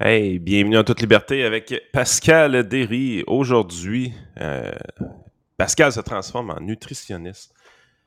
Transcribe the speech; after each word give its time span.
Hey, 0.00 0.40
bienvenue 0.40 0.76
en 0.76 0.82
toute 0.82 1.00
liberté 1.00 1.44
avec 1.44 1.72
Pascal 1.92 2.66
Derry. 2.66 3.22
Aujourd'hui, 3.28 4.12
euh, 4.40 4.72
Pascal 5.56 5.92
se 5.92 6.00
transforme 6.00 6.50
en 6.50 6.58
nutritionniste. 6.58 7.54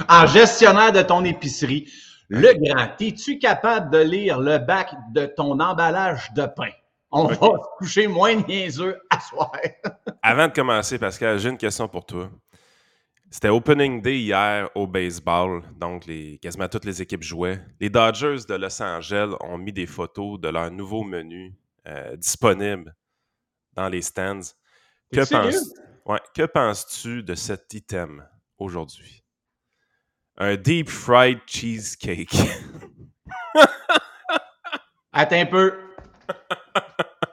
en 0.08 0.26
gestionnaire 0.26 0.90
de 0.90 1.02
ton 1.02 1.22
épicerie. 1.26 1.86
Le 2.30 2.54
grand, 2.54 2.98
es-tu 2.98 3.38
capable 3.38 3.90
de 3.90 3.98
lire 3.98 4.40
le 4.40 4.56
bac 4.56 4.94
de 5.12 5.26
ton 5.26 5.60
emballage 5.60 6.32
de 6.32 6.46
pain? 6.46 6.72
On 7.10 7.26
va 7.26 7.34
se 7.34 7.76
coucher 7.76 8.06
moins 8.06 8.34
niaiseux 8.34 8.98
à 9.10 9.20
soir. 9.20 9.52
Avant 10.22 10.48
de 10.48 10.54
commencer, 10.54 10.98
Pascal, 10.98 11.38
j'ai 11.40 11.50
une 11.50 11.58
question 11.58 11.88
pour 11.88 12.06
toi. 12.06 12.30
C'était 13.32 13.48
opening 13.48 14.02
day 14.02 14.20
hier 14.20 14.68
au 14.74 14.86
baseball, 14.86 15.62
donc 15.80 16.04
les, 16.04 16.36
quasiment 16.36 16.68
toutes 16.68 16.84
les 16.84 17.00
équipes 17.00 17.22
jouaient. 17.22 17.64
Les 17.80 17.88
Dodgers 17.88 18.44
de 18.46 18.54
Los 18.54 18.82
Angeles 18.82 19.34
ont 19.40 19.56
mis 19.56 19.72
des 19.72 19.86
photos 19.86 20.38
de 20.38 20.50
leur 20.50 20.70
nouveau 20.70 21.02
menu 21.02 21.54
euh, 21.88 22.14
disponible 22.16 22.94
dans 23.72 23.88
les 23.88 24.02
stands. 24.02 24.52
Que, 25.10 25.26
penses, 25.26 25.72
ouais, 26.04 26.20
que 26.34 26.42
penses-tu 26.42 27.22
de 27.22 27.34
cet 27.34 27.72
item 27.72 28.22
aujourd'hui? 28.58 29.24
Un 30.36 30.56
deep 30.56 30.90
fried 30.90 31.40
cheesecake. 31.46 32.36
Attends 35.14 35.36
un 35.36 35.46
peu. 35.46 35.72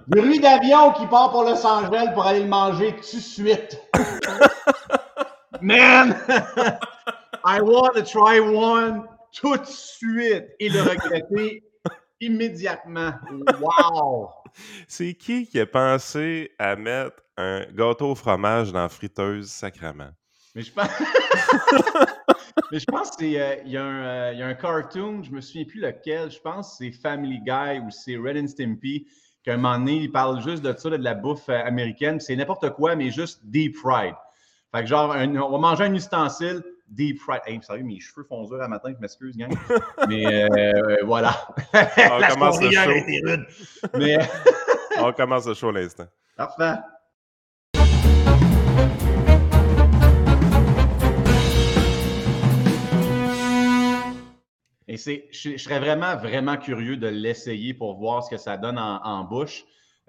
Bruit 0.08 0.40
d'avion 0.40 0.94
qui 0.94 1.06
part 1.08 1.32
pour 1.32 1.44
Los 1.44 1.66
Angeles 1.66 2.14
pour 2.14 2.26
aller 2.26 2.44
le 2.44 2.48
manger 2.48 2.96
tout 2.96 3.18
de 3.18 3.22
suite. 3.22 3.78
Man, 5.62 6.16
I 7.44 7.62
want 7.62 7.96
to 7.96 8.04
try 8.04 8.40
one 8.40 9.04
tout 9.34 9.58
de 9.58 9.66
suite 9.66 10.46
et 10.60 10.70
le 10.70 10.82
regretter 10.82 11.64
immédiatement. 12.22 13.14
Wow! 13.60 14.30
C'est 14.88 15.14
qui 15.14 15.48
qui 15.48 15.60
a 15.60 15.66
pensé 15.66 16.52
à 16.60 16.76
mettre 16.76 17.22
un 17.38 17.66
gâteau 17.74 18.12
au 18.12 18.16
fromage 18.16 18.72
dans 18.72 18.82
la 18.82 18.90
friteuse 18.90 19.50
sacrament? 19.50 20.12
Mais 20.56 20.62
je 20.62 20.72
pense. 20.72 20.90
Mais 22.72 22.80
je 22.80 22.86
pense 22.86 23.12
qu'il 23.12 23.36
euh, 23.36 23.56
y, 23.66 23.78
euh, 23.78 24.34
y, 24.34 24.42
a 24.44 24.48
un 24.48 24.54
cartoon, 24.54 25.24
je 25.24 25.32
me 25.32 25.42
souviens 25.42 25.66
plus 25.66 25.82
lequel, 25.82 26.30
je 26.30 26.40
pense 26.40 26.72
que 26.72 26.86
c'est 26.86 26.92
Family 26.92 27.40
Guy 27.40 27.80
ou 27.80 27.90
c'est 27.90 28.16
Red 28.16 28.38
and 28.38 28.48
Stimpy, 28.48 29.08
qu'à 29.44 29.54
un 29.54 29.58
moment 29.58 29.80
donné, 29.80 29.96
il 29.96 30.12
parle 30.12 30.42
juste 30.44 30.64
de 30.64 30.76
ça, 30.78 30.90
de 30.90 30.96
la 30.98 31.16
bouffe 31.16 31.50
euh, 31.50 31.64
américaine. 31.66 32.20
C'est 32.20 32.36
n'importe 32.36 32.70
quoi, 32.72 32.96
mais 32.96 33.10
juste 33.10 33.42
deep 33.46 33.76
fried. 33.76 34.14
Fait 34.72 34.82
que 34.82 34.88
genre, 34.88 35.16
on 35.18 35.50
va 35.50 35.58
manger 35.58 35.86
un 35.86 35.94
ustensile 35.96 36.64
deep 36.88 37.20
fried. 37.20 37.42
Hey, 37.48 37.60
sérieux, 37.64 37.84
mes 37.84 38.00
cheveux 38.00 38.24
font 38.24 38.44
dur 38.46 38.62
à 38.62 38.68
matin, 38.68 38.94
je 38.96 39.02
m'excuse, 39.02 39.36
gang. 39.36 39.52
Mais 40.08 40.44
euh, 40.44 40.98
voilà. 41.06 41.36
On 41.74 42.28
commence 42.30 42.62
le 42.62 42.70
show. 42.70 43.40
Mais... 43.98 44.18
on 45.00 45.12
commence 45.14 45.48
le 45.48 45.56
show 45.56 45.70
à 45.70 45.72
l'instant. 45.72 46.06
Parfait. 46.38 46.76
Et 54.88 54.98
c'est, 54.98 55.30
je, 55.32 55.58
serais 55.58 55.80
vraiment, 55.80 56.16
vraiment 56.16 56.58
curieux 56.58 56.98
de 56.98 57.08
l'essayer 57.08 57.74
pour 57.74 57.98
voir 57.98 58.24
ce 58.24 58.30
que 58.30 58.38
ça 58.38 58.58
donne 58.58 58.78
en, 58.78 59.24
bouche. 59.24 59.64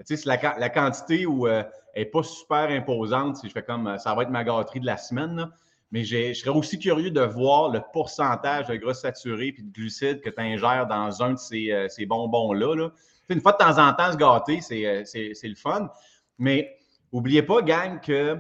Tu 0.07 0.17
sais, 0.17 0.23
la, 0.27 0.59
la 0.59 0.69
quantité 0.69 1.27
où 1.27 1.47
euh, 1.47 1.63
n'est 1.97 2.05
pas 2.05 2.23
super 2.23 2.71
imposante. 2.71 3.37
Si 3.37 3.49
je 3.49 3.53
fais 3.53 3.63
comme 3.63 3.97
ça 3.99 4.15
va 4.15 4.23
être 4.23 4.31
ma 4.31 4.45
gâterie 4.45 4.81
de 4.81 4.87
la 4.87 4.97
semaine. 4.97 5.51
Mais 5.93 6.05
je 6.05 6.33
serais 6.35 6.51
aussi 6.51 6.79
curieux 6.79 7.11
de 7.11 7.21
voir 7.21 7.71
le 7.71 7.81
pourcentage 7.93 8.69
de 8.69 8.77
gras 8.77 8.95
saturé 8.95 9.49
et 9.59 9.63
de 9.63 9.73
glucides 9.73 10.21
que 10.21 10.31
tu 10.31 10.41
ingères 10.41 10.87
dans 10.87 11.23
un 11.23 11.33
de 11.33 11.39
ces, 11.39 11.73
euh, 11.73 12.07
bonbons-là. 12.07 12.91
Une 13.29 13.41
fois 13.41 13.53
de 13.53 13.59
temps 13.59 13.79
en 13.79 13.93
temps, 13.95 14.13
se 14.13 14.17
gâter, 14.17 14.61
euh, 14.87 15.03
c'est 15.05 15.49
le 15.49 15.55
fun. 15.57 15.91
Mais 16.39 16.77
n'oubliez 17.13 17.43
pas, 17.43 17.63
gang, 17.63 18.01
que 18.01 18.39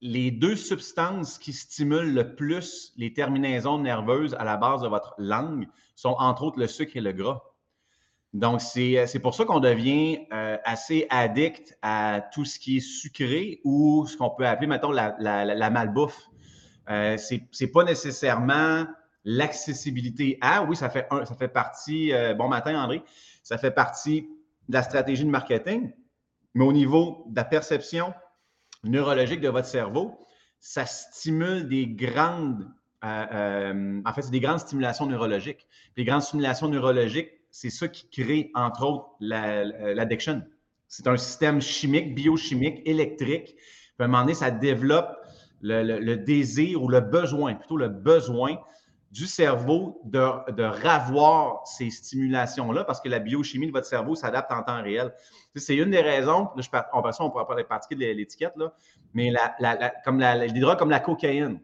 les 0.00 0.30
deux 0.30 0.56
substances 0.56 1.38
qui 1.38 1.52
stimulent 1.52 2.14
le 2.14 2.34
plus 2.34 2.92
les 2.96 3.12
terminaisons 3.12 3.78
nerveuses 3.78 4.34
à 4.34 4.44
la 4.44 4.56
base 4.56 4.82
de 4.82 4.88
votre 4.88 5.14
langue 5.18 5.68
sont 5.94 6.16
entre 6.18 6.44
autres 6.44 6.58
le 6.58 6.66
sucre 6.66 6.96
et 6.96 7.00
le 7.00 7.12
gras. 7.12 7.42
Donc, 8.32 8.60
c'est 8.60 8.96
euh, 8.96 9.20
pour 9.20 9.34
ça 9.34 9.44
qu'on 9.44 9.58
devient 9.58 10.20
euh, 10.32 10.56
assez 10.64 11.06
addict 11.10 11.76
à 11.82 12.22
tout 12.32 12.44
ce 12.44 12.60
qui 12.60 12.76
est 12.76 12.80
sucré 12.80 13.60
ou 13.64 14.06
ce 14.06 14.16
qu'on 14.16 14.30
peut 14.30 14.46
appeler, 14.46 14.68
mettons, 14.68 14.92
la, 14.92 15.70
malbouffe. 15.70 16.28
Euh, 16.88 17.16
ce 17.16 17.34
n'est 17.34 17.70
pas 17.70 17.84
nécessairement 17.84 18.86
l'accessibilité 19.24 20.38
à. 20.40 20.62
Oui, 20.62 20.76
ça 20.76 20.90
fait, 20.90 21.08
ça 21.10 21.34
fait 21.34 21.48
partie, 21.48 22.12
euh, 22.12 22.34
bon 22.34 22.48
matin 22.48 22.80
André, 22.80 23.02
ça 23.42 23.58
fait 23.58 23.70
partie 23.72 24.22
de 24.68 24.74
la 24.74 24.82
stratégie 24.82 25.24
de 25.24 25.30
marketing, 25.30 25.92
mais 26.54 26.64
au 26.64 26.72
niveau 26.72 27.24
de 27.28 27.36
la 27.36 27.44
perception 27.44 28.14
neurologique 28.84 29.40
de 29.40 29.48
votre 29.48 29.66
cerveau, 29.66 30.26
ça 30.60 30.86
stimule 30.86 31.68
des 31.68 31.86
grandes, 31.86 32.68
en 33.02 34.12
fait, 34.14 34.22
c'est 34.22 34.30
des 34.30 34.40
grandes 34.40 34.60
stimulations 34.60 35.06
neurologiques. 35.06 35.66
Les 35.96 36.04
grandes 36.04 36.22
stimulations 36.22 36.68
neurologiques 36.68 37.39
c'est 37.50 37.70
ça 37.70 37.88
qui 37.88 38.08
crée, 38.08 38.50
entre 38.54 38.84
autres, 38.84 39.06
l'addiction. 39.20 40.42
c'est 40.88 41.06
un 41.06 41.16
système 41.16 41.60
chimique, 41.60 42.14
biochimique, 42.14 42.82
électrique. 42.84 43.56
à 43.98 44.04
un 44.04 44.06
moment 44.06 44.22
donné, 44.22 44.34
ça 44.34 44.50
développe 44.50 45.16
le, 45.60 46.14
désir 46.16 46.82
ou 46.82 46.88
le 46.88 47.00
besoin, 47.00 47.54
plutôt 47.54 47.76
le 47.76 47.88
besoin 47.88 48.58
du 49.10 49.26
cerveau 49.26 50.00
de, 50.04 50.62
ravoir 50.62 51.66
ces 51.66 51.90
stimulations-là 51.90 52.84
parce 52.84 53.00
que 53.00 53.08
la 53.08 53.18
biochimie 53.18 53.66
de 53.66 53.72
votre 53.72 53.86
cerveau 53.86 54.14
s'adapte 54.14 54.52
en 54.52 54.62
temps 54.62 54.82
réel. 54.82 55.12
C'est 55.56 55.76
une 55.76 55.90
des 55.90 56.00
raisons, 56.00 56.48
je, 56.56 56.68
on, 56.92 57.02
on 57.02 57.30
pourra 57.30 57.46
pas 57.46 57.62
pratiquer 57.64 57.96
de 57.96 58.12
l'étiquette, 58.12 58.54
mais 59.12 59.32
la, 59.32 59.90
comme 60.04 60.20
les 60.20 60.60
drogues 60.60 60.78
comme 60.78 60.90
la 60.90 61.00
cocaïne. 61.00 61.60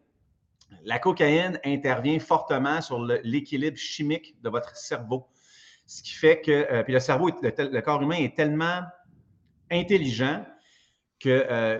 La 0.84 0.98
cocaïne 0.98 1.60
intervient 1.64 2.18
fortement 2.18 2.80
sur 2.80 2.98
l'équilibre 3.22 3.76
chimique 3.76 4.40
de 4.42 4.48
votre 4.48 4.76
cerveau. 4.76 5.28
Ce 5.86 6.02
qui 6.02 6.12
fait 6.12 6.40
que 6.40 6.50
euh, 6.50 6.82
puis 6.82 6.92
le 6.92 7.00
cerveau, 7.00 7.30
le, 7.42 7.80
corps 7.80 8.02
humain 8.02 8.16
est 8.16 8.36
tellement 8.36 8.80
intelligent 9.70 10.44
que 11.20 11.46
euh, 11.50 11.78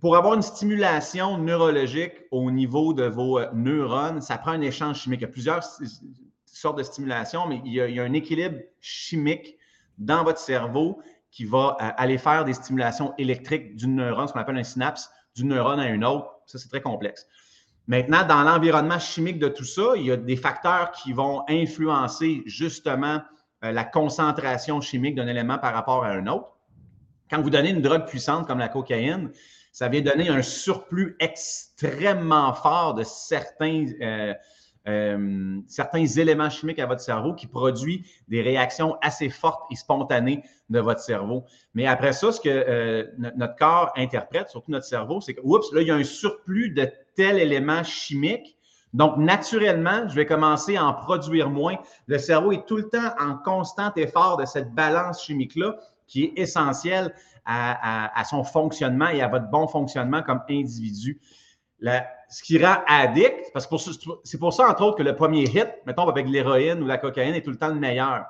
pour 0.00 0.16
avoir 0.16 0.34
une 0.34 0.42
stimulation 0.42 1.38
neurologique 1.38 2.12
au 2.30 2.50
niveau 2.50 2.92
de 2.92 3.04
vos 3.04 3.38
euh, 3.38 3.48
neurones, 3.54 4.20
ça 4.20 4.36
prend 4.36 4.52
un 4.52 4.60
échange 4.60 5.00
chimique. 5.00 5.20
Il 5.20 5.24
y 5.24 5.26
a 5.26 5.28
plusieurs 5.28 5.64
sortes 6.44 6.78
de 6.78 6.82
stimulation, 6.82 7.46
mais 7.46 7.62
il 7.64 7.72
y, 7.72 7.80
a, 7.80 8.02
un 8.02 8.12
équilibre 8.12 8.58
chimique 8.80 9.56
dans 9.96 10.24
votre 10.24 10.40
cerveau 10.40 11.00
qui 11.30 11.44
va 11.44 11.76
aller 11.78 12.18
faire 12.18 12.44
des 12.44 12.54
stimulations 12.54 13.14
électriques 13.18 13.76
d'une 13.76 13.96
neurone, 13.96 14.26
ce 14.26 14.32
qu'on 14.32 14.40
appelle 14.40 14.56
un 14.56 14.64
synapse, 14.64 15.10
d'une 15.34 15.48
neurone 15.48 15.80
à 15.80 15.88
une 15.88 16.04
autre. 16.04 16.30
Ça, 16.46 16.58
c'est 16.58 16.68
très 16.68 16.80
complexe. 16.80 17.26
Maintenant, 17.88 18.26
dans 18.26 18.42
l'environnement 18.42 18.98
chimique 18.98 19.38
de 19.38 19.48
tout 19.48 19.64
ça, 19.64 19.92
il 19.96 20.06
y 20.06 20.10
a 20.10 20.16
des 20.16 20.36
facteurs 20.36 20.92
qui 20.92 21.12
vont 21.12 21.44
influencer 21.48 22.42
justement 22.46 23.20
la 23.62 23.84
concentration 23.84 24.80
chimique 24.80 25.14
d'un 25.14 25.26
élément 25.26 25.58
par 25.58 25.74
rapport 25.74 26.04
à 26.04 26.10
un 26.10 26.26
autre. 26.26 26.56
Quand 27.30 27.42
vous 27.42 27.50
donnez 27.50 27.70
une 27.70 27.82
drogue 27.82 28.06
puissante 28.06 28.46
comme 28.46 28.58
la 28.58 28.68
cocaïne, 28.68 29.30
ça 29.72 29.88
vient 29.88 30.00
donner 30.00 30.28
un 30.28 30.42
surplus 30.42 31.16
extrêmement 31.20 32.54
fort 32.54 32.94
de 32.94 33.02
certains, 33.02 33.86
euh, 34.00 34.32
euh, 34.88 35.60
éléments 36.16 36.48
chimiques 36.48 36.78
à 36.78 36.86
votre 36.86 37.00
cerveau 37.00 37.34
qui 37.34 37.46
produit 37.46 38.06
des 38.28 38.40
réactions 38.40 38.96
assez 39.02 39.28
fortes 39.28 39.64
et 39.70 39.76
spontanées 39.76 40.42
de 40.70 40.78
votre 40.78 41.00
cerveau. 41.00 41.44
Mais 41.74 41.86
après 41.86 42.12
ça, 42.12 42.32
ce 42.32 42.40
que 42.40 43.10
notre 43.36 43.56
corps 43.56 43.92
interprète, 43.96 44.48
surtout 44.48 44.70
notre 44.70 44.86
cerveau, 44.86 45.20
c'est 45.20 45.34
que, 45.34 45.40
là, 45.40 45.82
il 45.82 45.88
y 45.88 45.90
a 45.90 45.96
un 45.96 46.04
surplus 46.04 46.70
de 46.70 46.88
tel 47.14 47.38
élément 47.38 47.82
chimique 47.82 48.55
donc, 48.96 49.18
naturellement, 49.18 50.08
je 50.08 50.14
vais 50.14 50.24
commencer 50.24 50.78
à 50.78 50.86
en 50.86 50.94
produire 50.94 51.50
moins. 51.50 51.76
Le 52.06 52.16
cerveau 52.16 52.52
est 52.52 52.64
tout 52.66 52.78
le 52.78 52.88
temps 52.88 53.10
en 53.20 53.36
constant 53.36 53.92
effort 53.94 54.38
de 54.38 54.46
cette 54.46 54.72
balance 54.72 55.22
chimique-là 55.22 55.76
qui 56.06 56.24
est 56.24 56.32
essentielle 56.38 57.14
à, 57.44 58.24
son 58.24 58.42
fonctionnement 58.42 59.08
et 59.08 59.20
à 59.20 59.28
votre 59.28 59.50
bon 59.50 59.68
fonctionnement 59.68 60.22
comme 60.22 60.40
individu. 60.48 61.20
ce 61.78 62.42
qui 62.42 62.64
rend 62.64 62.76
addict, 62.86 63.52
parce 63.52 63.66
que 63.66 63.76
c'est 64.24 64.38
pour 64.38 64.54
ça, 64.54 64.66
entre 64.66 64.82
autres, 64.82 64.96
que 64.96 65.02
le 65.02 65.14
premier 65.14 65.42
hit, 65.42 65.68
mettons 65.84 66.08
avec 66.08 66.26
l'héroïne 66.26 66.82
ou 66.82 66.86
la 66.86 66.96
cocaïne, 66.96 67.34
est 67.34 67.42
tout 67.42 67.50
le 67.50 67.58
temps 67.58 67.68
le 67.68 67.74
meilleur. 67.74 68.24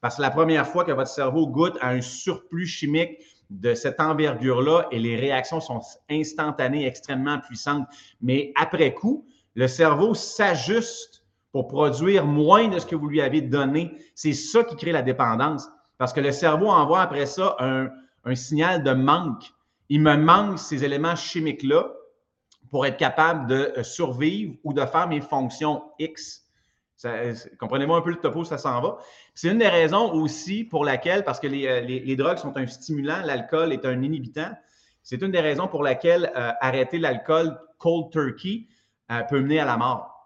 Parce 0.00 0.16
que 0.16 0.22
la 0.22 0.32
première 0.32 0.66
fois 0.66 0.84
que 0.84 0.90
votre 0.90 1.10
cerveau 1.10 1.46
goûte 1.46 1.78
à 1.80 1.90
un 1.90 2.00
surplus 2.00 2.66
chimique 2.66 3.20
de 3.50 3.72
cette 3.72 4.00
envergure-là 4.00 4.88
et 4.90 4.98
les 4.98 5.14
réactions 5.14 5.60
sont 5.60 5.80
instantanées, 6.10 6.88
extrêmement 6.88 7.38
puissantes. 7.38 7.86
Mais 8.20 8.52
après 8.56 8.92
coup, 8.92 9.24
le 9.58 9.66
cerveau 9.66 10.14
s'ajuste 10.14 11.24
pour 11.50 11.66
produire 11.66 12.24
moins 12.24 12.68
de 12.68 12.78
ce 12.78 12.86
que 12.86 12.94
vous 12.94 13.08
lui 13.08 13.20
avez 13.20 13.40
donné. 13.40 13.92
C'est 14.14 14.32
ça 14.32 14.62
qui 14.62 14.76
crée 14.76 14.92
la 14.92 15.02
dépendance. 15.02 15.68
Parce 15.98 16.12
que 16.12 16.20
le 16.20 16.30
cerveau 16.30 16.68
envoie 16.68 17.00
après 17.00 17.26
ça 17.26 17.56
un, 17.58 17.90
signal 18.36 18.84
de 18.84 18.92
manque. 18.92 19.52
Il 19.88 20.00
me 20.00 20.16
manque 20.16 20.60
ces 20.60 20.84
éléments 20.84 21.16
chimiques-là 21.16 21.90
pour 22.70 22.86
être 22.86 22.98
capable 22.98 23.48
de 23.48 23.72
euh, 23.76 23.82
survivre 23.82 24.54
ou 24.62 24.72
de 24.72 24.86
faire 24.86 25.08
mes 25.08 25.20
fonctions 25.20 25.82
X. 25.98 26.44
Comprenez-moi 27.58 27.98
un 27.98 28.02
peu 28.02 28.10
le 28.10 28.20
topo, 28.20 28.44
ça 28.44 28.58
s'en 28.58 28.80
va. 28.80 28.98
C'est 29.34 29.48
une 29.48 29.58
des 29.58 29.68
raisons 29.68 30.12
aussi 30.12 30.62
pour 30.62 30.84
laquelle, 30.84 31.24
parce 31.24 31.40
que 31.40 31.48
les, 31.48 31.80
les, 31.80 32.16
drogues 32.16 32.38
sont 32.38 32.56
un 32.56 32.66
stimulant, 32.68 33.22
l'alcool 33.24 33.72
est 33.72 33.84
un 33.84 34.02
inhibitant, 34.02 34.50
c'est 35.02 35.20
une 35.22 35.32
des 35.32 35.40
raisons 35.40 35.66
pour 35.66 35.82
laquelle 35.82 36.30
arrêter 36.60 36.98
l'alcool 36.98 37.58
cold 37.78 38.10
turkey 38.10 38.66
peut 39.28 39.40
mener 39.40 39.60
à 39.60 39.64
la 39.64 39.76
mort. 39.76 40.18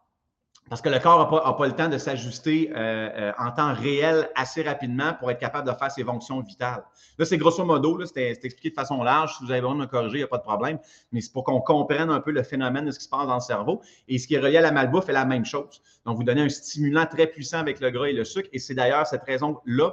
Parce 0.69 0.81
que 0.81 0.89
le 0.89 0.99
corps 1.01 1.19
n'a 1.19 1.53
pas, 1.53 1.67
le 1.67 1.73
temps 1.73 1.89
de 1.89 1.99
s'ajuster 1.99 2.73
euh, 2.75 3.11
euh, 3.15 3.33
en 3.39 3.51
temps 3.51 3.75
réel 3.75 4.31
assez 4.35 4.63
rapidement 4.63 5.13
pour 5.13 5.31
être 5.31 5.39
capable 5.39 5.69
de 5.69 5.75
faire 5.75 5.91
ses 5.91 6.03
fonctions 6.03 6.41
vitales. 6.41 6.83
Là, 7.19 7.25
c'est 7.27 7.37
grosso 7.37 7.63
modo, 7.65 8.03
c'est 8.07 8.31
expliqué 8.43 8.71
de 8.71 8.75
façon 8.75 9.03
large. 9.03 9.37
Si 9.37 9.45
vous 9.45 9.51
avez 9.51 9.61
besoin 9.61 9.75
de 9.75 9.81
me 9.81 9.87
corriger, 9.87 10.15
il 10.15 10.21
n'y 10.21 10.25
a 10.25 10.29
pas 10.29 10.39
de 10.39 10.45
problème. 10.45 10.79
Mais 11.11 11.21
c'est 11.21 11.33
pour 11.33 11.45
qu'on 11.45 11.61
comprenne 11.61 12.09
un 12.09 12.21
peu 12.21 12.31
le 12.31 12.43
phénomène 12.43 12.87
de 12.87 12.91
ce 12.91 12.99
qui 12.99 13.05
se 13.05 13.11
passe 13.11 13.27
dans 13.27 13.35
le 13.35 13.41
cerveau. 13.41 13.83
Et 14.09 14.19
ce 14.19 14.27
qui 14.27 14.35
est 14.35 14.39
relié 14.39 14.57
à 14.57 14.61
la 14.63 14.73
malbouffe 14.73 15.09
est 15.11 15.13
la 15.13 15.27
même 15.27 15.45
chose. 15.45 15.83
Donc, 16.07 16.17
vous 16.17 16.25
donnez 16.25 16.43
un 16.43 16.49
stimulant 16.49 17.05
très 17.05 17.27
puissant 17.27 17.59
avec 17.59 17.81
le 17.81 17.91
gras 17.91 18.07
et 18.07 18.15
le 18.15 18.25
sucre. 18.25 18.49
Et 18.53 18.59
c'est 18.59 18.75
d'ailleurs 18.75 19.07
cette 19.07 19.25
raison-là 19.25 19.91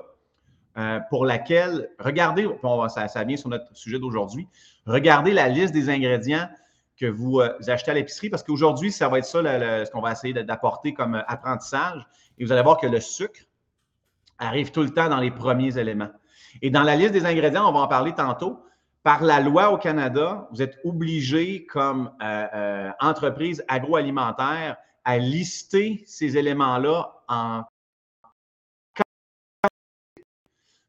euh, 0.78 1.00
pour 1.10 1.26
laquelle, 1.26 1.90
regardez, 2.00 2.48
ça 2.88 3.24
vient 3.26 3.36
sur 3.36 3.50
notre 3.50 3.76
sujet 3.76 4.00
d'aujourd'hui, 4.00 4.48
regardez 4.86 5.32
la 5.32 5.50
liste 5.50 5.74
des 5.74 5.90
ingrédients 5.90 6.48
que 7.00 7.06
vous, 7.06 7.40
euh, 7.40 7.58
achetez 7.68 7.92
à 7.92 7.94
l'épicerie 7.94 8.30
parce 8.30 8.44
qu'aujourd'hui, 8.44 8.92
ça 8.92 9.08
va 9.08 9.20
être 9.20 9.26
ça 9.26 9.42
ce 9.42 9.92
qu'on 9.92 10.02
va 10.02 10.12
essayer 10.12 10.34
d'apporter 10.34 10.94
comme 10.94 11.16
euh, 11.16 11.24
apprentissage. 11.28 12.06
Et 12.38 12.46
vous 12.46 12.52
allez 12.52 12.62
voir 12.62 12.78
que 12.78 12.88
le 12.88 13.00
sucre 13.00 13.42
arrive 14.38 14.72
tout 14.72 14.84
le 14.84 14.90
temps 14.90 15.10
dans 15.10 15.20
les 15.20 15.32
premiers 15.32 15.78
éléments. 15.78 16.12
Et 16.62 16.70
dans 16.70 16.84
la 16.84 16.96
liste 16.96 17.14
des 17.14 17.26
ingrédients, 17.26 17.70
on 17.70 17.72
va 17.72 17.80
en 17.80 17.88
parler 17.88 18.14
tantôt. 18.14 18.64
Par 19.04 19.24
la 19.24 19.40
loi 19.40 19.72
au 19.72 19.78
Canada, 19.78 20.48
vous 20.52 20.62
êtes 20.62 20.78
obligé 20.84 21.66
comme 21.66 22.12
euh, 22.22 22.90
entreprise 23.00 23.64
agroalimentaire 23.68 24.76
à 25.06 25.18
lister 25.18 26.04
ces 26.06 26.38
éléments-là 26.38 27.14
en 27.30 27.64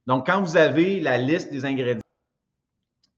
donc, 0.07 0.27
quand 0.27 0.43
vous 0.43 0.57
avez 0.57 0.99
la 0.99 1.19
liste 1.19 1.53
des 1.53 1.65
ingrédients, 1.65 2.03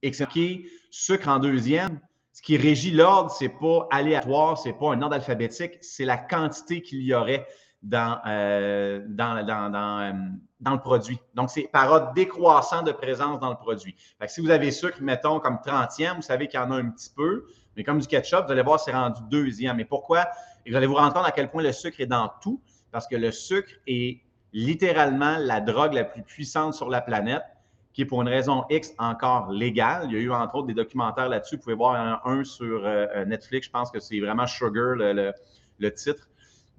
expliqué 0.03 0.69
sucre 0.91 1.27
en 1.27 1.39
deuxième, 1.39 1.99
ce 2.33 2.41
qui 2.41 2.57
régit 2.57 2.91
l'ordre, 2.91 3.29
ce 3.31 3.43
n'est 3.43 3.49
pas 3.49 3.87
aléatoire, 3.91 4.57
ce 4.57 4.67
n'est 4.67 4.73
pas 4.73 4.91
un 4.91 5.01
ordre 5.01 5.15
alphabétique, 5.15 5.77
c'est 5.81 6.03
la 6.03 6.17
quantité 6.17 6.81
qu'il 6.81 7.03
y 7.03 7.13
aurait 7.13 7.47
dans, 7.83 8.19
euh, 8.25 9.03
dans, 9.07 9.45
dans, 9.45 10.01
euh, 10.01 10.11
dans, 10.59 10.71
le 10.71 10.79
produit. 10.79 11.19
Donc, 11.35 11.51
c'est 11.51 11.69
par 11.71 11.91
ordre 11.91 12.13
décroissant 12.13 12.81
de 12.81 12.91
présence 12.91 13.39
dans 13.39 13.49
le 13.49 13.55
produit. 13.55 13.95
si 14.25 14.41
vous 14.41 14.49
avez 14.49 14.71
sucre, 14.71 14.97
mettons, 15.01 15.39
comme 15.39 15.59
30e, 15.63 16.15
vous 16.15 16.21
savez 16.23 16.47
qu'il 16.47 16.59
y 16.59 16.63
en 16.63 16.71
a 16.71 16.75
un 16.75 16.89
petit 16.89 17.11
peu, 17.15 17.45
mais 17.77 17.83
comme 17.83 17.99
du 17.99 18.07
ketchup, 18.07 18.45
vous 18.45 18.51
allez 18.51 18.63
voir, 18.63 18.79
c'est 18.79 18.93
rendu 18.93 19.21
deuxième. 19.29 19.77
Mais 19.77 19.85
pourquoi? 19.85 20.27
Et 20.65 20.71
vous 20.71 20.77
allez 20.77 20.87
vous 20.87 20.95
rendre 20.95 21.13
compte 21.13 21.27
à 21.27 21.31
quel 21.31 21.51
point 21.51 21.61
le 21.61 21.71
sucre 21.71 21.99
est 21.99 22.07
dans 22.07 22.31
tout, 22.41 22.61
parce 22.91 23.07
que 23.07 23.15
le 23.15 23.31
sucre 23.31 23.73
est 23.85 24.21
littéralement 24.53 25.37
la 25.37 25.61
drogue 25.61 25.93
la 25.93 26.03
plus 26.03 26.23
puissante 26.23 26.73
sur 26.73 26.89
la 26.89 27.01
planète 27.01 27.43
qui 27.93 28.01
est 28.01 28.05
pour 28.05 28.21
une 28.21 28.27
raison 28.27 28.65
X 28.69 28.93
encore 28.97 29.51
légale. 29.51 30.07
Il 30.09 30.13
y 30.13 30.15
a 30.17 30.19
eu 30.19 30.31
entre 30.31 30.55
autres 30.55 30.67
des 30.67 30.73
documentaires 30.73 31.29
là-dessus. 31.29 31.57
Vous 31.57 31.61
pouvez 31.61 31.75
voir 31.75 32.21
un, 32.25 32.43
sur 32.43 32.85
euh, 32.85 33.05
euh, 33.15 33.25
Netflix. 33.25 33.67
Je 33.67 33.71
pense 33.71 33.91
que 33.91 33.99
c'est 33.99 34.19
vraiment 34.19 34.47
Sugar 34.47 34.95
le, 34.95 35.93
titre. 35.93 36.27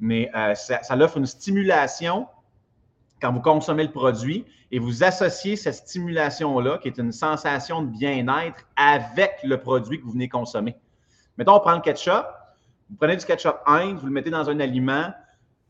Mais 0.00 0.30
euh, 0.34 0.54
ça, 0.54 0.80
offre 0.98 1.18
une 1.18 1.26
stimulation 1.26 2.26
quand 3.22 3.32
vous 3.32 3.40
consommez 3.40 3.84
le 3.84 3.92
produit 3.92 4.44
et 4.72 4.80
vous 4.80 5.04
associez 5.04 5.54
cette 5.54 5.76
stimulation-là, 5.76 6.78
qui 6.78 6.88
est 6.88 6.98
une 6.98 7.12
sensation 7.12 7.82
de 7.82 7.88
bien-être, 7.88 8.66
avec 8.76 9.38
le 9.44 9.60
produit 9.60 10.00
que 10.00 10.04
vous 10.04 10.12
venez 10.12 10.28
consommer. 10.28 10.76
Mettons, 11.38 11.54
on 11.54 11.60
prend 11.60 11.74
le 11.74 11.80
ketchup. 11.80 12.26
Vous 12.90 12.96
prenez 12.96 13.16
du 13.16 13.24
ketchup 13.24 13.56
Heinz, 13.66 14.00
vous 14.00 14.06
le 14.06 14.12
mettez 14.12 14.30
dans 14.30 14.50
un 14.50 14.58
aliment. 14.58 15.12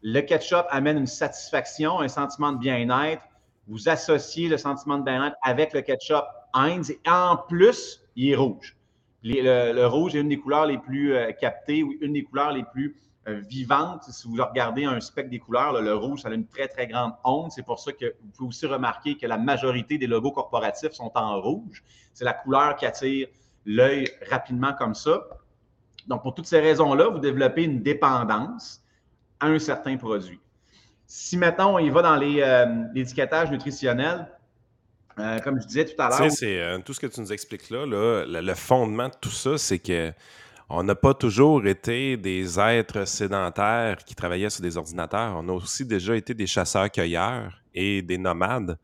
Le 0.03 0.21
ketchup 0.23 0.67
amène 0.71 0.97
une 0.97 1.07
satisfaction, 1.07 2.01
un 2.01 2.09
sentiment 2.09 2.53
de 2.53 2.59
bien-être 2.59 3.23
vous 3.67 3.89
associez 3.89 4.49
le 4.49 4.57
sentiment 4.57 4.99
de 4.99 5.05
bien-être 5.05 5.37
avec 5.43 5.73
le 5.73 5.81
ketchup 5.81 6.25
Heinz 6.53 6.91
et 6.91 7.01
en 7.09 7.37
plus, 7.37 8.03
il 8.17 8.31
est 8.31 8.37
rouge. 8.37 8.77
le, 9.23 9.87
rouge 9.87 10.15
est 10.15 10.21
une 10.21 10.29
des 10.29 10.39
couleurs 10.39 10.67
les 10.67 10.79
plus 10.79 11.15
euh, 11.15 11.33
captées 11.33 11.83
ou 11.83 11.95
une 12.01 12.13
des 12.13 12.25
couleurs 12.25 12.53
les 12.53 12.65
plus 12.65 12.97
euh, 13.27 13.41
vivantes. 13.49 14.05
Si 14.05 14.29
vous 14.29 14.35
regardez 14.35 14.85
un 14.85 15.01
spectre 15.01 15.31
des 15.31 15.39
couleurs, 15.39 15.81
le 15.81 15.95
rouge, 15.95 16.21
ça 16.21 16.29
a 16.29 16.35
une 16.35 16.47
très, 16.47 16.69
très 16.69 16.87
grande 16.87 17.13
onde. 17.25 17.51
C'est 17.51 17.65
pour 17.65 17.79
ça 17.81 17.93
que 17.93 18.15
vous 18.23 18.31
pouvez 18.37 18.49
aussi 18.49 18.67
remarquer 18.67 19.17
que 19.17 19.27
la 19.27 19.39
majorité 19.39 19.97
des 19.97 20.07
logos 20.07 20.33
corporatifs 20.33 20.93
sont 20.93 21.11
en 21.15 21.41
rouge. 21.41 21.83
C'est 22.13 22.25
la 22.25 22.35
couleur 22.35 22.77
qui 22.77 22.85
attire 22.85 23.29
l'œil 23.65 24.11
rapidement 24.31 24.75
comme 24.75 24.95
ça. 24.95 25.25
Donc, 26.07 26.23
pour 26.23 26.35
toutes 26.35 26.47
ces 26.47 26.61
raisons-là, 26.61 27.09
vous 27.09 27.19
développez 27.19 27.65
une 27.65 27.83
dépendance 27.83 28.85
à 29.41 29.47
un 29.47 29.59
certain 29.59 29.97
produit. 29.97 30.39
Si 31.07 31.37
maintenant 31.37 31.75
on 31.75 31.79
y 31.79 31.91
va 31.91 32.03
dans 32.03 32.21
euh, 32.21 32.67
l'étiquetage 32.95 33.51
nutritionnel, 33.51 34.27
euh, 35.19 35.39
comme 35.41 35.61
je 35.61 35.67
disais 35.67 35.85
tout 35.85 36.01
à 36.01 36.09
l'heure. 36.09 36.31
c'est 36.31 36.61
euh, 36.61 36.79
tout 36.79 36.93
ce 36.93 37.01
que 37.01 37.07
tu 37.07 37.21
nous 37.21 37.33
expliques 37.33 37.71
là, 37.71 37.87
le, 37.87 38.55
fondement 38.55 39.09
de 39.09 39.15
tout 39.21 39.31
ça, 39.31 39.59
c'est 39.59 39.79
que 39.79 40.13
on 40.71 40.83
n'a 40.83 40.95
pas 40.95 41.15
toujours 41.15 41.67
été 41.67 42.17
des 42.17 42.59
êtres 42.59 43.07
sédentaires 43.07 43.99
qui 44.05 44.15
travaillaient 44.15 44.51
sur 44.51 44.63
des 44.63 44.77
ordinateurs. 44.79 45.37
On 45.37 45.49
a 45.51 45.53
aussi 45.53 45.85
déjà 45.85 46.17
été 46.17 46.33
des 46.33 46.47
chasseurs-cueilleurs 46.47 47.63
et 47.75 48.01
des 48.01 48.17
nomades. 48.17 48.79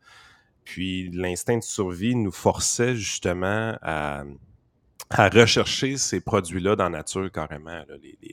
Puis 0.63 1.09
l'instinct 1.11 1.57
de 1.57 1.63
survie 1.63 2.15
nous 2.15 2.31
forçait 2.31 2.95
justement 2.95 3.75
à, 3.81 4.23
à 5.11 5.29
rechercher 5.29 5.97
ces 5.97 6.21
produits-là 6.21 6.75
dans 6.75 6.85
la 6.85 6.99
nature 6.99 7.31
carrément, 7.31 7.83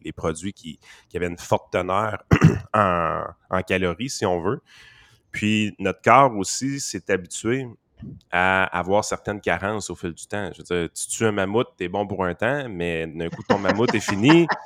les, 0.05 0.13
produits 0.13 0.53
qui, 0.53 0.79
avaient 1.15 1.27
une 1.27 1.39
forte 1.39 1.73
teneur 1.73 2.23
en, 2.75 3.63
calories, 3.67 4.11
si 4.11 4.27
on 4.27 4.41
veut. 4.41 4.61
Puis 5.31 5.75
notre 5.79 6.01
corps 6.03 6.35
aussi 6.37 6.81
s'est 6.81 7.11
habitué 7.11 7.67
à 8.31 8.65
avoir 8.65 9.05
certaines 9.05 9.41
carences 9.41 9.91
au 9.91 9.97
fil 9.97 10.13
du 10.13 10.27
temps. 10.27 10.51
Je 10.53 10.59
veux 10.59 10.65
dire, 10.65 10.89
tu 10.93 11.09
tues 11.09 11.25
un 11.25 11.33
mammouth, 11.33 11.69
t'es 11.77 11.89
bon 11.89 12.07
pour 12.07 12.25
un 12.25 12.35
temps, 12.35 12.69
mais 12.69 13.07
d'un 13.07 13.29
coup, 13.29 13.43
ton 13.47 13.59
mammouth 13.59 13.95
est 13.95 14.01
fini. 14.01 14.47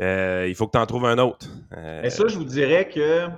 Euh, 0.00 0.46
il 0.48 0.56
faut 0.56 0.66
que 0.66 0.72
tu 0.72 0.78
en 0.78 0.86
trouves 0.86 1.04
un 1.04 1.18
autre. 1.18 1.46
Et 2.02 2.10
ça, 2.10 2.24
je 2.26 2.36
vous 2.36 2.42
dirais 2.42 2.88
que 2.88 3.28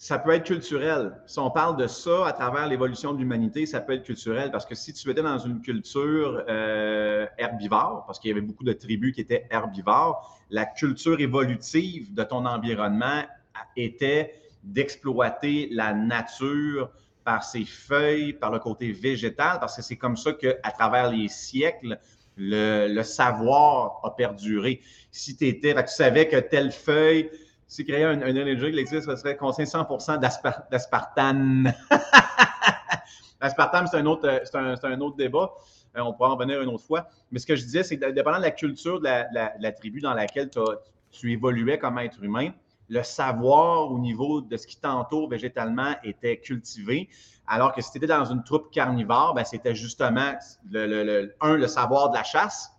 ça 0.00 0.18
peut 0.18 0.30
être 0.30 0.44
culturel. 0.44 1.12
Si 1.26 1.38
on 1.38 1.50
parle 1.50 1.76
de 1.76 1.86
ça 1.86 2.26
à 2.26 2.32
travers 2.32 2.66
l'évolution 2.66 3.12
de 3.12 3.18
l'humanité, 3.18 3.66
ça 3.66 3.82
peut 3.82 3.92
être 3.92 4.02
culturel 4.02 4.50
parce 4.50 4.64
que 4.64 4.74
si 4.74 4.94
tu 4.94 5.10
étais 5.10 5.20
dans 5.20 5.36
une 5.36 5.60
culture 5.60 6.42
euh, 6.48 7.26
herbivore, 7.36 8.04
parce 8.06 8.18
qu'il 8.18 8.30
y 8.30 8.32
avait 8.32 8.40
beaucoup 8.40 8.64
de 8.64 8.72
tribus 8.72 9.14
qui 9.14 9.20
étaient 9.20 9.46
herbivores, 9.50 10.40
la 10.48 10.64
culture 10.64 11.20
évolutive 11.20 12.14
de 12.14 12.22
ton 12.22 12.46
environnement 12.46 13.24
était 13.76 14.32
d'exploiter 14.64 15.68
la 15.70 15.92
nature 15.92 16.90
par 17.22 17.44
ses 17.44 17.66
feuilles, 17.66 18.32
par 18.32 18.52
le 18.52 18.58
côté 18.58 18.92
végétal, 18.92 19.60
parce 19.60 19.76
que 19.76 19.82
c'est 19.82 19.96
comme 19.98 20.16
ça 20.16 20.32
qu'à 20.32 20.70
travers 20.78 21.10
les 21.10 21.28
siècles, 21.28 21.98
le, 22.38 23.02
savoir 23.02 24.00
a 24.02 24.16
perduré. 24.16 24.80
Si 25.10 25.36
étais, 25.42 25.74
tu 25.74 25.92
savais 25.92 26.26
que 26.26 26.38
telle 26.38 26.72
feuille, 26.72 27.28
si 27.70 27.84
créer 27.84 28.02
un, 28.02 28.20
un 28.20 28.34
énergie 28.34 28.76
existe, 28.78 29.06
ça 29.06 29.16
serait 29.16 29.36
contient 29.36 29.64
100% 29.64 30.18
d'aspartame. 30.70 31.72
L'aspartame, 33.40 33.86
c'est 33.86 33.96
un, 33.96 34.06
autre, 34.06 34.42
un, 34.54 35.00
autre 35.00 35.16
débat. 35.16 35.52
Euh, 35.96 36.00
on 36.00 36.12
pourra 36.12 36.32
en 36.32 36.36
venir 36.36 36.60
une 36.60 36.68
autre 36.68 36.84
fois. 36.84 37.06
Mais 37.30 37.38
ce 37.38 37.46
que 37.46 37.54
je 37.54 37.62
disais, 37.62 37.84
c'est 37.84 37.96
que 37.96 38.10
dépendant 38.10 38.38
de 38.38 38.42
la 38.42 38.50
culture 38.50 38.98
de 39.00 39.06
la, 39.06 39.72
tribu 39.72 40.00
dans 40.00 40.14
laquelle 40.14 40.50
tu 41.12 41.32
évoluais 41.32 41.78
comme 41.78 41.96
être 41.98 42.20
humain, 42.24 42.50
le 42.88 43.04
savoir 43.04 43.92
au 43.92 44.00
niveau 44.00 44.40
de 44.40 44.56
ce 44.56 44.66
qui 44.66 44.76
t'entoure 44.76 45.28
végétalement 45.28 45.94
était 46.02 46.38
cultivé. 46.38 47.08
Alors 47.46 47.72
que 47.72 47.82
si 47.82 47.92
tu 47.92 47.98
étais 47.98 48.08
dans 48.08 48.24
une 48.24 48.42
troupe 48.42 48.72
carnivore, 48.72 49.34
ben, 49.34 49.44
c'était 49.44 49.76
justement, 49.76 50.32
le, 50.72 51.32
un, 51.40 51.54
le 51.54 51.68
savoir 51.68 52.10
de 52.10 52.16
la 52.16 52.24
chasse, 52.24 52.72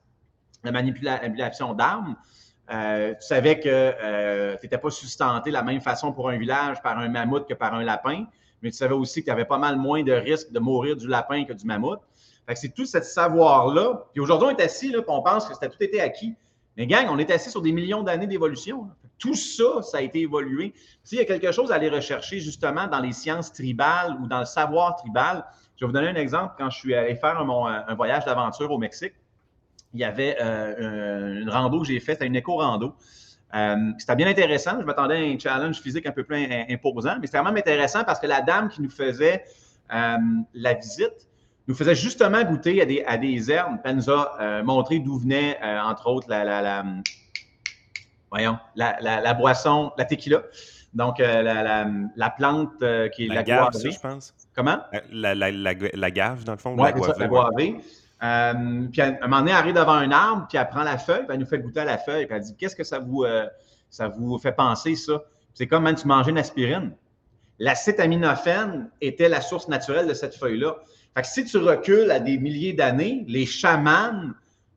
la 0.65 0.73
manipulation 0.73 1.73
d'armes, 1.73 2.17
euh, 2.71 3.13
tu 3.15 3.27
savais 3.27 3.59
que 3.59 3.67
euh, 3.69 4.55
tu 4.57 4.65
n'étais 4.65 4.77
pas 4.77 4.89
sustenté 4.89 5.49
de 5.49 5.53
la 5.53 5.63
même 5.63 5.81
façon 5.81 6.13
pour 6.13 6.29
un 6.29 6.37
village 6.37 6.81
par 6.81 6.97
un 6.97 7.09
mammouth 7.09 7.47
que 7.47 7.53
par 7.53 7.73
un 7.73 7.83
lapin, 7.83 8.25
mais 8.61 8.71
tu 8.71 8.77
savais 8.77 8.93
aussi 8.93 9.21
que 9.21 9.25
tu 9.25 9.31
avais 9.31 9.45
pas 9.45 9.57
mal 9.57 9.75
moins 9.75 10.03
de 10.03 10.13
risques 10.13 10.51
de 10.51 10.59
mourir 10.59 10.95
du 10.95 11.07
lapin 11.07 11.43
que 11.43 11.53
du 11.53 11.65
mammouth. 11.65 11.99
c'est 12.55 12.73
tout 12.73 12.85
ce 12.85 13.01
savoir-là. 13.01 14.05
Puis 14.13 14.21
aujourd'hui, 14.21 14.49
on 14.51 14.57
est 14.57 14.63
assis, 14.63 14.91
là, 14.91 14.99
on 15.07 15.21
pense 15.21 15.47
que 15.47 15.53
c'était 15.53 15.69
tout 15.69 15.81
été 15.83 15.99
acquis. 15.99 16.35
Mais 16.77 16.87
gang, 16.87 17.07
on 17.09 17.17
est 17.17 17.29
assis 17.29 17.49
sur 17.49 17.61
des 17.61 17.73
millions 17.73 18.03
d'années 18.03 18.27
d'évolution. 18.27 18.87
Tout 19.19 19.35
ça, 19.35 19.81
ça 19.81 19.97
a 19.97 20.01
été 20.01 20.21
évolué. 20.21 20.73
S'il 21.03 21.17
y 21.17 21.21
a 21.21 21.25
quelque 21.25 21.51
chose 21.51 21.71
à 21.71 21.75
aller 21.75 21.89
rechercher 21.89 22.39
justement 22.39 22.87
dans 22.87 22.99
les 22.99 23.11
sciences 23.11 23.51
tribales 23.51 24.17
ou 24.21 24.27
dans 24.27 24.39
le 24.39 24.45
savoir 24.45 24.95
tribal, 24.95 25.45
je 25.75 25.83
vais 25.83 25.87
vous 25.87 25.93
donner 25.93 26.07
un 26.07 26.15
exemple. 26.15 26.53
Quand 26.57 26.69
je 26.69 26.77
suis 26.77 26.95
allé 26.95 27.15
faire 27.15 27.37
un 27.37 27.95
voyage 27.95 28.23
d'aventure 28.23 28.71
au 28.71 28.77
Mexique, 28.77 29.13
il 29.93 29.99
y 29.99 30.03
avait 30.03 30.37
euh, 30.41 31.41
une 31.41 31.49
rando 31.49 31.81
que 31.81 31.87
j'ai 31.87 31.99
faite, 31.99 32.15
c'était 32.15 32.27
une 32.27 32.35
éco-rando. 32.35 32.95
Euh, 33.53 33.91
c'était 33.97 34.15
bien 34.15 34.27
intéressant. 34.27 34.79
Je 34.79 34.85
m'attendais 34.85 35.15
à 35.15 35.19
un 35.19 35.37
challenge 35.37 35.81
physique 35.81 36.05
un 36.05 36.11
peu 36.11 36.23
plus 36.23 36.47
imposant, 36.69 37.17
mais 37.19 37.27
c'était 37.27 37.39
vraiment 37.39 37.57
intéressant 37.57 38.03
parce 38.03 38.19
que 38.19 38.27
la 38.27 38.41
dame 38.41 38.69
qui 38.69 38.81
nous 38.81 38.89
faisait 38.89 39.43
euh, 39.93 40.17
la 40.53 40.73
visite 40.73 41.27
nous 41.67 41.75
faisait 41.75 41.95
justement 41.95 42.41
goûter 42.43 42.81
à 42.81 42.85
des, 42.85 43.03
à 43.05 43.17
des 43.17 43.51
herbes. 43.51 43.77
Elle 43.83 43.97
nous 43.97 44.09
a 44.09 44.63
montré 44.63 44.99
d'où 44.99 45.19
venait, 45.19 45.59
entre 45.83 46.07
autres, 46.07 46.27
la, 46.29 46.83
voyons, 48.31 48.57
la, 48.75 49.33
boisson, 49.33 49.91
la 49.97 50.05
tequila. 50.05 50.41
Donc, 50.93 51.19
la, 51.19 52.33
plante 52.35 52.83
qui 53.13 53.25
est 53.25 53.27
la, 53.27 53.43
gave, 53.43 53.69
je 53.73 53.99
pense. 53.99 54.33
Comment? 54.55 54.79
La, 55.11 56.11
gave, 56.11 56.43
dans 56.45 56.53
le 56.53 56.57
fond. 56.57 56.75
Oui, 56.77 56.89
la 57.17 57.27
guavée. 57.27 57.77
Euh, 58.23 58.87
puis, 58.91 59.01
à 59.01 59.07
un 59.07 59.27
moment 59.27 59.39
donné, 59.39 59.51
elle 59.51 59.57
arrive 59.57 59.75
devant 59.75 59.93
un 59.93 60.11
arbre, 60.11 60.45
puis 60.47 60.57
elle 60.57 60.67
prend 60.67 60.83
la 60.83 60.97
feuille, 60.97 61.25
puis 61.25 61.29
elle 61.31 61.39
nous 61.39 61.45
fait 61.45 61.59
goûter 61.59 61.79
à 61.79 61.85
la 61.85 61.97
feuille, 61.97 62.25
puis 62.25 62.35
elle 62.35 62.43
dit 62.43 62.55
Qu'est-ce 62.55 62.75
que 62.75 62.83
ça 62.83 62.99
vous, 62.99 63.25
ça 63.89 64.07
vous 64.07 64.37
fait 64.37 64.51
penser, 64.51 64.95
ça? 64.95 65.23
C'est 65.53 65.67
comme 65.67 65.85
quand 65.85 65.95
tu 65.95 66.07
manges 66.07 66.27
une 66.27 66.37
aspirine. 66.37 66.93
L'acétaminophène 67.59 68.89
était 69.01 69.29
la 69.29 69.41
source 69.41 69.67
naturelle 69.67 70.07
de 70.07 70.13
cette 70.13 70.35
feuille-là. 70.35 70.77
Fait 71.15 71.21
que 71.21 71.27
si 71.27 71.45
tu 71.45 71.57
recules 71.57 72.09
à 72.09 72.19
des 72.19 72.37
milliers 72.37 72.73
d'années, 72.73 73.25
les 73.27 73.45
chamans, 73.45 74.31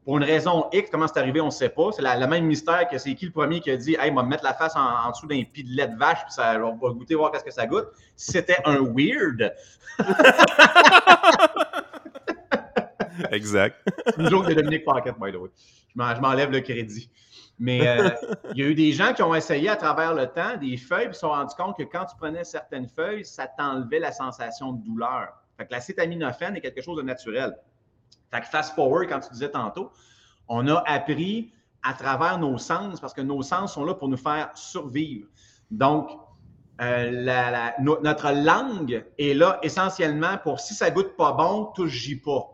pour 0.04 0.18
une 0.18 0.24
raison 0.24 0.68
X, 0.72 0.90
comment 0.90 1.06
c'est 1.08 1.18
arrivé, 1.18 1.40
on 1.40 1.46
ne 1.46 1.50
sait 1.50 1.70
pas. 1.70 1.90
C'est 1.92 2.02
le 2.02 2.26
même 2.26 2.44
mystère 2.44 2.86
que 2.88 2.98
c'est 2.98 3.14
qui 3.14 3.24
le 3.24 3.32
premier 3.32 3.60
qui 3.60 3.70
a 3.70 3.76
dit 3.76 3.96
Hey, 3.98 4.10
on 4.10 4.16
va 4.16 4.22
me 4.22 4.28
mettre 4.28 4.44
la 4.44 4.52
face 4.52 4.74
en, 4.76 5.10
dessous 5.10 5.26
d'un 5.26 5.42
pis 5.50 5.64
de 5.64 5.70
lait 5.70 5.88
de 5.88 5.96
vache, 5.96 6.24
puis 6.24 6.34
ça, 6.34 6.58
on 6.62 6.76
va 6.76 6.92
goûter, 6.92 7.14
voir 7.14 7.30
qu'est-ce 7.30 7.44
que 7.44 7.50
ça 7.50 7.66
goûte. 7.66 7.86
C'était 8.16 8.58
un 8.66 8.80
weird. 8.82 9.54
exact. 13.32 13.76
une 14.18 14.28
joke 14.28 14.48
de 14.48 14.54
Dominique 14.54 14.84
Pocket, 14.84 15.14
by. 15.20 15.32
Je 15.32 16.20
m'enlève 16.20 16.50
le 16.50 16.60
crédit. 16.60 17.10
Mais 17.58 17.86
euh, 17.86 18.10
il 18.52 18.60
y 18.60 18.64
a 18.64 18.68
eu 18.68 18.74
des 18.74 18.92
gens 18.92 19.12
qui 19.12 19.22
ont 19.22 19.34
essayé 19.34 19.68
à 19.68 19.76
travers 19.76 20.12
le 20.12 20.26
temps 20.26 20.56
des 20.56 20.76
feuilles, 20.76 21.06
puis 21.06 21.14
se 21.14 21.20
sont 21.20 21.28
rendus 21.28 21.54
compte 21.56 21.76
que 21.76 21.84
quand 21.84 22.04
tu 22.04 22.16
prenais 22.16 22.42
certaines 22.42 22.88
feuilles, 22.88 23.24
ça 23.24 23.46
t'enlevait 23.46 24.00
la 24.00 24.10
sensation 24.10 24.72
de 24.72 24.84
douleur. 24.84 25.28
Fait 25.56 25.66
que 25.66 25.72
l'acétaminophène 25.72 26.56
est 26.56 26.60
quelque 26.60 26.82
chose 26.82 26.96
de 26.96 27.02
naturel. 27.02 27.54
Fait 28.32 28.40
que 28.40 28.46
fast 28.46 28.74
forward, 28.74 29.08
quand 29.08 29.20
tu 29.20 29.30
disais 29.32 29.50
tantôt, 29.50 29.92
on 30.48 30.66
a 30.66 30.82
appris 30.86 31.52
à 31.84 31.94
travers 31.94 32.38
nos 32.38 32.58
sens, 32.58 32.98
parce 32.98 33.14
que 33.14 33.20
nos 33.20 33.42
sens 33.42 33.74
sont 33.74 33.84
là 33.84 33.94
pour 33.94 34.08
nous 34.08 34.16
faire 34.16 34.50
survivre. 34.54 35.28
Donc, 35.70 36.10
euh, 36.80 37.70
notre 37.78 38.32
langue 38.32 39.04
est 39.18 39.34
là 39.34 39.60
essentiellement 39.62 40.38
pour 40.38 40.58
si 40.58 40.74
ça 40.74 40.90
goûte 40.90 41.16
pas 41.16 41.32
bon, 41.32 41.66
touche 41.66 42.20
pas. 42.24 42.50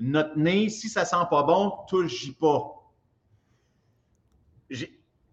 Notre 0.00 0.36
nez, 0.38 0.70
si 0.70 0.88
ça 0.88 1.04
sent 1.04 1.26
pas 1.30 1.42
bon, 1.42 1.72
touche 1.86 2.32
pas 2.38 2.76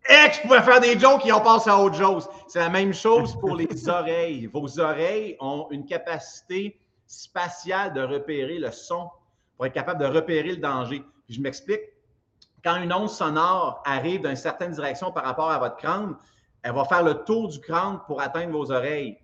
eh, 0.09 0.31
je 0.31 0.41
pouvais 0.41 0.61
faire 0.61 0.79
des 0.79 0.97
jokes 0.97 1.21
qui 1.21 1.33
ont 1.33 1.41
passé 1.41 1.69
à 1.69 1.77
autre 1.77 1.97
chose. 1.97 2.29
C'est 2.47 2.59
la 2.59 2.69
même 2.69 2.93
chose 2.93 3.37
pour 3.39 3.55
les 3.55 3.67
oreilles. 3.89 4.47
Vos 4.47 4.79
oreilles 4.79 5.35
ont 5.41 5.67
une 5.69 5.85
capacité 5.85 6.79
spatiale 7.05 7.93
de 7.93 8.01
repérer 8.01 8.57
le 8.57 8.71
son 8.71 9.09
pour 9.55 9.65
être 9.65 9.73
capable 9.73 9.99
de 9.99 10.05
repérer 10.05 10.51
le 10.51 10.57
danger. 10.57 11.03
je 11.27 11.41
m'explique. 11.41 11.81
Quand 12.63 12.77
une 12.77 12.93
onde 12.93 13.09
sonore 13.09 13.83
arrive 13.85 14.21
d'une 14.21 14.35
certaine 14.35 14.71
direction 14.71 15.11
par 15.11 15.25
rapport 15.25 15.51
à 15.51 15.59
votre 15.59 15.75
crâne, 15.75 16.15
elle 16.63 16.73
va 16.73 16.85
faire 16.85 17.03
le 17.03 17.23
tour 17.25 17.49
du 17.49 17.59
crâne 17.59 17.99
pour 18.07 18.21
atteindre 18.21 18.51
vos 18.51 18.71
oreilles. 18.71 19.17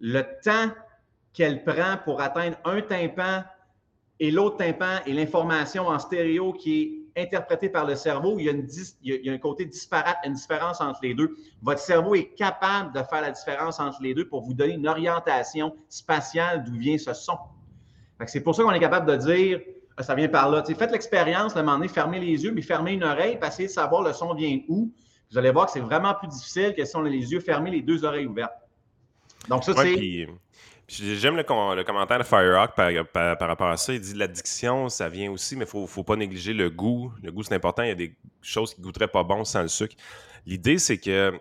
Le 0.00 0.22
temps 0.42 0.72
qu'elle 1.32 1.64
prend 1.64 1.98
pour 2.04 2.20
atteindre 2.20 2.56
un 2.64 2.80
tympan 2.80 3.42
et 4.20 4.30
l'autre 4.30 4.58
tympan 4.58 5.00
et 5.06 5.14
l'information 5.14 5.88
en 5.88 5.98
stéréo 5.98 6.52
qui 6.52 7.06
est 7.16 7.22
interprété 7.22 7.70
par 7.70 7.86
le 7.86 7.96
cerveau, 7.96 8.38
il 8.38 8.44
y, 8.44 8.48
a 8.48 8.52
une, 8.52 8.68
il, 9.02 9.24
y 9.24 9.30
a, 9.30 9.32
un 9.32 9.38
côté 9.38 9.64
disparate, 9.64 10.18
une 10.24 10.34
différence 10.34 10.80
entre 10.82 11.00
les 11.02 11.14
deux. 11.14 11.34
Votre 11.62 11.80
cerveau 11.80 12.14
est 12.14 12.34
capable 12.34 12.92
de 12.94 13.02
faire 13.02 13.22
la 13.22 13.30
différence 13.30 13.80
entre 13.80 14.02
les 14.02 14.14
deux 14.14 14.28
pour 14.28 14.42
vous 14.42 14.52
donner 14.52 14.74
une 14.74 14.86
orientation 14.86 15.74
spatiale 15.88 16.64
d'où 16.64 16.76
vient 16.76 16.98
ce 16.98 17.14
son. 17.14 17.38
C'est 18.26 18.42
pour 18.42 18.54
ça 18.54 18.62
qu'on 18.62 18.72
est 18.72 18.80
capable 18.80 19.10
de 19.10 19.16
dire 19.16 19.60
ah, 19.96 20.02
ça 20.02 20.14
vient 20.14 20.28
par 20.28 20.50
là. 20.50 20.62
faites 20.64 20.92
l'expérience, 20.92 21.54
de 21.54 21.60
demander, 21.60 21.88
fermez 21.88 22.20
les 22.20 22.44
yeux, 22.44 22.52
mais 22.52 22.62
fermez 22.62 22.92
une 22.92 23.04
oreille, 23.04 23.38
puis 23.38 23.48
essayez 23.48 23.68
de 23.68 23.72
savoir 23.72 24.02
le 24.02 24.12
son 24.12 24.34
vient 24.34 24.60
où. 24.68 24.92
Vous 25.30 25.38
allez 25.38 25.50
voir 25.50 25.66
que 25.66 25.72
c'est 25.72 25.80
vraiment 25.80 26.14
plus 26.14 26.28
difficile 26.28 26.74
que 26.76 26.84
si 26.84 26.96
on 26.96 27.04
a 27.04 27.08
les 27.08 27.32
yeux 27.32 27.40
fermés, 27.40 27.70
les 27.70 27.82
deux 27.82 28.04
oreilles 28.04 28.26
ouvertes. 28.26 28.52
Donc, 29.48 29.64
ça, 29.64 29.72
c'est. 29.74 30.26
J'aime 30.90 31.36
le, 31.36 31.44
commentaire 31.44 32.18
de 32.18 32.24
Firerock 32.24 32.74
par, 32.74 32.90
par, 33.38 33.48
rapport 33.48 33.68
à 33.68 33.76
ça. 33.76 33.94
Il 33.94 34.00
dit 34.00 34.14
l'addiction, 34.14 34.88
ça 34.88 35.08
vient 35.08 35.30
aussi, 35.30 35.54
mais 35.54 35.64
il 35.72 35.80
ne 35.80 35.86
faut, 35.86 36.02
pas 36.02 36.16
négliger 36.16 36.52
le 36.52 36.68
goût. 36.68 37.12
Le 37.22 37.30
goût, 37.30 37.44
c'est 37.44 37.54
important. 37.54 37.84
Il 37.84 37.90
y 37.90 37.92
a 37.92 37.94
des 37.96 38.16
choses 38.42 38.74
qui 38.74 38.80
goûteraient 38.80 39.06
pas 39.06 39.22
bon 39.22 39.44
sans 39.44 39.62
le 39.62 39.68
sucre. 39.68 39.94
L'idée, 40.46 40.78
c'est 40.78 40.98
que 40.98 41.32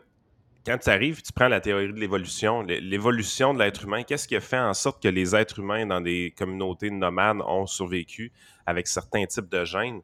quand 0.67 0.77
tu 0.77 0.89
arrives, 0.91 1.23
tu 1.23 1.33
prends 1.33 1.47
la 1.47 1.61
théorie 1.61 1.91
de 1.91 1.99
l'évolution, 1.99 2.61
l'évolution 2.61 3.55
de 3.55 3.59
l'être 3.59 3.85
humain, 3.85 4.03
qu'est-ce 4.03 4.27
qui 4.27 4.35
a 4.35 4.39
fait 4.39 4.59
en 4.59 4.75
sorte 4.75 5.01
que 5.01 5.07
les 5.07 5.35
êtres 5.35 5.57
humains 5.57 5.87
dans 5.87 6.01
des 6.01 6.31
communautés 6.37 6.91
nomades 6.91 7.41
ont 7.47 7.65
survécu 7.65 8.31
avec 8.67 8.87
certains 8.87 9.25
types 9.25 9.49
de 9.49 9.65
gènes? 9.65 10.01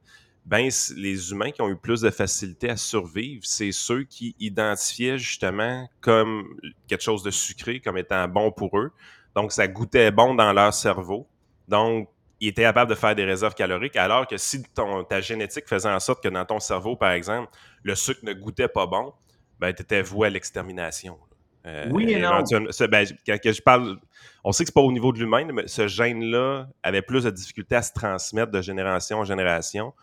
Ben, 0.47 0.69
les 0.95 1.31
humains 1.31 1.51
qui 1.51 1.61
ont 1.61 1.69
eu 1.69 1.75
plus 1.75 2.01
de 2.01 2.09
facilité 2.09 2.69
à 2.69 2.77
survivre, 2.77 3.43
c'est 3.45 3.71
ceux 3.71 4.03
qui 4.05 4.35
identifiaient 4.39 5.19
justement 5.19 5.87
comme 6.01 6.59
quelque 6.87 7.03
chose 7.03 7.21
de 7.21 7.31
sucré, 7.31 7.79
comme 7.79 7.97
étant 7.97 8.27
bon 8.27 8.51
pour 8.51 8.79
eux, 8.79 8.91
donc, 9.35 9.51
ça 9.51 9.67
goûtait 9.67 10.11
bon 10.11 10.33
dans 10.33 10.53
leur 10.53 10.73
cerveau. 10.73 11.27
Donc, 11.67 12.09
ils 12.39 12.49
étaient 12.49 12.63
capables 12.63 12.89
de 12.89 12.95
faire 12.95 13.15
des 13.15 13.25
réserves 13.25 13.53
caloriques, 13.53 13.95
alors 13.95 14.27
que 14.27 14.37
si 14.37 14.63
ton, 14.63 15.03
ta 15.03 15.21
génétique 15.21 15.67
faisait 15.67 15.89
en 15.89 15.99
sorte 15.99 16.23
que 16.23 16.29
dans 16.29 16.45
ton 16.45 16.59
cerveau, 16.59 16.95
par 16.95 17.11
exemple, 17.11 17.49
le 17.83 17.95
sucre 17.95 18.21
ne 18.23 18.33
goûtait 18.33 18.67
pas 18.67 18.87
bon, 18.87 19.13
ben, 19.59 19.73
tu 19.73 19.81
étais 19.81 20.01
voué 20.01 20.27
à 20.27 20.29
l'extermination. 20.29 21.17
Euh, 21.65 21.87
oui 21.91 22.11
et 22.11 22.19
non. 22.19 22.43
Ben, 22.89 23.07
quand 23.25 23.39
je 23.43 23.61
parle, 23.61 23.97
on 24.43 24.51
sait 24.51 24.63
que 24.63 24.69
c'est 24.69 24.73
pas 24.73 24.81
au 24.81 24.91
niveau 24.91 25.11
de 25.11 25.19
l'humain, 25.19 25.45
mais 25.51 25.67
ce 25.67 25.87
gène-là 25.87 26.67
avait 26.83 27.01
plus 27.01 27.23
de 27.23 27.31
difficultés 27.31 27.75
à 27.75 27.81
se 27.81 27.93
transmettre 27.93 28.51
de 28.51 28.61
génération 28.61 29.19
en 29.19 29.25
génération 29.25 29.93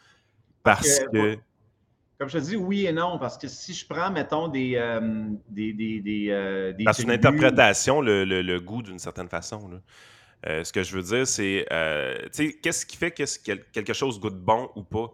parce 0.64 1.00
que 1.12 1.38
comme 2.22 2.30
je 2.30 2.38
te 2.38 2.44
dis, 2.44 2.54
oui 2.54 2.86
et 2.86 2.92
non, 2.92 3.18
parce 3.18 3.36
que 3.36 3.48
si 3.48 3.74
je 3.74 3.84
prends, 3.84 4.08
mettons, 4.12 4.46
des. 4.46 4.76
Euh, 4.76 5.00
des, 5.48 5.72
des, 5.72 6.00
des, 6.00 6.28
euh, 6.30 6.72
une 7.00 7.10
interprétation, 7.10 8.00
le, 8.00 8.58
goût 8.60 8.80
d'une 8.80 9.00
certaine 9.00 9.28
façon. 9.28 9.68
Euh, 10.46 10.62
ce 10.62 10.72
que 10.72 10.84
je 10.84 10.94
veux 10.94 11.02
dire, 11.02 11.26
c'est. 11.26 11.66
tu 11.68 12.28
sais, 12.30 12.52
qu'est-ce 12.62 12.86
qui 12.86 12.96
fait 12.96 13.10
que 13.10 13.24
quelque 13.72 13.92
chose 13.92 14.20
goûte 14.20 14.38
bon 14.38 14.70
ou 14.76 14.84
pas? 14.84 15.12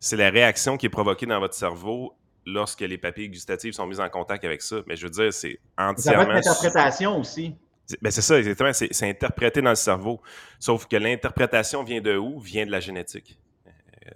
C'est 0.00 0.16
la 0.16 0.30
réaction 0.30 0.76
qui 0.76 0.86
est 0.86 0.90
provoquée 0.90 1.26
dans 1.26 1.38
votre 1.38 1.54
cerveau 1.54 2.16
lorsque 2.44 2.80
les 2.80 2.98
papilles 2.98 3.28
gustatives 3.28 3.74
sont 3.74 3.86
mises 3.86 4.00
en 4.00 4.08
contact 4.08 4.44
avec 4.44 4.60
ça. 4.60 4.78
Mais 4.88 4.96
je 4.96 5.04
veux 5.04 5.12
dire, 5.12 5.32
c'est 5.32 5.60
entièrement. 5.78 6.22
Ça 6.22 6.28
va 6.28 6.38
être 6.38 6.44
l'interprétation 6.44 7.20
aussi. 7.20 7.54
Ben 8.02 8.10
c'est 8.10 8.20
ça, 8.20 8.36
exactement. 8.36 8.72
C'est 8.72 9.08
interprété 9.08 9.62
dans 9.62 9.70
le 9.70 9.76
cerveau. 9.76 10.20
Sauf 10.58 10.88
que 10.88 10.96
l'interprétation 10.96 11.84
vient 11.84 12.00
de 12.00 12.16
où? 12.16 12.40
Vient 12.40 12.66
de 12.66 12.72
la 12.72 12.80
génétique. 12.80 13.38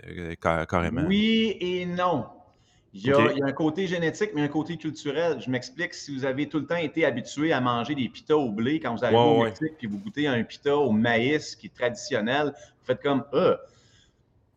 Euh, 0.09 0.65
carrément. 0.67 1.03
Oui 1.07 1.57
et 1.61 1.87
non. 1.87 2.27
Il 2.95 3.07
y, 3.07 3.11
a, 3.11 3.47
un 3.47 3.53
côté 3.53 3.87
génétique, 3.87 4.33
mais 4.35 4.43
un 4.43 4.49
côté 4.49 4.77
culturel. 4.77 5.41
Je 5.41 5.49
m'explique, 5.49 5.95
si 5.95 6.15
vous 6.15 6.27
avez 6.27 6.47
tout 6.47 6.59
le 6.59 6.67
temps 6.67 6.77
été 6.77 7.07
habitué 7.07 7.51
à 7.51 7.61
manger 7.61 7.95
des 7.95 8.07
pitas 8.11 8.35
au 8.35 8.51
blé 8.51 8.81
quand 8.81 8.95
vous 8.95 9.03
arrivez 9.03 9.19
au 9.19 9.45
Mexique, 9.45 9.79
puis 9.79 9.87
vous 9.87 9.99
goûtez 9.99 10.27
un 10.27 10.43
pita 10.45 10.77
au 10.77 10.91
maïs 10.91 11.57
qui 11.57 11.69
est 11.69 11.75
traditionnel, 11.75 12.53
vous 12.55 12.85
faites 12.85 13.03
comme 13.03 13.25
euh. 13.33 13.57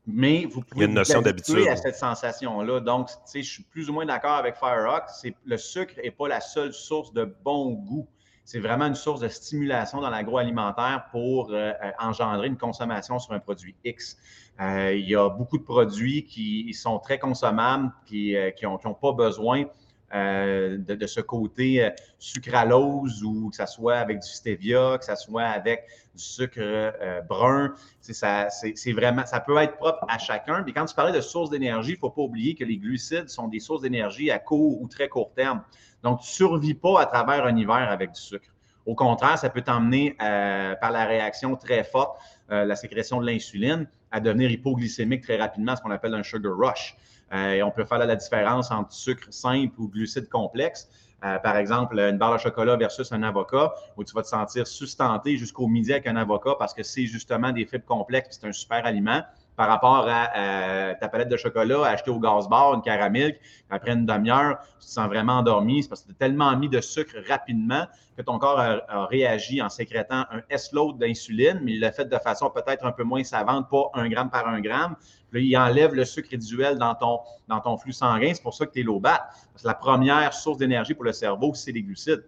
Mais 0.05 0.45
vous 0.45 0.61
pouvez 0.61 0.85
vous 0.85 1.27
habituer 1.27 1.69
à 1.69 1.77
cette 1.77 1.95
sensation-là. 1.95 2.81
Donc, 2.81 3.09
je 3.33 3.41
suis 3.41 3.63
plus 3.63 3.89
ou 3.89 3.93
moins 3.93 4.05
d'accord 4.05 4.35
avec 4.35 4.55
Firerock. 4.55 5.03
Le 5.45 5.57
sucre 5.57 5.93
n'est 6.03 6.11
pas 6.11 6.27
la 6.27 6.41
seule 6.41 6.73
source 6.73 7.13
de 7.13 7.33
bon 7.43 7.71
goût. 7.71 8.07
C'est 8.43 8.59
vraiment 8.59 8.85
une 8.85 8.95
source 8.95 9.21
de 9.21 9.27
stimulation 9.27 10.01
dans 10.01 10.11
l'agroalimentaire 10.11 11.07
pour 11.11 11.49
euh, 11.51 11.71
engendrer 11.97 12.47
une 12.47 12.57
consommation 12.57 13.17
sur 13.17 13.33
un 13.33 13.39
produit 13.39 13.75
X. 13.83 14.17
Euh, 14.61 14.93
il 14.93 15.09
y 15.09 15.15
a 15.15 15.29
beaucoup 15.29 15.57
de 15.57 15.63
produits 15.63 16.23
qui 16.23 16.73
sont 16.73 16.99
très 16.99 17.19
consommables, 17.19 17.91
qui 18.05 18.35
n'ont 18.63 18.79
euh, 18.85 18.93
pas 18.93 19.11
besoin 19.11 19.65
euh, 20.13 20.77
de, 20.77 21.07
ce 21.07 21.19
côté 21.19 21.89
sucralose 22.19 23.21
ou 23.23 23.49
que 23.49 23.55
ce 23.57 23.65
soit 23.65 23.97
avec 23.97 24.19
du 24.19 24.27
stevia, 24.27 24.97
que 24.97 25.03
ce 25.03 25.15
soit 25.15 25.43
avec 25.43 25.85
du 26.15 26.23
sucre 26.23 26.93
brun. 27.27 27.73
Ça, 27.99 28.49
c'est 28.49 28.93
vraiment, 28.93 29.25
ça 29.25 29.41
peut 29.41 29.57
être 29.57 29.75
propre 29.75 30.05
à 30.07 30.17
chacun. 30.17 30.63
Mais 30.65 30.71
quand 30.71 30.85
tu 30.85 30.95
parlais 30.95 31.11
de 31.11 31.21
sources 31.21 31.49
d'énergie, 31.49 31.91
il 31.91 31.95
ne 31.95 31.99
faut 31.99 32.09
pas 32.09 32.21
oublier 32.21 32.55
que 32.55 32.63
les 32.63 32.77
glucides 32.77 33.27
sont 33.27 33.49
des 33.49 33.59
sources 33.59 33.81
d'énergie 33.81 34.31
à 34.31 34.39
court 34.39 34.81
ou 34.81 34.87
très 34.87 35.09
court 35.09 35.33
terme. 35.35 35.63
Donc, 36.01 36.21
tu 36.21 36.27
ne 36.27 36.33
survis 36.33 36.75
pas 36.75 37.01
à 37.01 37.05
travers 37.07 37.45
un 37.45 37.57
hiver 37.57 37.91
avec 37.91 38.13
du 38.13 38.21
sucre. 38.21 38.47
Au 38.85 38.95
contraire, 38.95 39.37
ça 39.37 39.49
peut 39.49 39.63
t'emmener 39.63 40.11
par 40.11 40.91
la 40.91 41.05
réaction 41.05 41.57
très 41.57 41.83
forte, 41.83 42.21
la 42.49 42.75
sécrétion 42.75 43.19
de 43.21 43.25
l'insuline, 43.25 43.87
à 44.11 44.19
devenir 44.19 44.49
hypoglycémique 44.51 45.23
très 45.23 45.37
rapidement, 45.37 45.75
ce 45.75 45.81
qu'on 45.81 45.91
appelle 45.91 46.13
un 46.13 46.23
sugar 46.23 46.53
rush. 46.57 46.95
Euh, 47.33 47.61
on 47.63 47.71
peut 47.71 47.85
faire 47.85 47.99
la 47.99 48.15
différence 48.15 48.71
entre 48.71 48.93
sucre 48.93 49.27
simple 49.31 49.73
ou 49.79 49.89
glucides 49.89 50.29
complexes. 50.29 50.89
Euh, 51.23 51.39
par 51.39 51.57
exemple, 51.57 51.97
une 51.99 52.17
barre 52.17 52.33
de 52.33 52.37
chocolat 52.37 52.75
versus 52.75 53.11
un 53.11 53.23
avocat, 53.23 53.73
où 53.97 54.03
tu 54.03 54.13
vas 54.13 54.21
te 54.21 54.27
sentir 54.27 54.67
sustenté 54.67 55.37
jusqu'au 55.37 55.67
midi 55.67 55.91
avec 55.91 56.07
un 56.07 56.15
avocat 56.15 56.55
parce 56.59 56.73
que 56.73 56.83
c'est 56.83 57.05
justement 57.05 57.51
des 57.51 57.65
fibres 57.65 57.85
complexes, 57.85 58.37
c'est 58.39 58.47
un 58.47 58.51
super 58.51 58.85
aliment. 58.85 59.21
Par 59.55 59.67
rapport 59.67 60.07
à, 60.07 60.95
ta 60.95 61.07
palette 61.07 61.29
de 61.29 61.37
chocolat 61.37 61.85
acheté 61.85 62.11
au 62.11 62.19
gaz 62.19 62.47
bar, 62.47 62.73
une 62.73 62.81
caramel, 62.81 63.37
après 63.69 63.93
une 63.93 64.05
demi-heure, 64.05 64.59
tu 64.79 64.87
te 64.87 64.91
sens 64.91 65.07
vraiment 65.07 65.33
endormi. 65.33 65.83
C'est 65.83 65.89
parce 65.89 66.01
que 66.01 66.07
tu 66.07 66.13
as 66.13 66.27
tellement 66.27 66.55
mis 66.57 66.69
de 66.69 66.81
sucre 66.81 67.15
rapidement 67.27 67.85
que 68.17 68.21
ton 68.21 68.37
corps 68.37 68.59
a, 68.59 69.05
réagi 69.07 69.61
en 69.61 69.69
sécrétant 69.69 70.25
un 70.31 70.41
S-load 70.49 70.97
d'insuline, 70.97 71.59
mais 71.63 71.73
il 71.73 71.79
l'a 71.79 71.91
fait 71.91 72.05
de 72.05 72.17
façon 72.17 72.49
peut-être 72.49 72.85
un 72.85 72.91
peu 72.91 73.03
moins 73.03 73.23
savante, 73.23 73.69
pas 73.69 73.89
un 73.93 74.07
gramme 74.09 74.29
par 74.29 74.47
un 74.47 74.61
gramme. 74.61 74.95
Puis 75.31 75.47
il 75.47 75.57
enlève 75.57 75.93
le 75.93 76.05
sucre 76.05 76.29
résiduel 76.31 76.77
dans 76.77 76.95
ton, 76.95 77.19
dans 77.47 77.59
ton 77.59 77.77
flux 77.77 77.91
sanguin. 77.91 78.31
C'est 78.33 78.43
pour 78.43 78.53
ça 78.53 78.65
que 78.65 78.71
tu 78.71 78.79
es 78.79 78.83
low. 78.83 79.01
Parce 79.01 79.61
que 79.61 79.67
la 79.67 79.73
première 79.73 80.33
source 80.33 80.57
d'énergie 80.57 80.93
pour 80.93 81.03
le 81.03 81.11
cerveau, 81.11 81.53
c'est 81.53 81.71
les 81.71 81.83
glucides. 81.83 82.23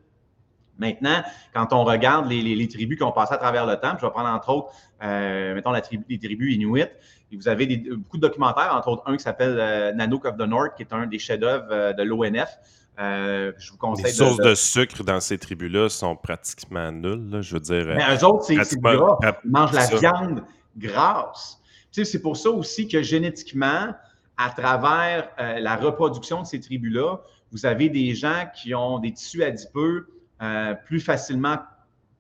Maintenant, 0.80 1.24
quand 1.54 1.74
on 1.74 1.84
regarde 1.84 2.30
les, 2.30 2.68
tribus 2.68 2.98
qui 2.98 3.04
ont 3.04 3.12
passé 3.12 3.34
à 3.34 3.38
travers 3.38 3.66
le 3.66 3.76
temps, 3.78 3.96
je 4.00 4.06
vais 4.06 4.12
prendre 4.12 4.30
entre 4.30 4.50
autres, 4.50 4.72
euh, 5.04 5.56
mettons, 5.56 5.72
la 5.72 5.82
tribu, 5.82 6.06
les 6.10 6.20
tribus 6.20 6.56
inuits, 6.56 6.86
vous 7.34 7.48
avez 7.48 7.66
beaucoup 7.78 8.18
de 8.18 8.22
documentaires, 8.22 8.74
entre 8.74 8.88
autres 8.90 9.04
un 9.06 9.18
qui 9.18 9.24
s'appelle 9.24 9.58
euh, 9.60 9.92
Nanook 9.94 10.26
of 10.26 10.38
the 10.38 10.42
North, 10.42 10.76
qui 10.78 10.84
est 10.84 10.94
un 10.94 11.08
des 11.08 11.20
chefs-d'œuvre 11.20 11.68
euh, 11.72 11.94
de 11.94 12.04
l'ONF. 12.04 12.58
je 12.98 13.72
vous 13.72 13.78
conseille. 13.78 14.06
Les 14.06 14.12
sources 14.12 14.38
de, 14.38 14.56
sucre 14.56 15.04
dans 15.04 15.20
ces 15.20 15.38
tribus-là 15.38 15.90
sont 15.90 16.16
pratiquement 16.16 16.92
nulles. 16.92 17.40
je 17.42 17.54
veux 17.56 17.60
dire. 17.60 17.86
Mais 17.88 18.16
eux 18.16 18.26
autres, 18.26 18.46
c'est 18.46 18.80
gras. 18.80 19.18
Ils 19.44 19.52
mangent 19.52 19.74
la 19.74 19.86
viande 19.88 20.44
grasse. 20.78 21.60
c'est 21.92 22.22
pour 22.22 22.38
ça 22.38 22.50
aussi 22.50 22.88
que 22.88 23.02
génétiquement, 23.02 23.94
à 24.38 24.50
travers 24.52 25.30
la 25.38 25.76
reproduction 25.76 26.44
de 26.44 26.48
ces 26.48 26.60
tribus-là, 26.60 27.18
vous 27.52 27.66
avez 27.66 27.90
des 27.90 28.14
gens 28.14 28.46
qui 28.56 28.76
ont 28.76 29.00
des 29.00 29.14
tissus 29.14 29.44
adipeux 29.44 30.08
euh, 30.42 30.74
plus 30.74 31.00
facilement 31.00 31.58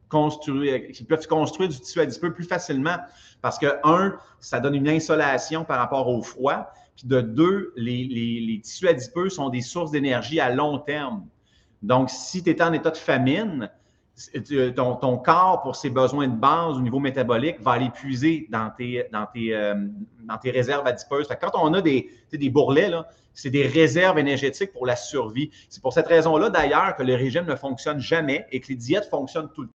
construire, 0.09 0.87
qui 0.91 1.03
peuvent 1.03 1.27
construire 1.27 1.69
du 1.69 1.79
tissu 1.79 1.99
adipeux 1.99 2.33
plus 2.33 2.45
facilement 2.45 2.97
parce 3.41 3.59
que, 3.59 3.67
un, 3.83 4.17
ça 4.39 4.59
donne 4.59 4.75
une 4.75 4.89
insolation 4.89 5.63
par 5.63 5.79
rapport 5.79 6.07
au 6.07 6.21
froid. 6.21 6.71
Puis 6.95 7.07
de 7.07 7.21
deux, 7.21 7.73
les, 7.75 8.59
tissus 8.63 8.87
adipeux 8.87 9.29
sont 9.29 9.49
des 9.49 9.61
sources 9.61 9.91
d'énergie 9.91 10.39
à 10.39 10.53
long 10.53 10.79
terme. 10.79 11.27
Donc, 11.83 12.09
si 12.09 12.43
tu 12.43 12.49
es 12.49 12.61
en 12.61 12.73
état 12.73 12.89
de 12.89 12.97
famine, 12.97 13.69
ton, 14.75 15.17
corps, 15.17 15.61
pour 15.61 15.75
ses 15.75 15.89
besoins 15.89 16.27
de 16.27 16.35
base 16.35 16.77
au 16.77 16.81
niveau 16.81 16.99
métabolique, 16.99 17.59
va 17.61 17.71
aller 17.71 17.89
puiser 17.89 18.47
dans 18.49 18.71
tes, 18.75 19.07
dans 19.11 19.27
tes, 19.27 19.55
euh, 19.55 19.75
dans 20.23 20.37
tes 20.37 20.51
réserves 20.51 20.87
adipeuses. 20.87 21.27
quand 21.39 21.51
on 21.53 21.73
a 21.73 21.81
des, 21.81 22.09
des 22.31 22.49
bourrelets, 22.49 22.91
c'est 23.33 23.51
des 23.51 23.67
réserves 23.67 24.17
énergétiques 24.17 24.73
pour 24.73 24.87
la 24.87 24.95
survie. 24.95 25.51
C'est 25.69 25.81
pour 25.81 25.93
cette 25.93 26.07
raison-là, 26.07 26.49
d'ailleurs, 26.49 26.95
que 26.95 27.03
le 27.03 27.13
régime 27.13 27.45
ne 27.45 27.55
fonctionne 27.55 27.99
jamais 27.99 28.47
et 28.51 28.59
que 28.59 28.69
les 28.69 28.75
diètes 28.75 29.07
fonctionnent 29.09 29.51
tout 29.53 29.61
le 29.61 29.67
temps. 29.67 29.73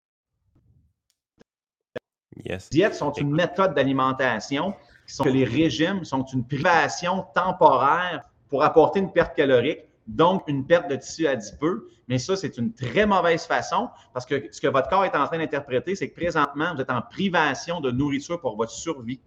Les 2.46 2.58
diètes 2.70 2.94
sont 2.94 3.12
une 3.14 3.32
méthode 3.32 3.74
d'alimentation, 3.74 4.76
que 5.24 5.30
les 5.30 5.46
régimes 5.46 6.04
sont 6.04 6.24
une 6.26 6.46
privation 6.46 7.26
temporaire 7.34 8.24
pour 8.50 8.64
apporter 8.64 9.00
une 9.00 9.12
perte 9.12 9.36
calorique, 9.36 9.80
donc 10.08 10.44
une 10.48 10.66
perte 10.66 10.90
de 10.90 10.96
tissu 10.96 11.28
adipeux. 11.28 11.90
Mais 12.08 12.18
ça, 12.18 12.36
c'est 12.36 12.58
une 12.58 12.74
très 12.74 13.06
mauvaise 13.06 13.46
façon 13.46 13.90
parce 14.14 14.26
que 14.26 14.48
ce 14.52 14.62
que 14.62 14.68
votre 14.68 14.90
corps 14.90 15.06
est 15.06 15.16
en 15.16 15.26
train 15.28 15.38
d'interpréter, 15.38 15.96
c'est 15.96 16.10
que 16.10 16.16
présentement, 16.16 16.74
vous 16.74 16.82
êtes 16.82 16.90
en 16.90 17.02
privation 17.02 17.82
de 17.82 17.92
nourriture 17.92 18.40
pour 18.40 18.56
votre 18.56 18.72
survie. 18.72 19.20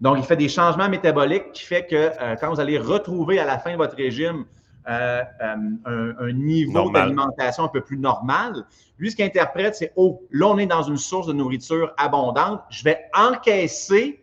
Donc, 0.00 0.16
il 0.18 0.24
fait 0.24 0.36
des 0.36 0.48
changements 0.48 0.88
métaboliques 0.88 1.52
qui 1.52 1.64
fait 1.64 1.86
que 1.86 1.94
euh, 1.96 2.36
quand 2.36 2.50
vous 2.50 2.60
allez 2.60 2.78
retrouver 2.78 3.38
à 3.38 3.44
la 3.44 3.58
fin 3.58 3.72
de 3.72 3.76
votre 3.76 3.96
régime 3.96 4.44
euh, 4.88 5.22
euh, 5.40 6.12
un, 6.18 6.32
niveau 6.32 6.90
d'alimentation 6.90 7.64
un 7.64 7.68
peu 7.68 7.82
plus 7.82 7.98
normal, 7.98 8.64
lui, 8.98 9.10
ce 9.10 9.16
qu'il 9.16 9.24
interprète, 9.24 9.76
c'est 9.76 9.92
Oh, 9.96 10.22
là, 10.30 10.46
on 10.48 10.58
est 10.58 10.66
dans 10.66 10.82
une 10.82 10.96
source 10.96 11.26
de 11.26 11.32
nourriture 11.32 11.92
abondante. 11.96 12.62
Je 12.70 12.82
vais 12.82 12.98
encaisser 13.14 14.21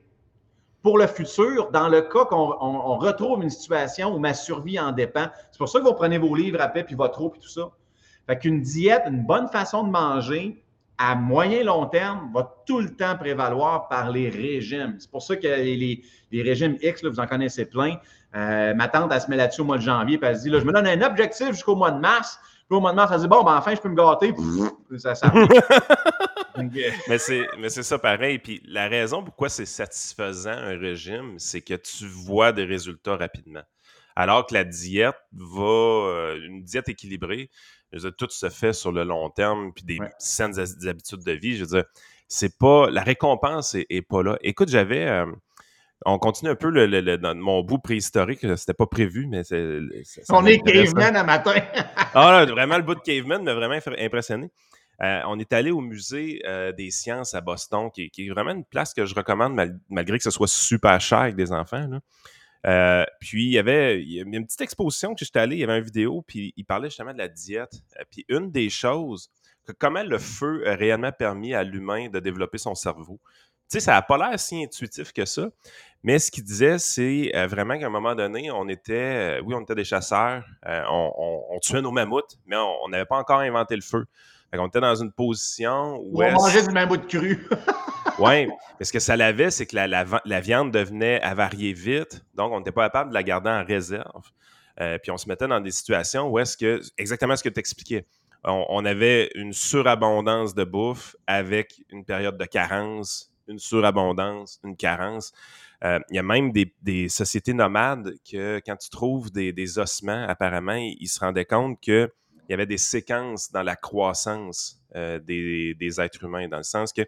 pour 0.82 0.98
le 0.98 1.08
futur 1.08 1.72
dans 1.72 1.90
le 1.90 2.02
cas 2.02 2.26
qu'on 2.26 2.98
retrouve 2.98 3.44
une 3.44 3.50
situation 3.50 4.16
où 4.16 4.20
ma 4.20 4.34
survie 4.34 4.80
en 4.80 4.92
dépend. 4.92 5.28
C'est 5.52 5.58
pour 5.58 5.68
ça 5.68 5.80
que 5.80 5.86
vous 5.86 5.94
prenez 5.94 6.18
vos 6.18 6.34
livres 6.36 6.62
après, 6.62 6.84
puis 6.84 6.96
votre 6.96 7.22
eau, 7.22 7.30
puis 7.30 7.42
tout 7.42 7.50
ça. 7.50 7.70
Fait 8.28 8.38
qu'une 8.38 8.62
diète, 8.62 9.04
une 9.08 9.26
bonne 9.26 9.48
façon 9.48 9.84
de 9.84 9.90
manger, 9.90 10.64
à 10.98 11.16
moyen 11.16 11.64
long 11.64 11.86
terme, 11.86 12.30
va 12.34 12.56
tout 12.66 12.80
le 12.80 12.96
temps 12.96 13.16
prévaloir 13.18 13.88
par 13.88 14.12
les 14.12 14.30
régimes. 14.30 14.96
C'est 15.00 15.10
pour 15.10 15.22
ça 15.22 15.36
que 15.36 15.48
les, 15.48 16.04
régimes 16.32 16.78
X, 16.82 17.04
vous 17.04 17.20
en 17.20 17.28
connaissez 17.28 17.66
plein. 17.66 17.96
Euh, 18.36 18.74
ma 18.74 18.88
tante, 18.88 19.12
elle 19.14 19.22
se 19.22 19.30
met 19.30 19.38
là-dessus 19.38 19.62
au 19.62 19.66
mois 19.66 19.78
de 19.78 19.82
janvier, 19.82 20.18
puis 20.18 20.30
elle 20.30 20.38
se 20.38 20.44
dit 20.44 20.50
là, 20.50 20.60
je 20.60 20.66
me 20.66 20.74
donne 20.74 20.88
un 20.88 21.02
objectif 21.02 21.52
jusqu'au 21.52 21.76
mois 21.76 21.92
de 21.92 22.00
mars. 22.00 22.40
Puis 22.68 22.78
au 22.78 22.82
mois 22.82 22.92
de 22.92 22.98
mars, 22.98 23.12
elle 23.12 23.20
se 23.20 23.24
dit 23.24 23.30
bon, 23.30 23.44
ben 23.44 23.58
enfin, 23.58 23.74
je 23.74 23.82
peux 23.82 23.90
me 23.90 23.96
gâter. 23.96 24.34
ça, 24.98 25.16
ça 25.16 25.32
mais 27.08 27.18
c'est 27.70 27.84
ça 27.84 28.00
pareil. 28.00 28.40
Puis 28.40 28.62
la 28.66 28.88
raison 28.88 29.24
pourquoi 29.24 29.50
c'est 29.50 29.66
satisfaisant 29.66 30.52
un 30.52 30.78
régime, 30.78 31.38
c'est 31.38 31.62
que 31.62 31.76
tu 31.76 32.06
vois 32.06 32.52
des 32.52 32.66
résultats 32.66 33.18
rapidement. 33.18 33.64
Alors 34.16 34.46
que 34.46 34.54
la 34.54 34.64
diète 34.64 35.16
va, 35.32 35.64
euh, 35.64 36.46
une 36.46 36.64
diète 36.64 36.90
équilibrée, 36.90 37.50
tout 38.18 38.30
se 38.30 38.50
fait 38.50 38.74
sur 38.74 38.92
le 38.92 39.04
long 39.04 39.30
terme, 39.30 39.72
puis 39.74 39.84
des 39.84 40.00
saines 40.18 40.60
habitudes 40.60 41.24
de 41.24 41.32
vie. 41.32 41.56
Je 41.56 41.62
veux 41.62 41.78
dire, 41.78 41.86
c'est 42.28 42.58
pas. 42.58 42.90
La 42.90 43.02
récompense 43.02 43.76
est, 43.76 44.02
pas 44.02 44.24
là. 44.24 44.38
Écoute, 44.42 44.70
j'avais. 44.70 45.06
Euh, 45.06 45.26
on 46.06 46.18
continue 46.18 46.52
un 46.52 46.56
peu 46.56 46.70
le, 46.70 47.34
mon 47.34 47.62
bout 47.62 47.80
préhistorique. 47.80 48.40
C'était 48.56 48.74
pas 48.74 48.86
prévu, 48.86 49.28
mais 49.28 49.44
c'est. 49.44 49.80
On 50.30 50.46
est 50.46 50.60
caveman 50.60 51.16
à 51.16 51.24
matin. 51.24 51.56
ah, 52.14 52.46
vraiment, 52.46 52.78
le 52.78 52.84
bout 52.84 52.96
de 52.96 53.02
caveman 53.02 53.44
m'a 53.44 53.54
vraiment 53.54 53.80
impressionné. 53.98 54.50
Euh, 55.02 55.22
on 55.28 55.40
est 55.40 55.54
allé 55.54 55.72
au 55.72 55.80
musée 55.80 56.42
euh, 56.46 56.72
des 56.72 56.92
sciences 56.92 57.34
à 57.34 57.42
Boston, 57.42 57.90
qui, 57.92 58.12
est 58.18 58.30
vraiment 58.30 58.52
une 58.52 58.66
place 58.66 58.94
que 58.94 59.06
je 59.06 59.16
recommande, 59.16 59.58
malgré 59.90 60.18
que 60.18 60.24
ce 60.24 60.32
soit 60.32 60.48
super 60.48 61.00
cher 61.00 61.20
avec 61.20 61.36
des 61.36 61.52
enfants. 61.52 61.88
Euh, 62.66 63.06
puis 63.22 63.46
il 63.46 63.52
y 63.52 63.58
avait 63.58 64.02
une 64.04 64.46
petite 64.46 64.62
exposition 64.62 65.16
que 65.16 65.24
j'étais 65.24 65.40
allé, 65.40 65.56
il 65.56 65.60
y 65.60 65.64
avait 65.64 65.78
une 65.78 65.84
vidéo, 65.86 66.24
puis 66.28 66.54
il 66.58 66.66
parlait 66.66 66.90
justement 66.90 67.14
de 67.14 67.18
la 67.18 67.30
diète. 67.30 67.82
Puis 68.12 68.26
une 68.28 68.52
des 68.52 68.70
choses, 68.70 69.32
que 69.66 69.72
comment 69.72 70.04
le 70.04 70.18
feu 70.18 70.68
a 70.68 70.76
réellement 70.76 71.14
permis 71.14 71.54
à 71.54 71.64
l'humain 71.64 72.10
de 72.10 72.20
développer 72.20 72.58
son 72.58 72.76
cerveau. 72.76 73.20
Tu 73.72 73.78
sais, 73.78 73.80
ça 73.82 73.92
n'a 73.92 74.02
pas 74.02 74.18
l'air 74.18 74.38
si 74.40 74.64
intuitif 74.64 75.14
que 75.14 75.26
ça, 75.26 75.48
mais 76.04 76.18
ce 76.18 76.32
qu'il 76.32 76.44
disait, 76.44 76.80
c'est 76.80 77.32
vraiment 77.46 77.78
qu'à 77.78 77.86
un 77.86 77.92
moment 77.92 78.16
donné, 78.16 78.52
on 78.52 78.68
était, 78.68 79.40
oui, 79.46 79.54
on 79.54 79.62
était 79.62 79.76
des 79.76 79.86
chasseurs, 79.86 80.44
on, 80.66 81.60
tuait 81.62 81.82
nos 81.82 81.92
mammouths, 81.92 82.38
mais 82.48 82.58
on 82.58 82.90
n'avait 82.90 83.06
pas 83.06 83.18
encore 83.18 83.40
inventé 83.40 83.76
le 83.76 83.84
feu. 83.84 84.06
On 84.54 84.68
était 84.68 84.82
dans 84.82 84.96
une 84.96 85.12
position 85.12 86.00
où. 86.02 86.24
On 86.24 86.32
mangeait 86.32 86.66
du 86.66 86.74
mammouth 86.74 87.08
cru. 87.08 87.48
oui, 88.20 88.48
mais 88.80 88.86
ce 88.86 88.92
que 88.92 89.00
ça 89.00 89.16
l'avait, 89.16 89.52
c'est 89.52 89.66
que 89.66 89.76
la, 89.76 90.42
viande 90.42 90.72
devenait 90.72 91.22
avariée 91.22 91.74
vite, 91.74 92.24
donc 92.34 92.52
on 92.52 92.60
n'était 92.60 92.72
pas 92.72 92.86
capable 92.86 93.10
de 93.10 93.14
la 93.14 93.24
garder 93.24 93.50
en 93.50 93.64
réserve. 93.64 94.32
Euh, 94.82 94.98
puis 94.98 95.12
on 95.12 95.18
se 95.18 95.28
mettait 95.28 95.48
dans 95.48 95.60
des 95.60 95.72
situations 95.72 96.30
où 96.30 96.40
est-ce 96.40 96.56
que, 96.56 96.82
exactement 96.98 97.36
ce 97.36 97.44
que 97.44 97.50
tu 97.50 97.60
expliquais, 97.60 98.06
on, 98.46 98.86
avait 98.86 99.30
une 99.36 99.52
surabondance 99.52 100.56
de 100.56 100.64
bouffe 100.64 101.16
avec 101.28 101.84
une 101.90 102.06
période 102.06 102.38
de 102.38 102.46
carence, 102.46 103.34
une 103.50 103.60
surabondance, 103.60 104.60
une 104.64 104.78
carence. 104.78 105.34
Euh, 105.84 106.00
il 106.10 106.16
y 106.16 106.20
a 106.20 106.24
même 106.24 106.54
des, 106.54 107.10
sociétés 107.10 107.54
nomades 107.54 108.16
que 108.30 108.62
quand 108.66 108.78
tu 108.78 108.90
trouves 108.90 109.32
des, 109.32 109.80
ossements, 109.80 110.26
apparemment, 110.28 110.78
ils 110.78 111.08
se 111.08 111.20
rendaient 111.20 111.46
compte 111.46 111.80
qu'il 112.50 112.56
y 112.56 112.56
avait 112.56 112.66
des 112.66 112.80
séquences 112.80 113.52
dans 113.52 113.62
la 113.62 113.76
croissance 113.76 114.82
euh, 114.96 115.20
des, 115.20 116.02
êtres 116.02 116.24
humains, 116.24 116.48
dans 116.48 116.58
le 116.58 116.64
sens 116.64 116.92
que 116.92 117.04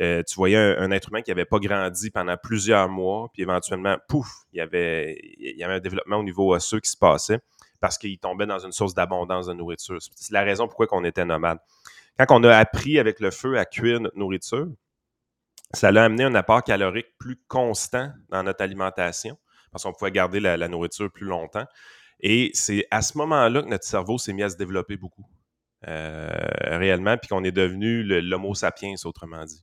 euh, 0.00 0.22
tu 0.22 0.36
voyais 0.36 0.56
un, 0.56 0.90
être 0.90 1.10
humain 1.10 1.20
qui 1.20 1.30
n'avait 1.30 1.44
pas 1.44 1.58
grandi 1.58 2.10
pendant 2.10 2.38
plusieurs 2.38 2.88
mois, 2.88 3.28
puis 3.34 3.42
éventuellement, 3.42 3.98
pouf, 4.08 4.26
il 4.54 4.56
y 4.56 4.60
avait, 4.62 5.20
il 5.38 5.54
y 5.54 5.62
avait 5.62 5.74
un 5.74 5.80
développement 5.80 6.16
au 6.16 6.22
niveau 6.22 6.54
osseux 6.54 6.80
qui 6.80 6.88
se 6.88 6.96
passait 6.96 7.40
parce 7.78 7.98
qu'il 7.98 8.18
tombait 8.18 8.46
dans 8.46 8.58
une 8.58 8.72
source 8.72 8.94
d'abondance 8.94 9.48
de 9.48 9.52
nourriture. 9.52 9.98
C'est 10.00 10.32
la 10.32 10.44
raison 10.44 10.66
pourquoi 10.66 10.86
on 10.92 11.04
était 11.04 11.26
nomade. 11.26 11.58
Quand 12.18 12.40
on 12.40 12.44
a 12.44 12.56
appris 12.56 12.98
avec 12.98 13.20
le 13.20 13.30
feu 13.30 13.58
à 13.58 13.66
cuire 13.66 14.00
notre 14.00 14.16
nourriture, 14.16 14.66
ça 15.74 15.88
a 15.88 16.02
amené 16.02 16.24
un 16.24 16.34
apport 16.34 16.64
calorique 16.64 17.08
plus 17.18 17.36
constant 17.48 18.12
dans 18.30 18.42
notre 18.42 18.62
alimentation 18.64 19.36
parce 19.70 19.84
qu'on 19.84 19.92
pouvait 19.92 20.10
garder 20.10 20.40
la, 20.40 20.56
la 20.56 20.68
nourriture 20.68 21.12
plus 21.12 21.26
longtemps. 21.26 21.66
Et 22.20 22.50
c'est 22.54 22.86
à 22.90 23.02
ce 23.02 23.16
moment-là 23.18 23.62
que 23.62 23.68
notre 23.68 23.84
cerveau 23.84 24.18
s'est 24.18 24.32
mis 24.32 24.42
à 24.42 24.48
se 24.48 24.56
développer 24.56 24.96
beaucoup. 24.96 25.26
Euh, 25.86 26.26
réellement, 26.62 27.16
puis 27.16 27.28
qu'on 27.28 27.44
est 27.44 27.52
devenu 27.52 28.02
l'homo 28.02 28.54
sapiens, 28.54 28.94
autrement 29.04 29.44
dit. 29.44 29.62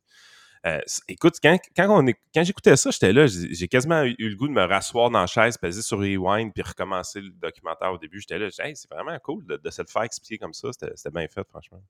Euh, 0.66 0.80
écoute, 1.10 1.36
quand, 1.44 1.58
quand, 1.76 2.44
j'écoutais 2.44 2.78
ça, 2.78 2.90
j'étais 2.92 3.12
là, 3.12 3.26
j'ai 3.28 3.68
quasiment 3.68 4.04
eu, 4.04 4.16
le 4.18 4.36
goût 4.36 4.48
de 4.48 4.54
me 4.54 4.64
rasseoir 4.64 5.10
dans 5.10 5.20
la 5.20 5.28
chaise, 5.28 5.58
peser 5.58 5.82
sur 5.82 6.00
Rewind, 6.00 6.54
puis 6.54 6.64
recommencer 6.64 7.20
le 7.20 7.32
documentaire 7.32 7.92
au 7.92 7.98
début. 7.98 8.22
J'étais 8.22 8.40
là, 8.40 8.48
c'est 8.50 8.90
vraiment 8.90 9.18
cool 9.20 9.46
de, 9.46 9.70
se 9.70 9.82
le 9.82 9.88
faire 9.88 10.04
expliquer 10.04 10.38
comme 10.38 10.54
ça. 10.54 10.70
C'était 10.72 11.12
bien 11.12 11.28
fait, 11.28 11.46
franchement. 11.50 11.82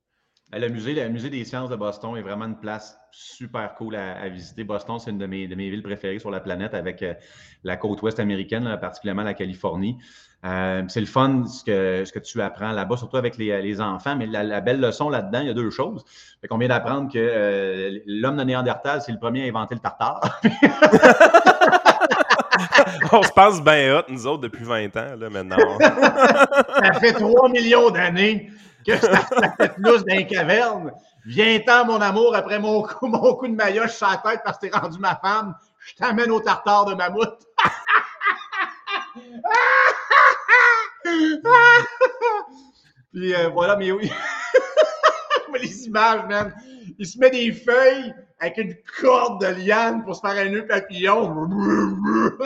Ben, 0.52 0.60
le 0.60 0.70
musée, 0.70 0.94
le 0.96 1.10
musée 1.10 1.30
des 1.30 1.46
sciences 1.46 1.70
de 1.70 1.76
Boston 1.76 2.18
est 2.18 2.24
vraiment 2.24 2.46
une 2.46 2.60
place 2.60 2.98
super 3.12 3.76
cool 3.76 3.96
à, 3.96 4.28
visiter. 4.30 4.64
Boston, 4.64 4.98
c'est 4.98 5.12
une 5.12 5.20
de 5.20 5.28
mes, 5.28 5.48
de 5.48 5.54
mes, 5.54 5.70
villes 5.70 5.84
préférées 5.84 6.20
sur 6.20 6.32
la 6.32 6.40
planète 6.40 6.74
avec 6.74 7.04
euh, 7.04 7.14
la 7.64 7.78
côte 7.78 8.02
ouest 8.02 8.20
américaine, 8.20 8.78
particulièrement 8.82 9.24
la 9.24 9.36
Californie. 9.36 9.98
Euh, 10.46 10.84
c'est 10.90 11.00
le 11.00 11.06
fun 11.06 11.46
ce 11.46 11.64
que, 11.64 12.04
ce 12.06 12.12
que 12.12 12.20
tu 12.20 12.42
apprends 12.42 12.72
là-bas, 12.72 12.98
surtout 12.98 13.16
avec 13.16 13.38
les, 13.38 13.62
les 13.62 13.80
enfants. 13.80 14.18
Mais 14.18 14.26
la, 14.26 14.60
belle 14.60 14.82
leçon 14.82 15.10
là-dedans, 15.10 15.40
il 15.40 15.48
y 15.48 15.50
a 15.50 15.54
deux 15.54 15.70
choses. 15.70 16.04
Fait 16.42 16.48
qu'on 16.48 16.58
vient 16.58 16.68
d'apprendre 16.68 17.12
que 17.12 17.18
euh, 17.18 18.00
l'homme 18.06 18.38
de 18.38 18.44
Néandertal, 18.44 19.02
c'est 19.02 19.14
le 19.14 19.20
premier 19.20 19.46
à 19.46 19.48
inventer 19.48 19.76
le 19.76 19.82
tartare. 19.82 20.42
on 23.14 23.24
se 23.24 23.32
passe 23.32 23.64
bien 23.64 23.98
hot, 23.98 24.04
nous 24.10 24.28
autres, 24.28 24.42
depuis 24.42 24.66
20 24.66 24.98
ans, 24.98 25.16
là, 25.18 25.30
maintenant. 25.30 25.56
ça 25.80 26.94
fait 27.00 27.14
3 27.14 27.50
millions 27.50 27.90
d'années 27.90 28.52
que 28.86 28.98
ça 28.98 29.22
fait 29.58 29.74
plus 29.76 30.04
dans 30.04 30.06
les 30.08 30.28
cavernes. 30.28 30.92
Viens-t'en, 31.26 31.86
mon 31.86 32.02
amour, 32.02 32.36
après 32.36 32.60
mon 32.60 32.84
coup, 32.84 33.08
mon 33.08 33.36
coup 33.36 33.48
de 33.48 33.56
maillot 33.56 33.88
sur 33.88 34.08
la 34.08 34.18
tête 34.18 34.42
parce 34.44 34.58
que 34.58 34.68
t'es 34.68 34.78
rendu 34.78 35.00
ma 35.00 35.16
femme. 35.16 35.56
Je 35.80 35.96
t'amène 35.96 36.32
au 36.32 36.42
tartare 36.42 36.84
de 36.86 36.96
mammouth. 36.96 37.40
Puis 43.14 43.36
euh, 43.36 43.50
voilà, 43.50 43.76
mais 43.76 43.92
oui. 43.92 44.10
les 45.60 45.86
images, 45.86 46.26
man. 46.28 46.54
Il 46.98 47.06
se 47.06 47.20
met 47.20 47.30
des 47.30 47.52
feuilles 47.52 48.14
avec 48.40 48.58
une 48.58 48.76
corde 49.00 49.42
de 49.42 49.48
liane 49.48 50.04
pour 50.04 50.16
se 50.16 50.22
faire 50.22 50.32
un 50.32 50.50
nœud 50.50 50.66
papillon. 50.66 51.50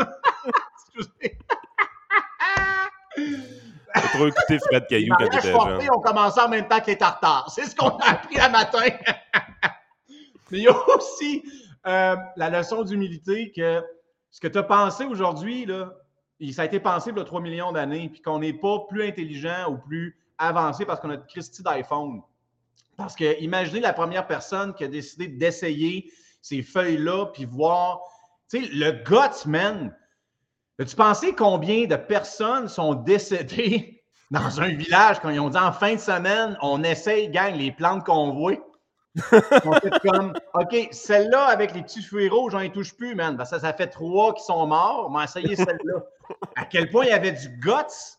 T'as 3.93 4.01
trop 4.01 4.27
écouté 4.27 4.59
Fred 4.59 4.87
Caillou 4.87 5.15
quand 5.17 5.27
t'étais 5.27 5.51
jeune. 5.51 5.89
On 5.91 6.01
commençait 6.01 6.41
en 6.41 6.49
même 6.49 6.67
temps 6.67 6.79
que 6.79 6.87
les 6.87 6.97
tartares. 6.97 7.51
C'est 7.53 7.65
ce 7.65 7.75
qu'on 7.75 7.97
a 7.97 8.11
appris 8.11 8.39
à 8.39 8.49
matin. 8.49 8.83
Mais 10.51 10.59
il 10.59 10.63
y 10.63 10.67
a 10.67 10.89
aussi 10.89 11.43
euh, 11.87 12.15
la 12.35 12.49
leçon 12.49 12.83
d'humilité 12.83 13.51
que 13.55 13.83
ce 14.29 14.39
que 14.39 14.47
tu 14.47 14.57
as 14.57 14.63
pensé 14.63 15.05
aujourd'hui, 15.05 15.65
là, 15.65 15.91
ça 16.51 16.63
a 16.63 16.65
été 16.65 16.79
pensé 16.79 17.11
pour 17.11 17.25
3 17.25 17.41
millions 17.41 17.71
d'années, 17.71 18.09
puis 18.09 18.21
qu'on 18.21 18.39
n'est 18.39 18.53
pas 18.53 18.79
plus 18.89 19.07
intelligent 19.07 19.71
ou 19.71 19.77
plus 19.77 20.17
avancé 20.37 20.85
parce 20.85 20.99
qu'on 20.99 21.09
a 21.09 21.17
Christy 21.17 21.63
d'iPhone. 21.63 22.21
Parce 22.95 23.15
que 23.15 23.39
imaginez 23.41 23.79
la 23.79 23.93
première 23.93 24.27
personne 24.27 24.73
qui 24.73 24.83
a 24.83 24.87
décidé 24.87 25.27
d'essayer 25.27 26.11
ces 26.41 26.61
feuilles-là, 26.61 27.27
puis 27.27 27.45
voir, 27.45 28.01
tu 28.49 28.63
sais, 28.63 28.69
le 28.71 28.91
guts, 28.91 29.47
man. 29.47 29.95
As-tu 30.79 30.95
pensé 30.95 31.33
combien 31.33 31.85
de 31.85 31.95
personnes 31.95 32.67
sont 32.67 32.93
décédées 32.93 34.03
dans 34.31 34.61
un 34.61 34.69
village 34.69 35.19
quand 35.19 35.29
ils 35.29 35.39
ont 35.39 35.49
dit 35.49 35.57
en 35.57 35.71
fin 35.71 35.95
de 35.95 35.99
semaine, 35.99 36.57
on 36.61 36.83
essaye, 36.83 37.29
gang, 37.29 37.55
les 37.55 37.71
plantes 37.71 38.05
qu'on 38.05 38.31
voit? 38.31 38.57
On 39.65 39.73
fait 39.73 39.99
comme, 39.99 40.33
OK, 40.53 40.89
celle-là 40.91 41.45
avec 41.45 41.73
les 41.73 41.81
petits 41.81 42.03
fruits 42.03 42.29
rouges, 42.29 42.51
j'en 42.51 42.69
touche 42.69 42.95
plus, 42.95 43.15
man. 43.15 43.37
ça, 43.45 43.59
ça 43.59 43.73
fait 43.73 43.87
trois 43.87 44.33
qui 44.33 44.43
sont 44.43 44.65
morts. 44.67 45.07
On 45.09 45.13
va 45.13 45.23
essayer 45.23 45.55
celle-là. 45.55 46.03
À 46.55 46.65
quel 46.65 46.89
point 46.89 47.05
il 47.05 47.09
y 47.09 47.13
avait 47.13 47.31
du 47.31 47.49
guts? 47.59 48.17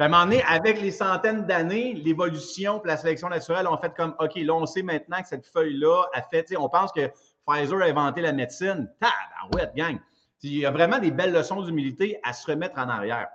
À 0.00 0.04
un 0.04 0.08
moment 0.08 0.24
donné, 0.24 0.42
avec 0.44 0.80
les 0.80 0.92
centaines 0.92 1.44
d'années, 1.44 1.92
l'évolution 1.94 2.80
la 2.84 2.96
sélection 2.96 3.28
naturelle 3.28 3.66
ont 3.66 3.76
fait 3.78 3.92
comme 3.96 4.14
OK, 4.20 4.36
là, 4.36 4.54
on 4.54 4.64
sait 4.64 4.82
maintenant 4.82 5.20
que 5.20 5.28
cette 5.28 5.46
feuille-là 5.46 6.04
a 6.14 6.22
fait. 6.22 6.46
On 6.56 6.68
pense 6.68 6.92
que 6.92 7.10
Pfizer 7.46 7.82
a 7.82 7.86
inventé 7.86 8.20
la 8.20 8.32
médecine. 8.32 8.88
ouais, 9.54 9.68
gang. 9.74 9.98
Il 10.42 10.56
y 10.56 10.66
a 10.66 10.70
vraiment 10.70 11.00
des 11.00 11.10
belles 11.10 11.32
leçons 11.32 11.62
d'humilité 11.62 12.20
à 12.22 12.32
se 12.32 12.48
remettre 12.48 12.78
en 12.78 12.88
arrière. 12.88 13.26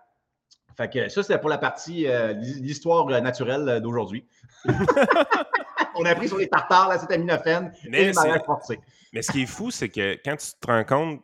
Fait 0.77 0.89
que 0.89 1.09
ça, 1.09 1.21
c'est 1.21 1.37
pour 1.37 1.49
la 1.49 1.57
partie 1.57 2.07
euh, 2.07 2.31
l'histoire 2.33 3.05
naturelle 3.07 3.81
d'aujourd'hui. 3.81 4.25
on 5.95 6.05
a 6.05 6.11
appris 6.11 6.27
sur 6.27 6.37
les 6.37 6.47
tartares, 6.47 6.89
l'acétaminophène 6.89 7.73
et 7.85 7.89
les 7.89 8.13
mariages 8.13 8.43
forcés. 8.45 8.79
Mais 9.13 9.21
ce 9.21 9.31
qui 9.31 9.43
est 9.43 9.47
fou, 9.47 9.71
c'est 9.71 9.89
que 9.89 10.17
quand 10.23 10.35
tu 10.37 10.47
te 10.59 10.67
rends 10.67 10.83
compte 10.83 11.21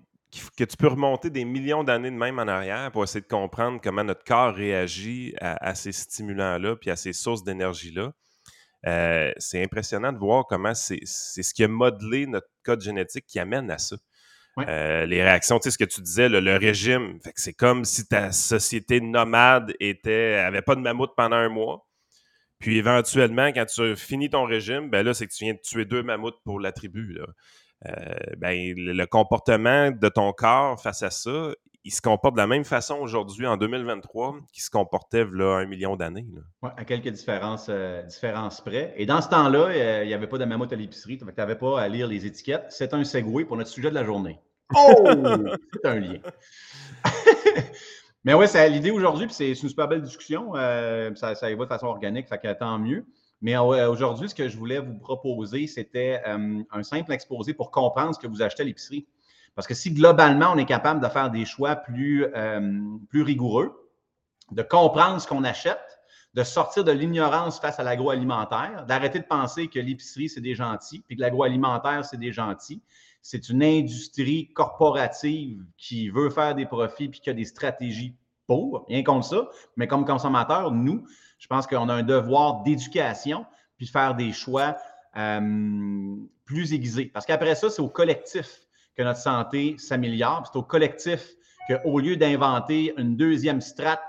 que 0.57 0.63
tu 0.63 0.77
peux 0.77 0.87
remonter 0.87 1.29
des 1.29 1.43
millions 1.43 1.83
d'années 1.83 2.11
de 2.11 2.15
même 2.15 2.39
en 2.39 2.47
arrière 2.47 2.91
pour 2.91 3.03
essayer 3.03 3.21
de 3.21 3.27
comprendre 3.27 3.79
comment 3.81 4.03
notre 4.03 4.23
corps 4.23 4.53
réagit 4.53 5.33
à, 5.41 5.73
ces 5.73 5.91
stimulants-là 5.91 6.75
puis 6.75 6.91
à 6.91 6.95
ces 6.95 7.13
sources 7.13 7.43
d'énergie-là. 7.43 8.11
Euh, 8.85 9.31
c'est 9.37 9.61
impressionnant 9.63 10.13
de 10.13 10.19
voir 10.19 10.45
comment 10.47 10.73
c'est 10.73 10.99
ce 11.03 11.53
qui 11.53 11.63
a 11.63 11.67
modelé 11.67 12.27
notre 12.27 12.47
code 12.63 12.81
génétique 12.81 13.25
qui 13.25 13.39
amène 13.39 13.71
à 13.71 13.77
ça. 13.77 13.97
Euh, 14.67 15.05
les 15.05 15.23
réactions, 15.23 15.57
tu 15.57 15.63
sais, 15.63 15.71
ce 15.71 15.77
que 15.77 15.85
tu 15.85 16.01
disais, 16.01 16.27
le, 16.27 16.57
régime, 16.57 17.19
c'est 17.35 17.53
comme 17.53 17.85
si 17.85 18.07
ta 18.07 18.31
société 18.31 18.99
nomade 18.99 19.73
était 19.79 20.35
avait 20.45 20.61
pas 20.61 20.75
de 20.75 20.81
mammouth 20.81 21.11
pendant 21.15 21.37
un 21.37 21.49
mois. 21.49 21.87
Puis 22.59 22.77
éventuellement, 22.77 23.47
quand 23.47 23.65
tu 23.65 23.95
finis 23.95 24.29
ton 24.29 24.45
régime, 24.45 24.89
ben 24.89 25.05
là, 25.05 25.13
c'est 25.13 25.27
que 25.27 25.33
tu 25.33 25.45
viens 25.45 25.53
de 25.53 25.59
tuer 25.59 25.85
deux 25.85 26.03
mammouths 26.03 26.41
pour 26.43 26.59
la 26.59 26.71
tribu. 26.71 27.13
Là. 27.13 27.25
Euh, 27.87 28.15
ben, 28.37 28.73
le 28.75 29.05
comportement 29.05 29.91
de 29.91 30.09
ton 30.09 30.33
corps 30.33 30.81
face 30.81 31.01
à 31.01 31.09
ça, 31.09 31.53
il 31.85 31.91
se 31.91 32.01
comporte 32.01 32.35
de 32.35 32.39
la 32.39 32.47
même 32.47 32.65
façon 32.65 32.95
aujourd'hui, 32.95 33.47
en 33.47 33.55
2023, 33.55 34.35
qu'il 34.51 34.61
se 34.61 34.69
comportait 34.69 35.25
là, 35.31 35.59
un 35.59 35.65
million 35.65 35.95
d'années. 35.95 36.27
Oui, 36.61 36.69
à 36.75 36.83
quelques 36.83 37.09
différences, 37.09 37.67
euh, 37.69 38.03
différences 38.03 38.59
près. 38.61 38.93
Et 38.97 39.05
dans 39.05 39.21
ce 39.21 39.29
temps-là, 39.29 39.69
euh, 39.69 40.03
il 40.03 40.07
n'y 40.07 40.13
avait 40.13 40.27
pas 40.27 40.37
de 40.37 40.45
mammouth 40.45 40.71
à 40.73 40.75
l'épicerie, 40.75 41.17
tu 41.17 41.25
n'avais 41.25 41.55
pas 41.55 41.79
à 41.79 41.87
lire 41.87 42.07
les 42.07 42.25
étiquettes. 42.25 42.65
C'est 42.69 42.93
un 42.93 43.03
segway 43.05 43.45
pour 43.45 43.55
notre 43.55 43.69
sujet 43.69 43.89
de 43.89 43.95
la 43.95 44.03
journée. 44.03 44.39
Oh! 44.75 45.07
c'est 45.73 45.85
un 45.87 45.99
lien. 45.99 46.19
Mais 48.23 48.33
oui, 48.33 48.47
c'est 48.47 48.69
l'idée 48.69 48.91
aujourd'hui, 48.91 49.25
puis 49.25 49.35
c'est 49.35 49.49
une 49.49 49.55
super 49.55 49.87
belle 49.87 50.01
discussion. 50.01 50.53
ça, 51.15 51.35
ça 51.35 51.49
y 51.49 51.55
va 51.55 51.63
de 51.63 51.69
façon 51.69 51.87
organique, 51.87 52.27
fait 52.27 52.37
que 52.37 52.53
tant 52.53 52.77
mieux. 52.77 53.05
Mais 53.41 53.55
euh, 53.55 53.89
aujourd'hui, 53.89 54.29
ce 54.29 54.35
que 54.35 54.49
je 54.49 54.57
voulais 54.57 54.79
vous 54.79 54.97
proposer, 54.97 55.67
c'était 55.67 56.21
euh, 56.27 56.61
un 56.71 56.83
simple 56.83 57.13
exposé 57.13 57.53
pour 57.53 57.71
comprendre 57.71 58.13
ce 58.13 58.19
que 58.19 58.27
vous 58.27 58.41
achetez 58.41 58.63
à 58.63 58.65
l'épicerie. 58.65 59.07
Parce 59.55 59.67
que 59.67 59.73
si 59.73 59.93
globalement, 59.93 60.51
on 60.53 60.57
est 60.57 60.65
capable 60.65 61.01
de 61.01 61.07
faire 61.07 61.31
des 61.31 61.45
choix 61.45 61.75
plus, 61.75 62.25
euh, 62.35 62.81
plus 63.09 63.23
rigoureux, 63.23 63.89
de 64.51 64.61
comprendre 64.61 65.21
ce 65.21 65.27
qu'on 65.27 65.43
achète, 65.43 65.79
de 66.33 66.43
sortir 66.43 66.83
de 66.83 66.91
l'ignorance 66.91 67.59
face 67.59 67.79
à 67.79 67.83
l'agroalimentaire, 67.83 68.85
d'arrêter 68.85 69.19
de 69.19 69.25
penser 69.25 69.67
que 69.67 69.79
l'épicerie, 69.79 70.29
c'est 70.29 70.41
des 70.41 70.53
gentils, 70.53 70.99
puis 71.07 71.15
que 71.15 71.21
l'agroalimentaire, 71.21 72.05
c'est 72.05 72.17
des 72.17 72.31
gentils. 72.31 72.81
C'est 73.31 73.49
une 73.49 73.61
industrie 73.61 74.51
corporative 74.53 75.63
qui 75.77 76.09
veut 76.09 76.31
faire 76.31 76.55
des 76.55 76.65
profits 76.65 77.09
puis 77.09 77.19
qui 77.19 77.29
a 77.29 77.33
des 77.35 77.45
stratégies 77.45 78.15
pour, 78.47 78.87
rien 78.87 79.03
contre 79.03 79.27
ça, 79.27 79.47
mais 79.77 79.85
comme 79.85 80.03
consommateur, 80.03 80.71
nous, 80.71 81.05
je 81.37 81.45
pense 81.45 81.67
qu'on 81.67 81.89
a 81.89 81.93
un 81.93 82.01
devoir 82.01 82.63
d'éducation 82.63 83.45
puis 83.77 83.85
de 83.85 83.91
faire 83.91 84.15
des 84.15 84.31
choix 84.31 84.77
euh, 85.15 86.15
plus 86.43 86.73
aiguisés. 86.73 87.05
Parce 87.05 87.27
qu'après 87.27 87.53
ça, 87.53 87.69
c'est 87.69 87.83
au 87.83 87.87
collectif 87.87 88.61
que 88.95 89.03
notre 89.03 89.19
santé 89.19 89.75
s'améliore. 89.77 90.49
C'est 90.51 90.57
au 90.57 90.63
collectif 90.63 91.23
qu'au 91.67 91.99
lieu 91.99 92.15
d'inventer 92.15 92.95
une 92.97 93.15
deuxième 93.15 93.61
strate 93.61 94.01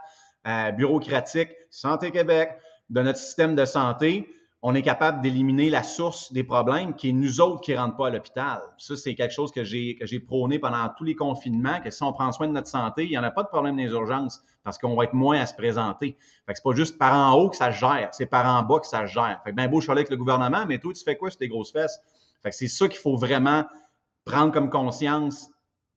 euh, 0.47 0.71
bureaucratique, 0.73 1.51
Santé 1.69 2.11
Québec, 2.11 2.53
de 2.89 3.03
notre 3.03 3.19
système 3.19 3.55
de 3.55 3.67
santé, 3.67 4.35
on 4.63 4.75
est 4.75 4.83
capable 4.83 5.23
d'éliminer 5.23 5.71
la 5.71 5.83
source 5.83 6.33
des 6.33 6.45
problèmes 6.45 6.95
qui 6.95 7.09
est 7.09 7.13
nous 7.13 7.41
autres 7.41 7.63
qui 7.63 7.73
ne 7.73 7.79
rentrent 7.79 7.97
pas 7.97 8.09
à 8.09 8.11
l'hôpital. 8.11 8.61
Ça, 8.77 8.95
c'est 8.95 9.15
quelque 9.15 9.33
chose 9.33 9.51
que 9.53 9.65
j'ai, 9.65 9.97
que 9.97 10.07
j'ai 10.07 10.21
prôné 10.21 10.59
pendant 10.59 10.87
tous 10.99 11.05
les 11.05 11.15
confinements, 11.15 11.81
que 11.81 11.91
si 11.91 12.03
on 12.03 12.13
prend 12.13 12.31
soin 12.31 12.47
de 12.47 12.53
notre 12.53 12.69
santé, 12.69 13.05
il 13.05 13.11
n'y 13.11 13.19
en 13.19 13.23
a 13.23 13.31
pas 13.31 13.43
de 13.43 13.49
problème 13.49 13.77
dans 13.77 13.83
les 13.83 13.91
urgences 13.91 14.43
parce 14.63 14.77
qu'on 14.77 14.95
va 14.95 15.05
être 15.05 15.15
moins 15.15 15.41
à 15.41 15.47
se 15.47 15.55
présenter. 15.55 16.13
Que 16.47 16.55
c'est 16.55 16.63
pas 16.63 16.75
juste 16.75 16.99
par 16.99 17.15
en 17.15 17.39
haut 17.39 17.49
que 17.49 17.57
ça 17.57 17.73
se 17.73 17.79
gère, 17.79 18.11
c'est 18.13 18.27
par 18.27 18.47
en 18.47 18.63
bas 18.63 18.81
que 18.81 18.87
ça 18.87 19.07
se 19.07 19.13
gère. 19.13 19.41
Fait 19.45 19.51
que 19.51 19.57
bien 19.57 19.69
beau, 19.69 19.81
je 19.81 19.85
suis 19.85 19.93
avec 19.93 20.11
le 20.11 20.17
gouvernement, 20.19 20.67
mais 20.67 20.79
toi, 20.79 20.93
tu 20.93 21.03
fais 21.03 21.17
quoi 21.17 21.31
sur 21.31 21.39
tes 21.39 21.49
grosses 21.49 21.73
fesses? 21.73 21.99
Fait 22.43 22.51
que 22.51 22.57
c'est 22.57 22.69
ça 22.69 22.89
qu'il 22.89 23.01
faut 23.01 23.17
vraiment 23.17 23.65
prendre 24.27 24.53
comme 24.53 24.69
conscience, 24.69 25.49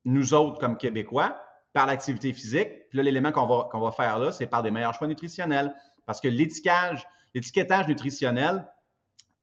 nous 0.05 0.33
autres, 0.33 0.59
comme 0.59 0.77
Québécois, 0.77 1.37
par 1.73 1.87
l'activité 1.87 2.31
physique. 2.31 2.69
Puis 2.89 2.97
là, 2.97 3.03
l'élément 3.03 3.31
qu'on 3.33 3.47
va, 3.47 3.67
qu'on 3.71 3.79
va 3.79 3.91
faire 3.91 4.19
là, 4.19 4.31
c'est 4.31 4.47
par 4.47 4.63
des 4.63 4.71
meilleurs 4.71 4.93
choix 4.93 5.07
nutritionnels. 5.07 5.73
Parce 6.05 6.21
que 6.21 6.27
l'étiquetage, 6.27 7.05
l'étiquetage 7.33 7.87
nutritionnel 7.87 8.65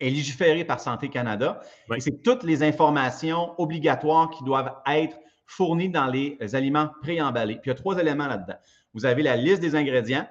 est 0.01 0.11
légiféré 0.11 0.65
par 0.65 0.81
Santé 0.81 1.09
Canada. 1.09 1.61
Et 1.95 2.01
c'est 2.01 2.23
toutes 2.23 2.43
les 2.43 2.63
informations 2.63 3.55
obligatoires 3.61 4.31
qui 4.31 4.43
doivent 4.45 4.75
être 4.87 5.19
fournies 5.47 5.91
dans 5.91 6.07
les 6.07 6.39
aliments 6.55 6.91
préemballés. 7.03 7.57
Puis 7.57 7.65
il 7.67 7.69
y 7.69 7.73
a 7.73 7.75
trois 7.75 7.99
éléments 7.99 8.27
là-dedans. 8.27 8.57
Vous 8.95 9.05
avez 9.05 9.23
la 9.23 9.37
liste 9.37 9.61
des 9.61 9.75
ingrédients, 9.75 10.27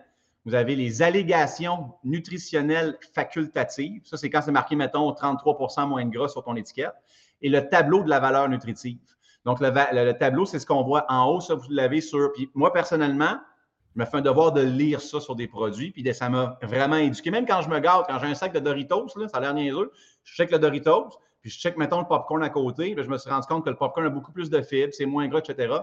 vous 0.45 0.55
avez 0.55 0.75
les 0.75 1.01
allégations 1.01 1.93
nutritionnelles 2.03 2.97
facultatives. 3.13 4.01
Ça, 4.05 4.17
c'est 4.17 4.29
quand 4.29 4.41
c'est 4.41 4.51
marqué, 4.51 4.75
mettons, 4.75 5.11
33% 5.11 5.87
moins 5.87 6.05
de 6.05 6.09
gras 6.09 6.29
sur 6.29 6.43
ton 6.43 6.55
étiquette. 6.55 6.93
Et 7.41 7.49
le 7.49 7.69
tableau 7.69 8.03
de 8.03 8.09
la 8.09 8.19
valeur 8.19 8.49
nutritive. 8.49 8.99
Donc, 9.45 9.59
le, 9.59 9.69
le 9.69 10.11
tableau, 10.13 10.45
c'est 10.45 10.59
ce 10.59 10.65
qu'on 10.65 10.83
voit 10.83 11.05
en 11.09 11.27
haut. 11.27 11.39
Ça, 11.39 11.55
vous 11.55 11.69
l'avez 11.69 12.01
sur. 12.01 12.31
Puis 12.33 12.49
moi, 12.53 12.73
personnellement, 12.73 13.37
me 13.99 14.05
fais 14.05 14.17
un 14.17 14.21
devoir 14.21 14.51
de 14.51 14.62
lire 14.62 15.01
ça 15.01 15.19
sur 15.19 15.35
des 15.35 15.47
produits, 15.47 15.91
puis 15.91 16.13
ça 16.13 16.29
m'a 16.29 16.57
vraiment 16.63 16.95
éduqué. 16.95 17.31
Même 17.31 17.45
quand 17.45 17.62
je 17.62 17.69
me 17.69 17.79
garde, 17.79 18.05
quand 18.07 18.19
j'ai 18.19 18.27
un 18.27 18.35
sac 18.35 18.53
de 18.53 18.59
Doritos, 18.59 19.07
là, 19.17 19.27
ça 19.27 19.38
a 19.38 19.41
l'air 19.41 19.53
niaiseux, 19.53 19.91
je 20.23 20.33
check 20.33 20.51
le 20.51 20.59
Doritos, 20.59 21.09
puis 21.41 21.51
je 21.51 21.59
check, 21.59 21.77
mettons, 21.77 21.99
le 21.99 22.07
popcorn 22.07 22.41
à 22.43 22.49
côté, 22.49 22.95
puis 22.95 23.03
je 23.03 23.09
me 23.09 23.17
suis 23.17 23.29
rendu 23.29 23.47
compte 23.47 23.63
que 23.63 23.69
le 23.69 23.75
popcorn 23.75 24.07
a 24.07 24.09
beaucoup 24.09 24.31
plus 24.31 24.49
de 24.49 24.62
fibres, 24.62 24.93
c'est 24.93 25.05
moins 25.05 25.27
gras, 25.27 25.39
etc. 25.39 25.73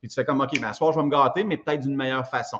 Puis 0.00 0.08
tu 0.08 0.14
fais 0.14 0.24
comme, 0.24 0.40
OK, 0.40 0.50
mais 0.60 0.66
à 0.66 0.72
soir, 0.72 0.92
je 0.92 0.98
vais 0.98 1.04
me 1.04 1.10
gâter, 1.10 1.44
mais 1.44 1.56
peut-être 1.56 1.80
d'une 1.80 1.96
meilleure 1.96 2.26
façon. 2.28 2.58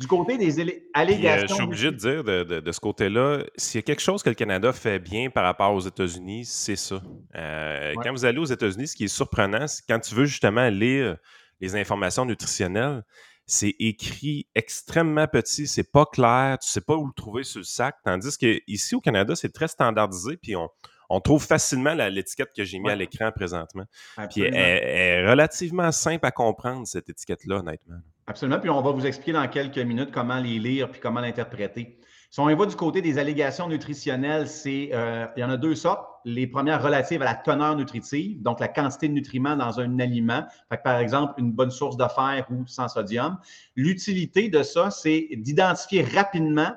Du 0.00 0.06
côté 0.06 0.38
des 0.38 0.60
euh, 0.60 0.70
allégations. 0.94 1.48
je 1.48 1.54
suis 1.54 1.64
obligé 1.64 1.90
de 1.90 1.96
dire 1.96 2.22
de, 2.22 2.72
ce 2.72 2.78
côté-là, 2.78 3.42
s'il 3.56 3.78
y 3.78 3.80
a 3.80 3.82
quelque 3.82 4.00
chose 4.00 4.22
que 4.22 4.28
le 4.28 4.36
Canada 4.36 4.72
fait 4.72 5.00
bien 5.00 5.28
par 5.28 5.42
rapport 5.42 5.74
aux 5.74 5.80
États-Unis, 5.80 6.44
c'est 6.44 6.76
ça. 6.76 7.02
Euh, 7.34 7.94
quand 8.02 8.12
vous 8.12 8.24
allez 8.24 8.38
aux 8.38 8.44
États-Unis, 8.44 8.88
ce 8.88 8.96
qui 8.96 9.04
est 9.04 9.08
surprenant, 9.08 9.66
c'est 9.66 9.82
quand 9.88 9.98
tu 9.98 10.14
veux 10.14 10.26
justement 10.26 10.68
lire 10.68 11.16
les 11.60 11.74
informations 11.74 12.24
nutritionnelles, 12.24 13.02
c'est 13.48 13.74
écrit 13.78 14.46
extrêmement 14.54 15.26
petit, 15.26 15.66
c'est 15.66 15.90
pas 15.90 16.04
clair, 16.04 16.58
tu 16.60 16.68
sais 16.68 16.82
pas 16.82 16.94
où 16.94 17.06
le 17.06 17.12
trouver 17.14 17.44
sur 17.44 17.60
le 17.60 17.64
sac. 17.64 17.96
Tandis 18.04 18.36
qu'ici 18.36 18.94
au 18.94 19.00
Canada, 19.00 19.34
c'est 19.34 19.52
très 19.52 19.68
standardisé, 19.68 20.36
puis 20.36 20.54
on, 20.54 20.68
on 21.08 21.20
trouve 21.20 21.42
facilement 21.42 21.94
l'étiquette 21.94 22.50
que 22.54 22.62
j'ai 22.64 22.78
mis 22.78 22.90
à 22.90 22.94
l'écran 22.94 23.32
présentement. 23.32 23.84
Puis 24.30 24.42
elle, 24.42 24.54
est 24.54 25.28
relativement 25.28 25.90
simple 25.92 26.26
à 26.26 26.30
comprendre, 26.30 26.86
cette 26.86 27.08
étiquette-là, 27.08 27.56
honnêtement. 27.56 27.96
Absolument. 28.26 28.60
Puis 28.60 28.68
on 28.68 28.82
va 28.82 28.90
vous 28.90 29.06
expliquer 29.06 29.32
dans 29.32 29.48
quelques 29.48 29.78
minutes 29.78 30.10
comment 30.12 30.38
les 30.38 30.58
lire 30.58 30.90
puis 30.90 31.00
comment 31.00 31.20
l'interpréter. 31.20 31.98
Si 32.30 32.40
on 32.40 32.54
va 32.54 32.66
du 32.66 32.76
côté 32.76 33.00
des 33.00 33.16
allégations 33.16 33.68
nutritionnelles, 33.68 34.48
c'est 34.48 34.90
euh, 34.92 35.26
il 35.36 35.40
y 35.40 35.44
en 35.44 35.48
a 35.48 35.56
deux 35.56 35.74
sortes. 35.74 36.06
Les 36.26 36.46
premières 36.46 36.82
relatives 36.82 37.22
à 37.22 37.24
la 37.24 37.34
teneur 37.34 37.74
nutritive, 37.74 38.42
donc 38.42 38.60
la 38.60 38.68
quantité 38.68 39.08
de 39.08 39.14
nutriments 39.14 39.56
dans 39.56 39.80
un 39.80 39.98
aliment. 39.98 40.44
par 40.84 40.98
exemple, 40.98 41.32
une 41.38 41.52
bonne 41.52 41.70
source 41.70 41.96
de 41.96 42.04
fer 42.04 42.46
ou 42.50 42.66
sans 42.66 42.88
sodium. 42.88 43.38
L'utilité 43.76 44.50
de 44.50 44.62
ça, 44.62 44.90
c'est 44.90 45.28
d'identifier 45.38 46.02
rapidement 46.02 46.72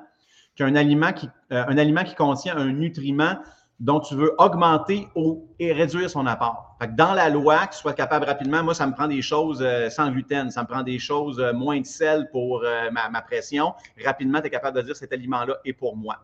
qu'un 0.55 0.75
aliment 0.75 1.11
qui, 1.11 1.27
euh, 1.51 1.65
un 1.67 1.77
aliment 1.77 2.05
qui 2.05 2.15
contient 2.15 2.55
un 2.55 2.71
nutriment 2.71 3.35
dont 3.81 3.99
tu 3.99 4.13
veux 4.13 4.35
augmenter 4.37 5.07
ou, 5.15 5.49
et 5.57 5.73
réduire 5.73 6.07
son 6.07 6.27
apport. 6.27 6.77
dans 6.95 7.15
la 7.15 7.29
loi, 7.29 7.65
que 7.65 7.73
tu 7.73 7.79
sois 7.79 7.93
capable 7.93 8.25
rapidement, 8.25 8.63
moi, 8.63 8.75
ça 8.75 8.85
me 8.85 8.93
prend 8.93 9.07
des 9.07 9.23
choses 9.23 9.59
euh, 9.59 9.89
sans 9.89 10.11
gluten, 10.11 10.51
ça 10.51 10.61
me 10.61 10.67
prend 10.67 10.83
des 10.83 10.99
choses 10.99 11.39
euh, 11.39 11.51
moins 11.51 11.81
de 11.81 11.85
sel 11.85 12.29
pour 12.31 12.63
euh, 12.63 12.91
ma, 12.91 13.21
pression. 13.23 13.73
Rapidement, 14.05 14.39
tu 14.39 14.47
es 14.47 14.49
capable 14.51 14.77
de 14.77 14.83
dire 14.83 14.95
cet 14.95 15.11
aliment-là 15.11 15.55
est 15.65 15.73
pour 15.73 15.97
moi. 15.97 16.17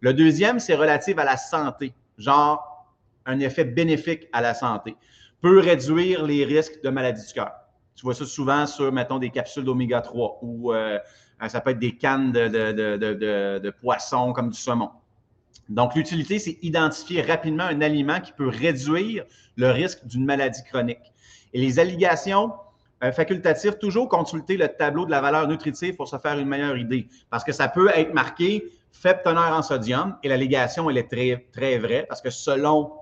Le 0.00 0.14
deuxième, 0.14 0.58
c'est 0.58 0.74
relatif 0.74 1.18
à 1.18 1.24
la 1.24 1.36
santé, 1.36 1.92
genre 2.16 2.86
un 3.26 3.38
effet 3.40 3.64
bénéfique 3.64 4.26
à 4.32 4.40
la 4.40 4.54
santé. 4.54 4.96
Peut 5.42 5.60
réduire 5.60 6.24
les 6.24 6.46
risques 6.46 6.82
de 6.82 6.88
maladie 6.88 7.26
du 7.26 7.32
cœur. 7.34 7.52
Tu 7.94 8.06
vois 8.06 8.14
ça 8.14 8.24
souvent 8.24 8.66
sur, 8.66 8.90
mettons, 8.90 9.18
des 9.18 9.28
capsules 9.28 9.64
d'oméga 9.64 10.00
3 10.00 10.38
ou 10.40 10.72
ça 11.46 11.60
peut 11.60 11.70
être 11.70 11.78
des 11.78 11.96
cannes 11.96 12.32
de, 12.32 12.48
de, 12.48 13.58
de 13.58 13.70
poissons 13.70 14.32
comme 14.32 14.48
du 14.48 14.58
saumon. 14.58 14.90
Donc, 15.68 15.94
l'utilité, 15.94 16.38
c'est 16.38 16.58
identifier 16.62 17.22
rapidement 17.22 17.64
un 17.64 17.80
aliment 17.80 18.20
qui 18.20 18.32
peut 18.32 18.48
réduire 18.48 19.24
le 19.56 19.70
risque 19.70 20.04
d'une 20.06 20.24
maladie 20.24 20.62
chronique. 20.64 21.12
Et 21.52 21.60
les 21.60 21.78
allégations 21.78 22.52
euh, 23.02 23.10
facultatives, 23.10 23.78
toujours 23.78 24.08
consulter 24.08 24.56
le 24.56 24.68
tableau 24.68 25.04
de 25.04 25.10
la 25.10 25.20
valeur 25.20 25.48
nutritive 25.48 25.96
pour 25.96 26.08
se 26.08 26.18
faire 26.18 26.38
une 26.38 26.48
meilleure 26.48 26.76
idée. 26.76 27.08
Parce 27.30 27.42
que 27.42 27.52
ça 27.52 27.68
peut 27.68 27.90
être 27.94 28.14
marqué 28.14 28.64
faible 28.92 29.22
teneur 29.24 29.52
en 29.52 29.62
sodium 29.62 30.16
et 30.22 30.28
l'allégation, 30.28 30.88
elle 30.88 30.98
est 30.98 31.10
très, 31.10 31.46
très 31.52 31.78
vraie 31.78 32.04
parce 32.08 32.20
que 32.20 32.30
selon 32.30 32.92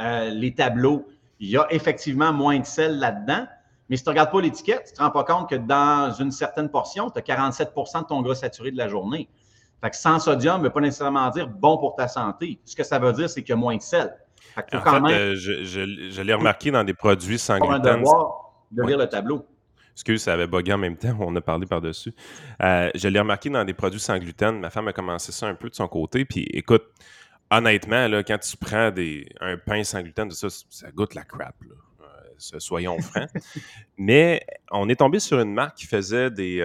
euh, 0.00 0.30
les 0.30 0.54
tableaux, 0.54 1.06
il 1.40 1.50
y 1.50 1.56
a 1.58 1.66
effectivement 1.70 2.32
moins 2.32 2.58
de 2.58 2.64
sel 2.64 2.98
là-dedans. 2.98 3.46
Mais 3.88 3.96
si 3.96 4.04
tu 4.04 4.08
ne 4.08 4.12
regardes 4.12 4.30
pas 4.30 4.40
l'étiquette, 4.40 4.84
tu 4.86 4.92
ne 4.92 4.96
te 4.96 5.02
rends 5.02 5.10
pas 5.10 5.24
compte 5.24 5.50
que 5.50 5.56
dans 5.56 6.12
une 6.12 6.30
certaine 6.30 6.70
portion, 6.70 7.10
tu 7.10 7.18
as 7.18 7.22
47% 7.22 8.02
de 8.02 8.06
ton 8.06 8.22
gras 8.22 8.36
saturé 8.36 8.70
de 8.70 8.78
la 8.78 8.88
journée. 8.88 9.28
Fait 9.82 9.90
que 9.90 9.96
sans 9.96 10.18
sodium 10.18 10.58
ne 10.58 10.64
veut 10.64 10.72
pas 10.72 10.80
nécessairement 10.80 11.28
dire 11.30 11.48
bon 11.48 11.78
pour 11.78 11.94
ta 11.96 12.06
santé. 12.06 12.60
Ce 12.64 12.76
que 12.76 12.84
ça 12.84 12.98
veut 12.98 13.12
dire, 13.12 13.30
c'est 13.30 13.42
qu'il 13.42 13.50
y 13.50 13.52
a 13.54 13.56
moins 13.56 13.76
de 13.76 13.82
sel. 13.82 14.14
Fait 14.54 14.74
en 14.74 15.06
fait, 15.06 15.14
euh, 15.14 15.34
je, 15.36 16.22
l'ai 16.22 16.34
remarqué 16.34 16.70
dans 16.70 16.84
des 16.84 16.94
produits 16.94 17.38
sans 17.38 17.58
gluten. 17.58 18.02
de 18.72 18.82
lire 18.82 18.98
le 18.98 19.08
tableau. 19.08 19.46
Excuse, 19.94 20.22
ça 20.22 20.32
avait 20.32 20.46
bugué 20.46 20.72
en 20.72 20.78
même 20.78 20.96
temps, 20.96 21.16
on 21.20 21.34
a 21.36 21.40
parlé 21.40 21.66
par-dessus. 21.66 22.14
Euh, 22.62 22.90
je 22.94 23.08
l'ai 23.08 23.18
remarqué 23.18 23.50
dans 23.50 23.64
des 23.64 23.74
produits 23.74 24.00
sans 24.00 24.18
gluten. 24.18 24.58
Ma 24.58 24.70
femme 24.70 24.88
a 24.88 24.92
commencé 24.92 25.32
ça 25.32 25.46
un 25.46 25.54
peu 25.54 25.68
de 25.68 25.74
son 25.74 25.88
côté. 25.88 26.24
Puis 26.24 26.46
écoute, 26.52 26.84
honnêtement, 27.50 28.08
là, 28.08 28.22
quand 28.22 28.38
tu 28.38 28.56
prends 28.56 28.90
des, 28.90 29.28
un 29.40 29.56
pain 29.56 29.84
sans 29.84 30.02
gluten, 30.02 30.30
ça, 30.30 30.48
ça 30.48 30.90
goûte 30.90 31.14
la 31.14 31.22
crap. 31.22 31.54
Euh, 31.62 32.58
soyons 32.58 33.00
francs. 33.00 33.28
Mais 33.98 34.44
on 34.70 34.88
est 34.88 34.96
tombé 34.96 35.20
sur 35.20 35.40
une 35.40 35.52
marque 35.52 35.76
qui 35.76 35.86
faisait 35.86 36.30
des, 36.30 36.62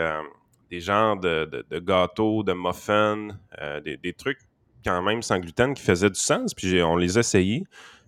des 0.70 0.80
genres 0.80 1.18
de, 1.18 1.66
gâteaux, 1.80 2.44
de 2.44 2.54
muffins, 2.54 3.30
euh, 3.62 3.80
des, 3.82 4.14
trucs 4.14 4.40
quand 4.84 5.02
même 5.02 5.22
sans 5.22 5.40
gluten 5.40 5.74
qui 5.74 5.84
faisaient 5.84 6.10
du 6.10 6.20
sens. 6.20 6.54
Puis 6.54 6.82
on 6.82 6.96
les 6.96 7.18
a 7.18 7.22
essayés. 7.22 7.64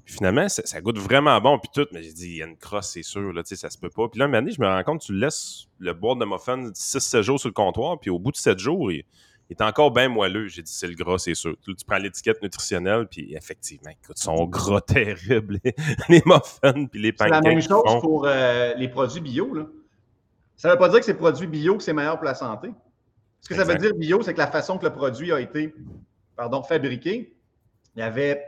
Puis 0.05 0.15
finalement, 0.15 0.47
ça, 0.47 0.81
goûte 0.81 0.97
vraiment 0.99 1.39
bon. 1.41 1.59
Puis 1.59 1.69
tout, 1.73 1.87
mais 1.91 2.01
j'ai 2.01 2.13
dit, 2.13 2.27
il 2.29 2.37
y 2.37 2.41
a 2.41 2.45
une 2.45 2.55
crosse, 2.55 2.91
c'est 2.91 3.03
sûr, 3.03 3.33
là, 3.33 3.41
ça 3.43 3.69
se 3.69 3.77
peut 3.77 3.89
pas. 3.89 4.07
Puis 4.07 4.19
là, 4.19 4.25
un 4.25 4.47
je 4.47 4.61
me 4.61 4.65
rends 4.65 4.83
compte, 4.83 5.01
tu 5.01 5.13
laisses 5.13 5.67
le 5.79 5.93
boîte 5.93 6.19
de 6.19 6.25
muffins 6.25 6.69
6-7 6.69 7.21
jours 7.23 7.39
sur 7.39 7.49
le 7.49 7.53
comptoir. 7.53 7.99
Puis 7.99 8.09
au 8.09 8.17
bout 8.17 8.31
de 8.31 8.37
7 8.37 8.57
jours, 8.57 8.89
il, 8.91 9.03
est 9.49 9.61
encore 9.61 9.91
bien 9.91 10.07
moelleux. 10.07 10.47
J'ai 10.47 10.61
dit, 10.61 10.71
c'est 10.71 10.87
le 10.87 10.93
gras, 10.93 11.17
c'est 11.17 11.33
sûr. 11.33 11.55
Tu, 11.61 11.73
prends 11.85 11.97
l'étiquette 11.97 12.41
nutritionnelle, 12.41 13.07
puis 13.07 13.35
effectivement, 13.35 13.91
écoute, 13.91 14.17
ils 14.17 14.23
sont 14.23 14.45
gras 14.45 14.79
terribles, 14.87 15.59
les, 16.07 16.21
muffins, 16.25 16.85
puis 16.85 17.01
les 17.01 17.11
pancakes. 17.11 17.35
C'est 17.35 17.49
la 17.49 17.55
même 17.55 17.61
chose 17.61 18.01
pour 18.01 18.25
euh, 18.25 18.73
les 18.75 18.87
produits 18.87 19.21
bio, 19.21 19.53
là. 19.53 19.65
Ça 20.57 20.67
ne 20.67 20.73
veut 20.73 20.79
pas 20.79 20.89
dire 20.89 20.99
que 20.99 21.05
c'est 21.05 21.13
produit 21.13 21.47
bio 21.47 21.77
que 21.77 21.83
c'est 21.83 21.93
meilleur 21.93 22.15
pour 22.15 22.25
la 22.25 22.35
santé. 22.35 22.73
Ce 23.41 23.49
que 23.49 23.55
ça 23.55 23.63
veut 23.63 23.75
dire 23.75 23.93
bio, 23.93 24.21
c'est 24.23 24.33
que 24.33 24.39
la 24.39 24.47
façon 24.47 24.77
que 24.77 24.85
le 24.85 24.91
produit 24.91 25.31
a 25.31 25.39
été 25.39 25.73
pardon, 26.35 26.63
fabriqué, 26.63 27.35
il 27.95 27.97
n'y 27.97 28.03
avait 28.03 28.43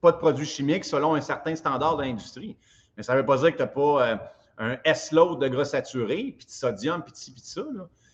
pas 0.00 0.12
de 0.12 0.16
produits 0.16 0.46
chimiques 0.46 0.84
selon 0.84 1.14
un 1.14 1.20
certain 1.20 1.54
standard 1.56 1.96
de 1.96 2.02
l'industrie. 2.02 2.56
Mais 2.96 3.02
ça 3.02 3.14
ne 3.14 3.20
veut 3.20 3.26
pas 3.26 3.38
dire 3.38 3.52
que 3.52 3.56
tu 3.56 3.62
n'as 3.62 3.68
pas 3.68 4.08
euh, 4.08 4.16
un 4.58 4.76
S-load 4.84 5.40
de 5.40 5.48
gras 5.48 5.64
saturé, 5.64 6.34
puis 6.36 6.46
de 6.46 6.50
sodium, 6.50 7.02
puis 7.02 7.12
de 7.12 7.16
ci, 7.16 7.32
puis 7.32 7.40
de 7.40 7.46
ça. 7.46 7.62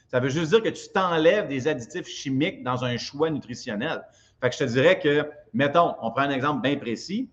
Ça 0.08 0.20
veut 0.20 0.28
juste 0.28 0.50
dire 0.50 0.62
que 0.62 0.68
tu 0.68 0.88
t'enlèves 0.92 1.48
des 1.48 1.66
additifs 1.68 2.06
chimiques 2.06 2.62
dans 2.62 2.84
un 2.84 2.96
choix 2.96 3.30
nutritionnel. 3.30 4.04
Fait 4.40 4.50
que 4.50 4.56
je 4.56 4.64
te 4.64 4.70
dirais 4.70 4.98
que, 4.98 5.30
mettons, 5.52 5.94
on 6.00 6.10
prend 6.10 6.22
un 6.22 6.30
exemple 6.30 6.62
bien 6.62 6.76
précis. 6.76 7.30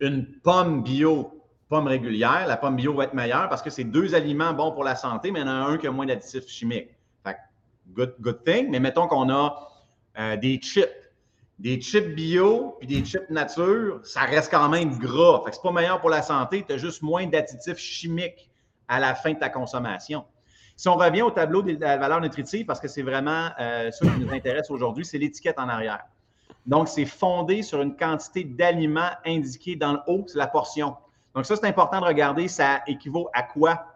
Une 0.00 0.26
pomme 0.40 0.82
bio 0.82 1.39
pomme 1.70 1.86
régulière, 1.86 2.46
la 2.48 2.56
pomme 2.56 2.76
bio 2.76 2.92
va 2.92 3.04
être 3.04 3.14
meilleure 3.14 3.48
parce 3.48 3.62
que 3.62 3.70
c'est 3.70 3.84
deux 3.84 4.14
aliments 4.14 4.52
bons 4.52 4.72
pour 4.72 4.84
la 4.84 4.96
santé, 4.96 5.30
mais 5.30 5.40
il 5.40 5.46
y 5.46 5.48
en 5.48 5.52
a 5.52 5.52
un 5.52 5.78
qui 5.78 5.86
a 5.86 5.92
moins 5.92 6.04
d'additifs 6.04 6.48
chimiques. 6.48 6.90
Fait 7.24 7.36
good, 7.88 8.14
good 8.20 8.44
thing. 8.44 8.68
Mais 8.70 8.80
mettons 8.80 9.06
qu'on 9.06 9.30
a 9.30 9.68
euh, 10.18 10.36
des 10.36 10.58
chips. 10.58 10.90
Des 11.60 11.78
chips 11.80 12.14
bio 12.14 12.76
puis 12.78 12.88
des 12.88 13.04
chips 13.04 13.28
nature, 13.28 14.00
ça 14.02 14.22
reste 14.22 14.50
quand 14.50 14.68
même 14.68 14.98
gras. 14.98 15.42
Fait 15.44 15.50
que 15.50 15.56
c'est 15.56 15.62
pas 15.62 15.72
meilleur 15.72 16.00
pour 16.00 16.10
la 16.10 16.22
santé, 16.22 16.64
tu 16.66 16.72
as 16.72 16.78
juste 16.78 17.02
moins 17.02 17.26
d'additifs 17.26 17.78
chimiques 17.78 18.50
à 18.88 18.98
la 18.98 19.14
fin 19.14 19.34
de 19.34 19.38
ta 19.38 19.50
consommation. 19.50 20.24
Si 20.74 20.88
on 20.88 20.96
revient 20.96 21.20
au 21.20 21.30
tableau 21.30 21.60
de 21.60 21.76
la 21.78 21.98
valeur 21.98 22.22
nutritive, 22.22 22.64
parce 22.64 22.80
que 22.80 22.88
c'est 22.88 23.02
vraiment 23.02 23.50
euh, 23.60 23.90
ça 23.90 24.06
qui 24.06 24.18
nous 24.18 24.32
intéresse 24.32 24.70
aujourd'hui, 24.70 25.04
c'est 25.04 25.18
l'étiquette 25.18 25.58
en 25.58 25.68
arrière. 25.68 26.00
Donc, 26.64 26.88
c'est 26.88 27.04
fondé 27.04 27.62
sur 27.62 27.82
une 27.82 27.94
quantité 27.94 28.44
d'aliments 28.44 29.10
indiqués 29.26 29.76
dans 29.76 29.92
le 29.92 29.98
haut, 30.06 30.24
c'est 30.26 30.38
la 30.38 30.46
portion. 30.46 30.96
Donc, 31.40 31.46
ça, 31.46 31.56
c'est 31.56 31.66
important 31.66 32.02
de 32.02 32.04
regarder. 32.04 32.48
Ça 32.48 32.82
équivaut 32.86 33.30
à 33.32 33.42
quoi 33.42 33.86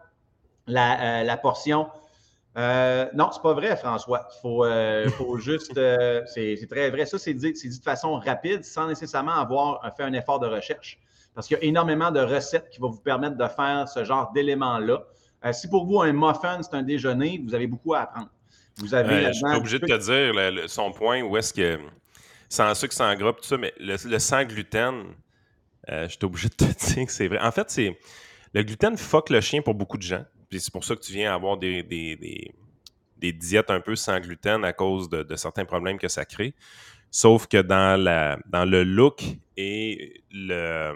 la, 0.65 1.21
euh, 1.21 1.37
portion? 1.37 1.87
Euh, 2.57 3.05
non, 3.13 3.29
c'est 3.31 3.43
pas 3.43 3.53
vrai, 3.53 3.77
François. 3.77 4.27
Il 4.33 4.41
faut, 4.41 4.65
euh, 4.65 5.07
juste. 5.37 5.79
c'est 6.25 6.67
très 6.67 6.89
vrai. 6.89 7.05
Ça, 7.05 7.19
c'est 7.19 7.35
dit, 7.35 7.53
dit, 7.53 7.69
de 7.69 7.83
façon 7.83 8.15
rapide, 8.15 8.65
sans 8.65 8.87
nécessairement 8.87 9.33
avoir 9.33 9.79
fait 9.95 10.01
un 10.01 10.13
effort 10.13 10.39
de 10.39 10.47
recherche. 10.47 10.97
Parce 11.35 11.47
qu'il 11.47 11.55
y 11.55 11.59
a 11.59 11.63
énormément 11.65 12.09
de 12.09 12.19
recettes 12.19 12.71
qui 12.71 12.79
vont 12.79 12.89
vous 12.89 13.01
permettre 13.01 13.37
de 13.37 13.47
faire 13.47 13.87
ce 13.87 14.03
genre 14.03 14.31
d'éléments-là. 14.31 15.03
si 15.51 15.69
pour 15.69 15.85
vous, 15.85 16.01
un 16.01 16.13
muffin, 16.13 16.63
c'est 16.63 16.73
un 16.73 16.81
déjeuner, 16.81 17.43
vous 17.45 17.53
avez 17.53 17.67
beaucoup 17.67 17.93
à 17.93 17.99
apprendre. 17.99 18.29
Vous 18.77 18.95
avez. 18.95 19.27
je 19.27 19.33
suis 19.33 19.55
obligé 19.55 19.77
de 19.77 19.85
te 19.85 19.97
dire 19.97 20.67
son 20.67 20.91
point 20.91 21.21
où 21.21 21.37
est-ce 21.37 21.53
que. 21.53 21.77
Sans 22.49 22.73
sucre, 22.73 22.93
sans 22.95 23.13
gras, 23.13 23.33
tout 23.33 23.43
ça, 23.43 23.57
mais 23.57 23.71
le, 23.79 23.97
le 24.03 24.17
sans 24.17 24.43
gluten, 24.45 25.03
euh, 25.89 26.07
je 26.07 26.13
suis 26.13 26.25
obligé 26.25 26.49
de 26.49 26.53
te 26.53 26.63
dire 26.93 27.05
que 27.05 27.11
c'est 27.11 27.27
vrai. 27.27 27.39
En 27.39 27.51
fait, 27.51 27.69
c'est 27.69 27.97
le 28.53 28.63
gluten 28.63 28.97
fuck 28.97 29.29
le 29.29 29.41
chien 29.41 29.61
pour 29.61 29.75
beaucoup 29.75 29.97
de 29.97 30.03
gens. 30.03 30.23
C'est 30.51 30.71
pour 30.71 30.83
ça 30.83 30.95
que 30.95 31.01
tu 31.01 31.11
viens 31.11 31.33
avoir 31.33 31.57
des, 31.57 31.83
diètes 33.21 33.69
un 33.69 33.81
peu 33.81 33.95
sans 33.95 34.19
gluten 34.19 34.63
à 34.63 34.71
cause 34.73 35.09
de, 35.09 35.35
certains 35.35 35.65
problèmes 35.65 35.97
que 35.97 36.07
ça 36.07 36.23
crée. 36.25 36.53
Sauf 37.11 37.47
que 37.47 37.61
dans, 37.61 37.97
le 37.99 38.83
look 38.83 39.23
et 39.57 40.21
la, 40.31 40.93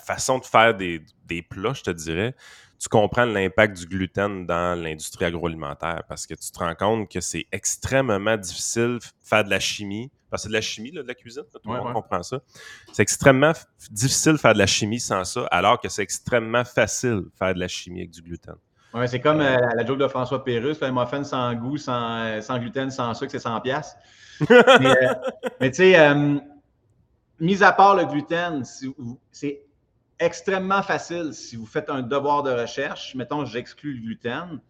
façon 0.00 0.38
de 0.38 0.44
faire 0.44 0.74
des, 0.74 1.42
plats, 1.42 1.74
je 1.74 1.82
te 1.82 1.90
dirais, 1.90 2.34
tu 2.78 2.88
comprends 2.88 3.24
l'impact 3.24 3.78
du 3.78 3.86
gluten 3.86 4.46
dans 4.46 4.80
l'industrie 4.80 5.24
agroalimentaire 5.24 6.02
parce 6.08 6.26
que 6.26 6.34
tu 6.34 6.50
te 6.50 6.58
rends 6.58 6.74
compte 6.74 7.10
que 7.10 7.20
c'est 7.20 7.46
extrêmement 7.52 8.36
difficile 8.36 8.98
de 8.98 9.04
faire 9.22 9.44
de 9.44 9.50
la 9.50 9.60
chimie. 9.60 10.10
Parce 10.28 10.42
que 10.42 10.48
c'est 10.48 10.48
de 10.50 10.54
la 10.54 10.60
chimie, 10.60 10.90
de 10.90 11.02
la 11.02 11.14
cuisine, 11.14 11.44
tout 11.52 11.70
le 11.70 11.78
monde 11.78 11.92
comprend 11.92 12.22
ça. 12.22 12.40
C'est 12.92 13.02
extrêmement 13.02 13.52
difficile 13.90 14.32
de 14.32 14.38
faire 14.38 14.54
de 14.54 14.58
la 14.58 14.66
chimie 14.66 14.98
sans 14.98 15.24
ça, 15.24 15.46
alors 15.52 15.80
que 15.80 15.88
c'est 15.88 16.02
extrêmement 16.02 16.64
facile 16.64 17.22
de 17.22 17.30
faire 17.38 17.54
de 17.54 17.60
la 17.60 17.68
chimie 17.68 18.00
avec 18.00 18.10
du 18.10 18.22
gluten. 18.22 18.56
Oui, 18.92 19.06
c'est 19.08 19.20
comme 19.20 19.40
euh, 19.40 19.58
la 19.74 19.84
joke 19.84 19.98
de 19.98 20.08
François 20.08 20.42
Pérusse, 20.42 20.82
un 20.82 20.90
muffin 20.90 21.22
sans 21.22 21.54
goût, 21.54 21.76
sans, 21.76 22.24
euh, 22.24 22.40
sans 22.40 22.58
gluten, 22.58 22.90
sans 22.90 23.12
sucre, 23.14 23.30
c'est 23.30 23.38
100 23.38 23.60
pièces. 23.60 23.94
mais, 24.50 24.56
euh, 24.56 25.14
mais 25.60 25.70
tu 25.70 25.76
sais, 25.76 26.14
mis 27.38 27.62
à 27.62 27.72
part 27.72 27.94
le 27.94 28.04
gluten, 28.06 28.62
c'est 29.30 29.62
extrêmement 30.18 30.82
facile 30.82 31.32
si 31.32 31.56
vous 31.56 31.66
faites 31.66 31.90
un 31.90 32.02
devoir 32.02 32.42
de 32.42 32.50
recherche. 32.50 33.14
Mettons, 33.14 33.44
j'exclus 33.44 33.94
le 33.94 34.00
gluten. 34.00 34.60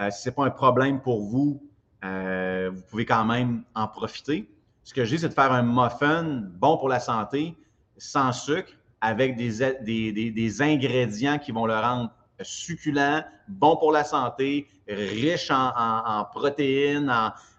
Euh, 0.00 0.10
si 0.10 0.22
ce 0.22 0.28
n'est 0.28 0.34
pas 0.34 0.44
un 0.44 0.50
problème 0.50 1.00
pour 1.00 1.22
vous, 1.22 1.62
euh, 2.04 2.70
vous 2.72 2.82
pouvez 2.82 3.06
quand 3.06 3.24
même 3.24 3.64
en 3.74 3.88
profiter. 3.88 4.48
Ce 4.82 4.92
que 4.92 5.04
je 5.04 5.14
dis, 5.14 5.20
c'est 5.20 5.28
de 5.28 5.34
faire 5.34 5.52
un 5.52 5.62
muffin 5.62 6.42
bon 6.58 6.76
pour 6.76 6.88
la 6.88 7.00
santé, 7.00 7.56
sans 7.96 8.32
sucre, 8.32 8.72
avec 9.00 9.36
des, 9.36 9.58
des, 9.82 10.30
des, 10.30 10.62
ingrédients 10.62 11.38
qui 11.38 11.52
vont 11.52 11.66
le 11.66 11.74
rendre 11.74 12.10
succulent, 12.40 13.24
bon 13.48 13.76
pour 13.76 13.92
la 13.92 14.04
santé, 14.04 14.66
riche 14.88 15.50
en, 15.50 16.24
protéines, 16.32 17.12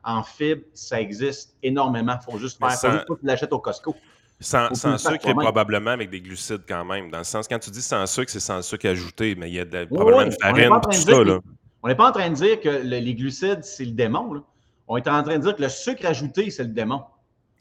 en, 0.03 0.23
fibres. 0.23 0.63
Ça 0.73 0.99
existe 0.99 1.55
énormément. 1.63 2.17
Il 2.21 2.31
faut 2.31 2.38
juste 2.38 2.60
faire. 2.60 2.71
ça. 2.71 2.91
faut 3.08 3.17
juste 3.21 3.41
que 3.41 3.45
tu 3.45 3.53
au 3.53 3.60
Costco. 3.60 3.95
Sans, 4.39 4.73
sucre 4.97 5.29
et 5.29 5.33
probablement 5.33 5.91
avec 5.91 6.09
des 6.09 6.19
glucides 6.19 6.63
quand 6.67 6.83
même. 6.83 7.09
Dans 7.09 7.19
le 7.19 7.23
sens, 7.23 7.47
quand 7.47 7.57
tu 7.57 7.71
dis 7.71 7.81
sans 7.81 8.05
sucre, 8.05 8.29
c'est 8.29 8.41
sans 8.41 8.61
sucre 8.61 8.87
ajouté, 8.87 9.35
mais 9.35 9.49
il 9.49 9.55
y 9.55 9.59
a 9.59 9.65
probablement 9.85 10.23
une 10.23 10.31
farine, 10.33 10.69
tout 10.83 10.91
ça. 10.91 11.23
Là. 11.23 11.39
On 11.83 11.87
n'est 11.87 11.95
pas 11.95 12.09
en 12.09 12.11
train 12.11 12.29
de 12.29 12.35
dire 12.35 12.59
que 12.59 12.69
les 12.69 13.15
glucides, 13.15 13.63
c'est 13.63 13.85
le 13.85 13.91
démon. 13.91 14.43
On 14.87 14.97
est 14.97 15.07
en 15.07 15.23
train 15.23 15.37
de 15.37 15.43
dire 15.43 15.55
que 15.55 15.61
le 15.61 15.69
sucre 15.69 16.05
ajouté, 16.05 16.49
c'est 16.49 16.63
le 16.63 16.69
démon. 16.69 17.03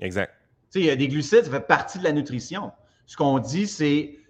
Exact. 0.00 0.34
Tu 0.72 0.78
sais, 0.78 0.80
il 0.80 0.86
y 0.86 0.90
a 0.90 0.96
des 0.96 1.08
glucides, 1.08 1.44
ça 1.44 1.50
fait 1.50 1.60
partie 1.60 1.98
de 1.98 2.04
la 2.04 2.12
nutrition. 2.12 2.72
Ce 3.06 3.16
qu'on 3.16 3.38
dit, 3.38 3.66
c'est, 3.66 4.16
tu 4.16 4.24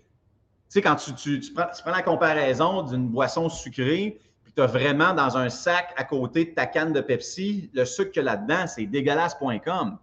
sais, 0.68 0.82
quand 0.82 0.96
tu, 0.96 1.40
prends, 1.54 1.90
la 1.90 2.02
comparaison 2.02 2.82
d'une 2.82 3.08
boisson 3.08 3.48
sucrée, 3.48 4.20
puis 4.42 4.52
tu 4.52 4.62
as 4.62 4.66
vraiment 4.66 5.14
dans 5.14 5.36
un 5.38 5.48
sac 5.48 5.94
à 5.96 6.04
côté 6.04 6.44
de 6.44 6.50
ta 6.50 6.66
canne 6.66 6.92
de 6.92 7.00
Pepsi, 7.00 7.70
le 7.72 7.84
sucre 7.84 8.10
qu'il 8.10 8.24
y 8.24 8.28
a 8.28 8.32
là-dedans, 8.32 8.66
c'est 8.66 8.86
dégueulasse.com 8.86 9.98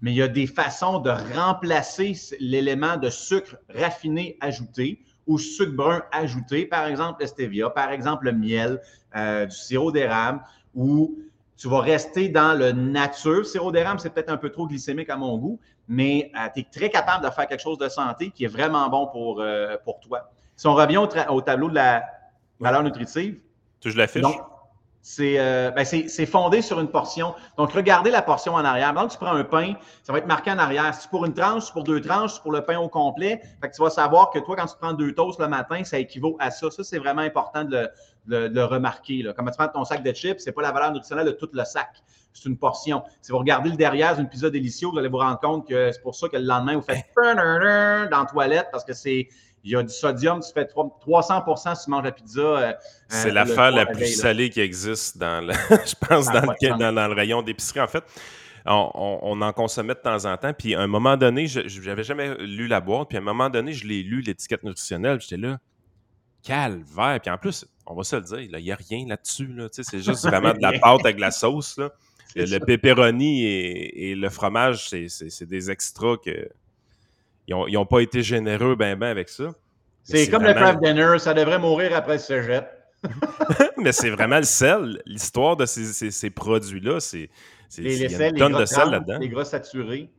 mais 0.00 0.12
il 0.12 0.16
y 0.16 0.22
a 0.22 0.28
des 0.28 0.46
façons 0.46 0.98
de 0.98 1.10
remplacer 1.34 2.14
l'élément 2.40 2.96
de 2.96 3.10
sucre 3.10 3.56
raffiné 3.74 4.36
ajouté 4.40 5.00
ou 5.26 5.38
sucre 5.38 5.72
brun 5.72 6.02
ajouté, 6.12 6.66
par 6.66 6.86
exemple 6.86 7.22
le 7.22 7.26
stevia, 7.26 7.70
par 7.70 7.90
exemple 7.90 8.26
le 8.26 8.32
miel, 8.32 8.80
euh, 9.16 9.46
du 9.46 9.56
sirop 9.56 9.92
d'érable, 9.92 10.42
ou 10.74 11.18
tu 11.56 11.68
vas 11.68 11.80
rester 11.80 12.28
dans 12.28 12.58
le 12.58 12.72
nature. 12.72 13.38
Le 13.38 13.44
sirop 13.44 13.72
d'érable, 13.72 14.00
c'est 14.00 14.10
peut-être 14.10 14.30
un 14.30 14.36
peu 14.36 14.50
trop 14.50 14.66
glycémique 14.66 15.08
à 15.08 15.16
mon 15.16 15.38
goût, 15.38 15.60
mais 15.88 16.30
euh, 16.36 16.48
tu 16.54 16.60
es 16.60 16.66
très 16.70 16.90
capable 16.90 17.24
de 17.24 17.30
faire 17.30 17.46
quelque 17.46 17.62
chose 17.62 17.78
de 17.78 17.88
santé 17.88 18.30
qui 18.30 18.44
est 18.44 18.48
vraiment 18.48 18.88
bon 18.88 19.06
pour, 19.06 19.40
euh, 19.40 19.76
pour 19.84 20.00
toi. 20.00 20.30
Si 20.56 20.66
on 20.66 20.74
revient 20.74 20.98
au, 20.98 21.40
tableau 21.40 21.68
de 21.68 21.74
la 21.74 22.04
valeur 22.60 22.82
nutritive. 22.82 23.38
Tu 23.80 23.90
je 23.90 23.98
l'affiche? 23.98 24.24
Euh, 25.20 25.70
ben, 25.70 25.84
c'est 25.84 26.26
fondé 26.26 26.62
sur 26.62 26.80
une 26.80 26.88
portion. 26.88 27.34
Donc, 27.58 27.72
regardez 27.72 28.10
la 28.10 28.22
portion 28.22 28.54
en 28.54 28.64
arrière. 28.64 28.92
Maintenant 28.94 29.08
tu 29.08 29.18
prends 29.18 29.34
un 29.34 29.44
pain, 29.44 29.74
ça 30.02 30.12
va 30.12 30.18
être 30.18 30.26
marqué 30.26 30.50
en 30.50 30.58
arrière. 30.58 30.94
Si 30.94 31.02
c'est 31.02 31.10
pour 31.10 31.26
une 31.26 31.34
tranche, 31.34 31.64
c'est 31.66 31.72
pour 31.72 31.84
deux 31.84 32.00
tranches, 32.00 32.34
c'est 32.34 32.42
pour 32.42 32.52
le 32.52 32.64
pain 32.64 32.78
au 32.78 32.88
complet. 32.88 33.42
Fait 33.60 33.68
que 33.68 33.74
tu 33.74 33.82
vas 33.82 33.90
savoir 33.90 34.30
que 34.30 34.38
toi, 34.38 34.56
quand 34.56 34.66
tu 34.66 34.76
prends 34.80 34.94
deux 34.94 35.14
toasts 35.14 35.40
le 35.40 35.48
matin, 35.48 35.84
ça 35.84 35.98
équivaut 35.98 36.36
à 36.40 36.50
ça. 36.50 36.70
Ça, 36.70 36.82
c'est 36.84 36.98
vraiment 36.98 37.20
important 37.20 37.64
de 37.64 37.88
le, 38.26 38.64
remarquer. 38.64 39.22
Là. 39.22 39.34
Comme 39.34 39.50
tu 39.50 39.56
prends 39.58 39.68
ton 39.68 39.84
sac 39.84 40.02
de 40.02 40.12
chips, 40.12 40.38
c'est 40.38 40.52
pas 40.52 40.62
la 40.62 40.72
valeur 40.72 40.92
nutritionnelle 40.92 41.26
de 41.26 41.32
tout 41.32 41.50
le 41.52 41.64
sac. 41.64 41.90
C'est 42.32 42.48
une 42.48 42.56
portion. 42.56 43.02
Si 43.20 43.30
vous 43.30 43.38
regardez 43.38 43.70
le 43.70 43.76
derrière 43.76 44.16
d'une 44.16 44.28
pizza 44.28 44.50
délicieuse, 44.50 44.90
vous 44.90 44.98
allez 44.98 45.08
vous 45.08 45.18
rendre 45.18 45.38
compte 45.38 45.68
que 45.68 45.92
c'est 45.92 46.02
pour 46.02 46.14
ça 46.14 46.28
que 46.28 46.36
le 46.36 46.44
lendemain, 46.44 46.76
vous 46.76 46.82
faites 46.82 47.04
dans 47.14 48.20
la 48.20 48.26
toilette 48.26 48.68
parce 48.72 48.84
que 48.84 48.94
c'est 48.94 49.28
il 49.64 49.70
y 49.70 49.76
a 49.76 49.82
du 49.82 49.92
sodium, 49.92 50.40
tu 50.40 50.52
fais 50.52 50.66
300 50.66 51.74
si 51.74 51.84
tu 51.84 51.90
manges 51.90 52.04
la 52.04 52.12
pizza. 52.12 52.40
Euh, 52.40 52.72
c'est 53.08 53.30
l'affaire 53.30 53.70
la 53.70 53.86
plus 53.86 54.14
salée 54.14 54.50
qui 54.50 54.60
existe 54.60 55.16
dans 55.16 55.44
le, 55.44 55.52
je 55.70 55.94
pense, 56.06 56.28
ah, 56.28 56.40
dans, 56.42 56.52
le, 56.52 56.92
dans, 56.92 57.08
le 57.08 57.14
rayon 57.14 57.40
d'épicerie. 57.40 57.80
En 57.80 57.86
fait, 57.86 58.04
on, 58.66 59.40
en 59.40 59.52
consommait 59.54 59.94
de 59.94 60.00
temps 60.00 60.26
en 60.26 60.36
temps. 60.36 60.52
Puis 60.52 60.74
à 60.74 60.82
un 60.82 60.86
moment 60.86 61.16
donné, 61.16 61.46
je 61.46 61.80
n'avais 61.80 62.04
jamais 62.04 62.34
lu 62.40 62.66
la 62.66 62.80
boîte. 62.82 63.08
Puis 63.08 63.16
à 63.16 63.20
un 63.20 63.24
moment 63.24 63.48
donné, 63.48 63.72
je 63.72 63.86
l'ai 63.86 64.02
lu, 64.02 64.20
l'étiquette 64.20 64.64
nutritionnelle. 64.64 65.18
J'étais 65.22 65.38
là, 65.38 65.58
calvaire. 66.42 67.18
Puis 67.22 67.30
en 67.30 67.38
plus, 67.38 67.66
on 67.86 67.94
va 67.94 68.04
se 68.04 68.16
le 68.16 68.22
dire, 68.22 68.40
il 68.40 68.62
n'y 68.62 68.70
a 68.70 68.76
rien 68.76 69.06
là-dessus. 69.06 69.46
Là. 69.46 69.68
C'est 69.70 70.02
juste 70.02 70.26
vraiment 70.28 70.52
de 70.52 70.60
la 70.60 70.78
pâte 70.78 71.00
avec 71.04 71.18
la 71.18 71.30
sauce. 71.30 71.78
Là. 71.78 71.90
Le 72.36 72.58
pepperoni 72.58 73.44
et, 73.44 74.10
et, 74.10 74.14
le 74.14 74.28
fromage, 74.28 74.90
c'est 74.90 75.46
des 75.46 75.70
extras 75.70 76.16
que 76.22 76.50
ils 77.48 77.74
n'ont 77.74 77.86
pas 77.86 78.00
été 78.00 78.22
généreux 78.22 78.74
ben 78.74 78.98
ben 78.98 79.08
avec 79.08 79.28
ça. 79.28 79.54
C'est 80.02 80.28
comme 80.28 80.44
le 80.44 80.52
craft 80.52 80.82
dinner, 80.82 81.18
ça 81.18 81.34
devrait 81.34 81.58
mourir 81.58 81.96
après 81.96 82.18
ce 82.18 82.26
cégep. 82.26 82.66
mais 83.78 83.92
c'est 83.92 84.10
vraiment 84.10 84.38
le 84.38 84.44
sel. 84.44 85.02
L'histoire 85.06 85.56
de 85.56 85.66
ces, 85.66 86.10
ces, 86.10 86.30
produits-là, 86.30 87.00
c'est 87.00 87.30
sels, 87.68 87.84
les 87.84 88.08
de 88.08 88.64
sel 88.64 88.90
là-dedans. 88.90 89.18
Les 89.18 89.28
gras 89.28 89.44
saturés. 89.44 90.10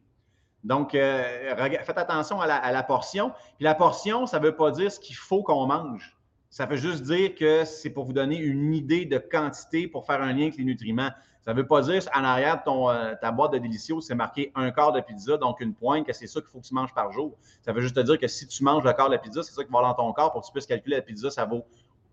Donc, 0.64 0.96
euh, 0.96 1.56
faites 1.84 1.98
attention 1.98 2.42
à 2.42 2.48
la, 2.48 2.56
à 2.56 2.72
la, 2.72 2.84
portion. 2.84 3.32
Puis 3.58 3.64
la 3.64 3.76
portion, 3.76 4.26
ça 4.26 4.40
ne 4.40 4.46
veut 4.46 4.56
pas 4.56 4.72
dire 4.72 4.92
ce 4.92 5.00
qu'il 5.00 5.16
faut 5.16 5.44
qu'on 5.44 5.68
mange. 5.68 6.16
Ça 6.50 6.66
veut 6.66 6.78
juste 6.78 7.04
dire 7.04 7.36
que 7.36 7.66
c'est 7.66 7.90
pour 7.90 8.06
vous 8.06 8.14
donner 8.14 8.38
une 8.38 8.74
idée 8.74 9.06
de 9.06 9.18
quantité 9.18 9.88
pour 9.88 10.06
faire 10.06 10.22
un 10.22 10.34
lien 10.34 10.44
avec 10.44 10.58
les 10.58 10.64
nutriments. 10.64 11.12
Ça 11.46 11.54
ne 11.54 11.60
veut 11.60 11.68
pas 11.68 11.82
dire 11.82 12.02
en 12.16 12.24
arrière 12.24 12.64
de 12.66 12.72
euh, 12.72 13.16
ta 13.22 13.32
boîte 13.32 13.54
de 13.54 13.60
délicieux, 13.60 14.02
c'est 14.02 14.16
marqué 14.16 14.52
un 14.56 14.72
quart 14.72 14.92
de 14.92 15.00
pizza, 15.00 15.38
donc 15.38 15.62
une 15.62 15.76
pointe, 15.76 16.04
que 16.04 16.12
c'est 16.12 16.26
ça 16.26 16.42
qu'il 16.42 16.50
faut 16.50 16.60
que 16.60 16.66
tu 16.66 16.74
manges 16.74 16.94
par 16.94 17.12
jour. 17.12 17.38
Ça 17.62 17.72
veut 17.72 17.82
juste 17.82 17.96
te 17.96 18.00
dire 18.00 18.18
que 18.18 18.28
si 18.28 18.48
tu 18.48 18.64
manges 18.64 18.84
le 18.84 18.92
quart 18.94 19.12
de 19.12 19.18
pizza, 19.18 19.44
c'est 19.44 19.54
ça 19.54 19.64
qui 19.64 19.72
va 19.72 19.82
dans 19.84 19.94
ton 19.94 20.12
corps 20.12 20.32
pour 20.32 20.42
que 20.42 20.48
tu 20.48 20.52
puisses 20.52 20.66
calculer 20.66 20.96
la 20.96 21.02
pizza, 21.04 21.30
ça 21.30 21.46
vaut 21.46 21.64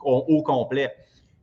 au, 0.00 0.42
complet. 0.42 0.94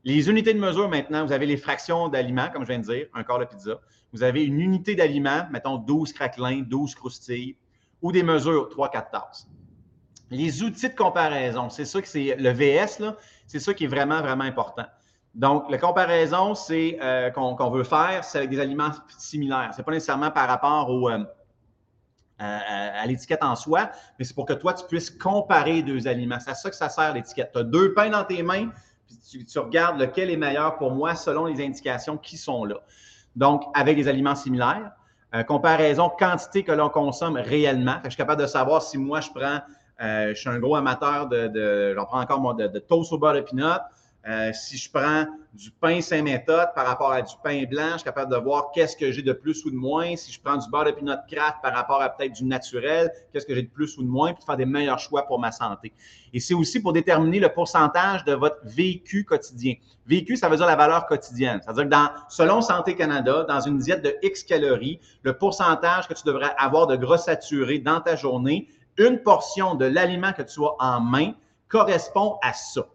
Les 0.03 0.29
unités 0.29 0.53
de 0.53 0.59
mesure 0.59 0.87
maintenant, 0.87 1.25
vous 1.25 1.31
avez 1.31 1.47
les 1.47 1.57
fractions 1.57 2.09
d'aliments, 2.09 2.49
comme 2.53 2.61
je 2.61 2.67
viens 2.67 2.79
de 2.79 2.83
dire, 2.83 3.07
un 3.15 3.23
quart 3.23 3.39
de 3.39 3.45
pizza. 3.45 3.79
Vous 4.13 4.21
avez 4.21 4.43
une 4.43 4.59
unité 4.59 4.93
d'aliments, 4.93 5.47
mettons 5.49 5.77
12 5.77 6.13
craquelins, 6.13 6.61
12 6.61 6.93
croustilles, 6.93 7.55
ou 8.03 8.11
des 8.11 8.21
mesures, 8.21 8.69
3-4 8.69 9.09
tasses. 9.09 9.47
Les 10.29 10.61
outils 10.61 10.89
de 10.89 10.95
comparaison, 10.95 11.71
c'est 11.71 11.85
ça 11.85 12.03
que 12.03 12.07
c'est 12.07 12.35
le 12.35 12.51
VS, 12.51 13.01
c'est 13.47 13.59
ça 13.59 13.73
qui 13.73 13.85
est 13.85 13.87
vraiment, 13.87 14.21
vraiment 14.21 14.43
important. 14.43 14.85
Donc, 15.35 15.69
la 15.69 15.77
comparaison, 15.77 16.55
c'est 16.55 16.97
euh, 17.01 17.29
qu'on 17.29 17.69
veut 17.69 17.83
faire, 17.83 18.23
c'est 18.23 18.39
avec 18.39 18.49
des 18.49 18.59
aliments 18.59 18.91
similaires. 19.17 19.69
Ce 19.73 19.77
n'est 19.77 19.83
pas 19.83 19.91
nécessairement 19.91 20.31
par 20.31 20.47
rapport 20.47 20.89
euh, 21.07 21.23
à, 22.39 23.05
l'étiquette 23.05 23.43
en 23.43 23.55
soi, 23.55 23.91
mais 24.17 24.25
c'est 24.25 24.33
pour 24.33 24.45
que 24.45 24.53
toi, 24.53 24.73
tu 24.73 24.85
puisses 24.85 25.11
comparer 25.11 25.83
deux 25.83 26.07
aliments. 26.07 26.39
C'est 26.39 26.51
à 26.51 26.55
ça 26.55 26.69
que 26.69 26.75
ça 26.75 26.89
sert 26.89 27.13
l'étiquette. 27.13 27.51
Tu 27.53 27.59
as 27.59 27.63
deux 27.63 27.93
pains 27.93 28.09
dans 28.09 28.23
tes 28.23 28.41
mains, 28.41 28.69
puis 29.29 29.45
tu, 29.45 29.59
regardes 29.59 29.99
lequel 29.99 30.31
est 30.31 30.37
meilleur 30.37 30.77
pour 30.77 30.91
moi 30.91 31.13
selon 31.15 31.45
les 31.45 31.63
indications 31.63 32.17
qui 32.17 32.37
sont 32.37 32.65
là. 32.65 32.77
Donc, 33.35 33.63
avec 33.75 33.97
des 33.97 34.07
aliments 34.07 34.35
similaires. 34.35 34.91
Euh, 35.35 35.43
comparaison 35.43 36.09
quantité 36.09 36.63
que 36.63 36.71
l'on 36.71 36.89
consomme 36.89 37.35
réellement. 37.35 37.97
je 38.03 38.09
suis 38.09 38.17
capable 38.17 38.41
de 38.41 38.47
savoir 38.47 38.81
si 38.81 38.97
moi, 38.97 39.21
je 39.21 39.29
prends, 39.29 39.59
je 39.99 40.33
suis 40.33 40.49
un 40.49 40.57
gros 40.57 40.75
amateur 40.75 41.27
de, 41.27 41.93
j'en 41.95 42.05
prends 42.05 42.19
encore 42.19 42.39
moi, 42.39 42.55
de, 42.55 42.65
de 42.65 42.79
toast 42.79 43.13
au 43.13 43.19
beurre 43.19 43.35
de 43.35 43.41
peanut. 43.41 43.79
Euh, 44.27 44.51
si 44.51 44.77
je 44.77 44.91
prends 44.91 45.25
du 45.53 45.71
pain 45.71 46.01
Saint-Méthode 46.01 46.67
par 46.75 46.85
rapport 46.85 47.11
à 47.11 47.21
du 47.21 47.33
pain 47.41 47.63
blanc, 47.63 47.91
je 47.93 47.97
suis 47.99 48.03
capable 48.03 48.31
de 48.31 48.37
voir 48.37 48.71
qu'est-ce 48.73 48.97
que 48.97 49.11
j'ai 49.13 49.21
de 49.21 49.31
plus 49.31 49.63
ou 49.63 49.71
de 49.71 49.75
moins. 49.75 50.15
Si 50.17 50.31
je 50.31 50.41
prends 50.41 50.57
du 50.57 50.69
beurre 50.69 50.85
de 50.85 50.91
pinot 50.91 51.15
craft 51.31 51.57
par 51.63 51.73
rapport 51.73 52.01
à 52.01 52.09
peut-être 52.09 52.33
du 52.33 52.43
naturel, 52.43 53.09
qu'est-ce 53.31 53.45
que 53.45 53.55
j'ai 53.55 53.63
de 53.63 53.69
plus 53.69 53.97
ou 53.97 54.03
de 54.03 54.09
moins, 54.09 54.33
puis 54.33 54.43
faire 54.45 54.57
des 54.57 54.65
meilleurs 54.65 54.99
choix 54.99 55.25
pour 55.25 55.39
ma 55.39 55.53
santé. 55.53 55.93
Et 56.33 56.41
c'est 56.41 56.53
aussi 56.53 56.81
pour 56.81 56.91
déterminer 56.91 57.39
le 57.39 57.47
pourcentage 57.49 58.25
de 58.25 58.33
votre 58.33 58.57
vécu 58.63 59.23
quotidien. 59.23 59.75
Vécu, 60.05 60.35
ça 60.35 60.49
veut 60.49 60.57
dire 60.57 60.67
la 60.67 60.75
valeur 60.75 61.05
quotidienne. 61.05 61.61
C'est-à-dire 61.63 61.85
que 61.85 61.89
dans, 61.89 62.09
selon 62.27 62.61
Santé 62.61 62.95
Canada, 62.95 63.45
dans 63.47 63.61
une 63.61 63.77
diète 63.77 64.03
de 64.03 64.17
X 64.21 64.43
calories, 64.43 64.99
le 65.23 65.37
pourcentage 65.37 66.09
que 66.09 66.13
tu 66.13 66.23
devrais 66.25 66.53
avoir 66.57 66.87
de 66.87 66.97
gras 66.97 67.19
saturés 67.19 67.79
dans 67.79 68.01
ta 68.01 68.17
journée, 68.17 68.67
une 68.97 69.23
portion 69.23 69.75
de 69.75 69.85
l'aliment 69.85 70.33
que 70.33 70.41
tu 70.41 70.59
as 70.61 70.75
en 70.77 70.99
main 70.99 71.31
correspond 71.69 72.37
à 72.43 72.51
ça. 72.51 72.85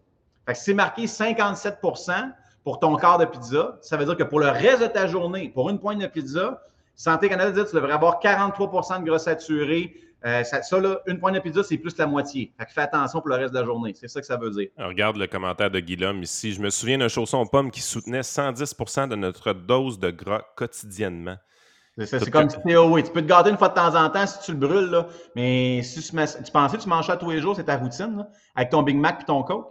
Fait 0.46 0.52
que 0.52 0.58
si 0.58 0.64
c'est 0.64 0.74
marqué 0.74 1.06
57% 1.06 2.32
pour 2.64 2.80
ton 2.80 2.96
quart 2.96 3.18
de 3.18 3.24
pizza, 3.24 3.78
ça 3.82 3.96
veut 3.96 4.04
dire 4.04 4.16
que 4.16 4.24
pour 4.24 4.40
le 4.40 4.48
reste 4.48 4.82
de 4.82 4.86
ta 4.86 5.06
journée, 5.06 5.50
pour 5.54 5.70
une 5.70 5.78
pointe 5.78 5.98
de 5.98 6.06
pizza, 6.06 6.62
Santé 6.96 7.28
Canada 7.28 7.50
dit 7.50 7.64
que 7.64 7.70
tu 7.70 7.76
devrais 7.76 7.92
avoir 7.92 8.20
43% 8.20 9.00
de 9.00 9.04
gras 9.04 9.18
saturé. 9.18 9.94
Euh, 10.24 10.42
ça, 10.42 10.80
là, 10.80 11.00
une 11.06 11.18
pointe 11.18 11.34
de 11.34 11.40
pizza, 11.40 11.62
c'est 11.62 11.76
plus 11.76 11.96
la 11.98 12.06
moitié. 12.06 12.52
Fait 12.58 12.64
que 12.64 12.72
fais 12.72 12.80
attention 12.82 13.20
pour 13.20 13.28
le 13.28 13.36
reste 13.36 13.52
de 13.52 13.58
la 13.58 13.64
journée. 13.64 13.92
C'est 13.94 14.08
ça 14.08 14.20
que 14.20 14.26
ça 14.26 14.36
veut 14.36 14.50
dire. 14.50 14.68
regarde 14.78 15.16
le 15.16 15.26
commentaire 15.26 15.70
de 15.70 15.80
Guillaume 15.80 16.22
ici. 16.22 16.52
Je 16.52 16.60
me 16.60 16.70
souviens 16.70 16.98
d'un 16.98 17.08
chausson 17.08 17.44
pomme 17.46 17.70
qui 17.70 17.82
soutenait 17.82 18.20
110% 18.22 19.08
de 19.08 19.16
notre 19.16 19.52
dose 19.52 19.98
de 19.98 20.10
gras 20.10 20.42
quotidiennement. 20.56 21.36
C'est 21.98 22.30
comme 22.30 22.50
si 22.50 22.58
oui. 22.64 23.04
Tu 23.04 23.12
peux 23.12 23.22
te 23.22 23.26
garder 23.26 23.50
une 23.50 23.58
fois 23.58 23.68
de 23.68 23.74
temps 23.74 23.94
en 23.94 24.08
temps 24.10 24.26
si 24.26 24.40
tu 24.40 24.52
le 24.52 24.58
brûles, 24.58 24.90
là. 24.90 25.06
mais 25.36 25.82
si 25.82 26.00
tu, 26.02 26.10
tu 26.10 26.52
pensais 26.52 26.76
que 26.76 26.82
tu 26.82 26.88
manges 26.88 27.06
ça 27.06 27.16
tous 27.16 27.30
les 27.30 27.40
jours, 27.40 27.54
c'est 27.54 27.64
ta 27.64 27.76
routine, 27.76 28.26
avec 28.56 28.70
ton 28.70 28.82
Big 28.82 28.96
Mac 28.96 29.20
et 29.22 29.24
ton 29.24 29.42
Coke? 29.42 29.70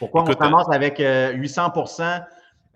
Pourquoi 0.00 0.22
on 0.22 0.34
commence 0.34 0.68
avec 0.72 0.98
800% 0.98 2.24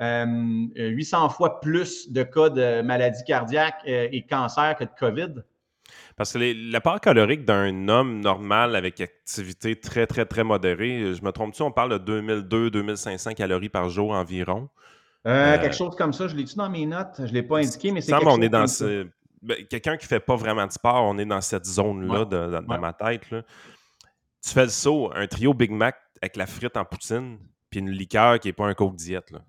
euh, 0.00 0.66
800 0.76 1.26
euh, 1.26 1.28
fois 1.28 1.60
plus 1.60 2.10
de 2.10 2.24
cas 2.24 2.48
de 2.48 2.82
maladies 2.82 3.22
cardiaques 3.24 3.82
euh, 3.86 4.08
et 4.10 4.26
cancer 4.26 4.74
que 4.76 4.84
de 4.84 4.90
COVID? 4.98 5.42
Parce 6.16 6.32
que 6.32 6.70
la 6.72 6.80
part 6.80 7.00
calorique 7.00 7.44
d'un 7.44 7.88
homme 7.88 8.20
normal 8.20 8.74
avec 8.74 9.00
activité 9.00 9.78
très, 9.78 10.06
très, 10.06 10.26
très 10.26 10.42
modérée, 10.42 11.14
je 11.14 11.22
me 11.22 11.30
trompe-tu, 11.30 11.62
on 11.62 11.70
parle 11.70 11.98
de 11.98 12.20
2002-2500 12.20 13.34
calories 13.34 13.68
par 13.68 13.88
jour 13.88 14.12
environ? 14.12 14.68
quelque 15.24 15.74
chose 15.74 15.96
comme 15.96 16.12
ça, 16.12 16.28
je 16.28 16.36
l'ai-tu 16.36 16.56
dans 16.56 16.68
mes 16.68 16.86
notes? 16.86 17.14
Je 17.18 17.22
ne 17.22 17.28
l'ai 17.28 17.42
pas 17.42 17.58
indiqué, 17.58 17.92
mais 17.92 18.00
c'est 18.00 18.12
quelque 18.12 18.26
on 18.26 18.42
est 18.42 18.48
dans 18.48 18.66
ben, 19.42 19.56
Quelqu'un 19.68 19.96
qui 19.96 20.04
ne 20.04 20.08
fait 20.08 20.20
pas 20.20 20.36
vraiment 20.36 20.66
de 20.66 20.72
sport, 20.72 21.02
on 21.04 21.18
est 21.18 21.24
dans 21.24 21.40
cette 21.40 21.64
zone-là 21.64 22.24
dans 22.24 22.80
ma 22.80 22.92
tête. 22.92 23.22
Tu 23.28 24.50
fais 24.50 24.64
le 24.64 24.68
saut, 24.68 25.10
un 25.14 25.26
trio 25.26 25.54
Big 25.54 25.70
Mac 25.70 25.96
avec 26.24 26.36
la 26.36 26.46
frite 26.46 26.76
en 26.76 26.84
poutine, 26.84 27.38
puis 27.70 27.80
une 27.80 27.90
liqueur 27.90 28.40
qui 28.40 28.48
n'est 28.48 28.52
pas 28.52 28.66
un 28.66 28.74
Coke 28.74 28.96
diète. 28.96 29.30
Là. 29.30 29.40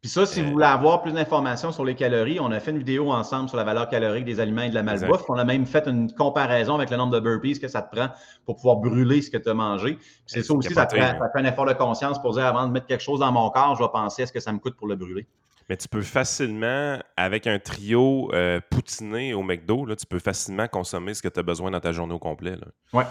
Puis 0.00 0.10
ça, 0.10 0.26
si 0.26 0.42
vous 0.42 0.50
voulez 0.50 0.66
avoir 0.66 1.02
plus 1.02 1.12
d'informations 1.12 1.70
sur 1.70 1.84
les 1.84 1.94
calories, 1.94 2.40
on 2.40 2.50
a 2.50 2.58
fait 2.58 2.72
une 2.72 2.78
vidéo 2.78 3.12
ensemble 3.12 3.48
sur 3.48 3.56
la 3.56 3.62
valeur 3.62 3.88
calorique 3.88 4.24
des 4.24 4.40
aliments 4.40 4.62
et 4.62 4.70
de 4.70 4.74
la 4.74 4.82
malbouffe. 4.82 5.24
On 5.28 5.38
a 5.38 5.44
même 5.44 5.64
fait 5.64 5.86
une 5.86 6.12
comparaison 6.12 6.74
avec 6.74 6.90
le 6.90 6.96
nombre 6.96 7.12
de 7.12 7.20
burpees 7.20 7.60
que 7.60 7.68
ça 7.68 7.82
te 7.82 7.94
prend 7.94 8.08
pour 8.44 8.56
pouvoir 8.56 8.76
brûler 8.76 9.22
ce 9.22 9.30
que 9.30 9.36
tu 9.36 9.48
as 9.48 9.54
mangé. 9.54 9.98
C'est 10.26 10.42
ça 10.42 10.54
aussi, 10.54 10.74
ça, 10.74 10.88
fait 10.88 11.00
un 11.00 11.44
effort 11.44 11.66
de 11.66 11.72
conscience 11.72 12.20
pour 12.20 12.32
dire 12.32 12.46
avant 12.46 12.66
de 12.66 12.72
mettre 12.72 12.86
quelque 12.86 13.02
chose 13.02 13.20
dans 13.20 13.30
mon 13.30 13.48
corps, 13.50 13.76
je 13.76 13.82
vais 13.82 13.90
penser 13.92 14.22
à 14.22 14.26
ce 14.26 14.32
que 14.32 14.40
ça 14.40 14.52
me 14.52 14.58
coûte 14.58 14.76
pour 14.76 14.88
le 14.88 14.96
brûler. 14.96 15.26
Mais 15.68 15.76
tu 15.76 15.88
peux 15.88 16.02
facilement, 16.02 16.98
avec 17.16 17.46
un 17.46 17.60
trio 17.60 18.28
euh, 18.34 18.60
poutiné 18.70 19.34
au 19.34 19.44
McDo, 19.44 19.86
là, 19.86 19.94
tu 19.94 20.06
peux 20.06 20.18
facilement 20.18 20.66
consommer 20.66 21.14
ce 21.14 21.22
que 21.22 21.28
tu 21.28 21.38
as 21.38 21.44
besoin 21.44 21.70
dans 21.70 21.80
ta 21.80 21.92
journée 21.92 22.14
au 22.14 22.18
complet. 22.18 22.56
Oui. 22.92 23.04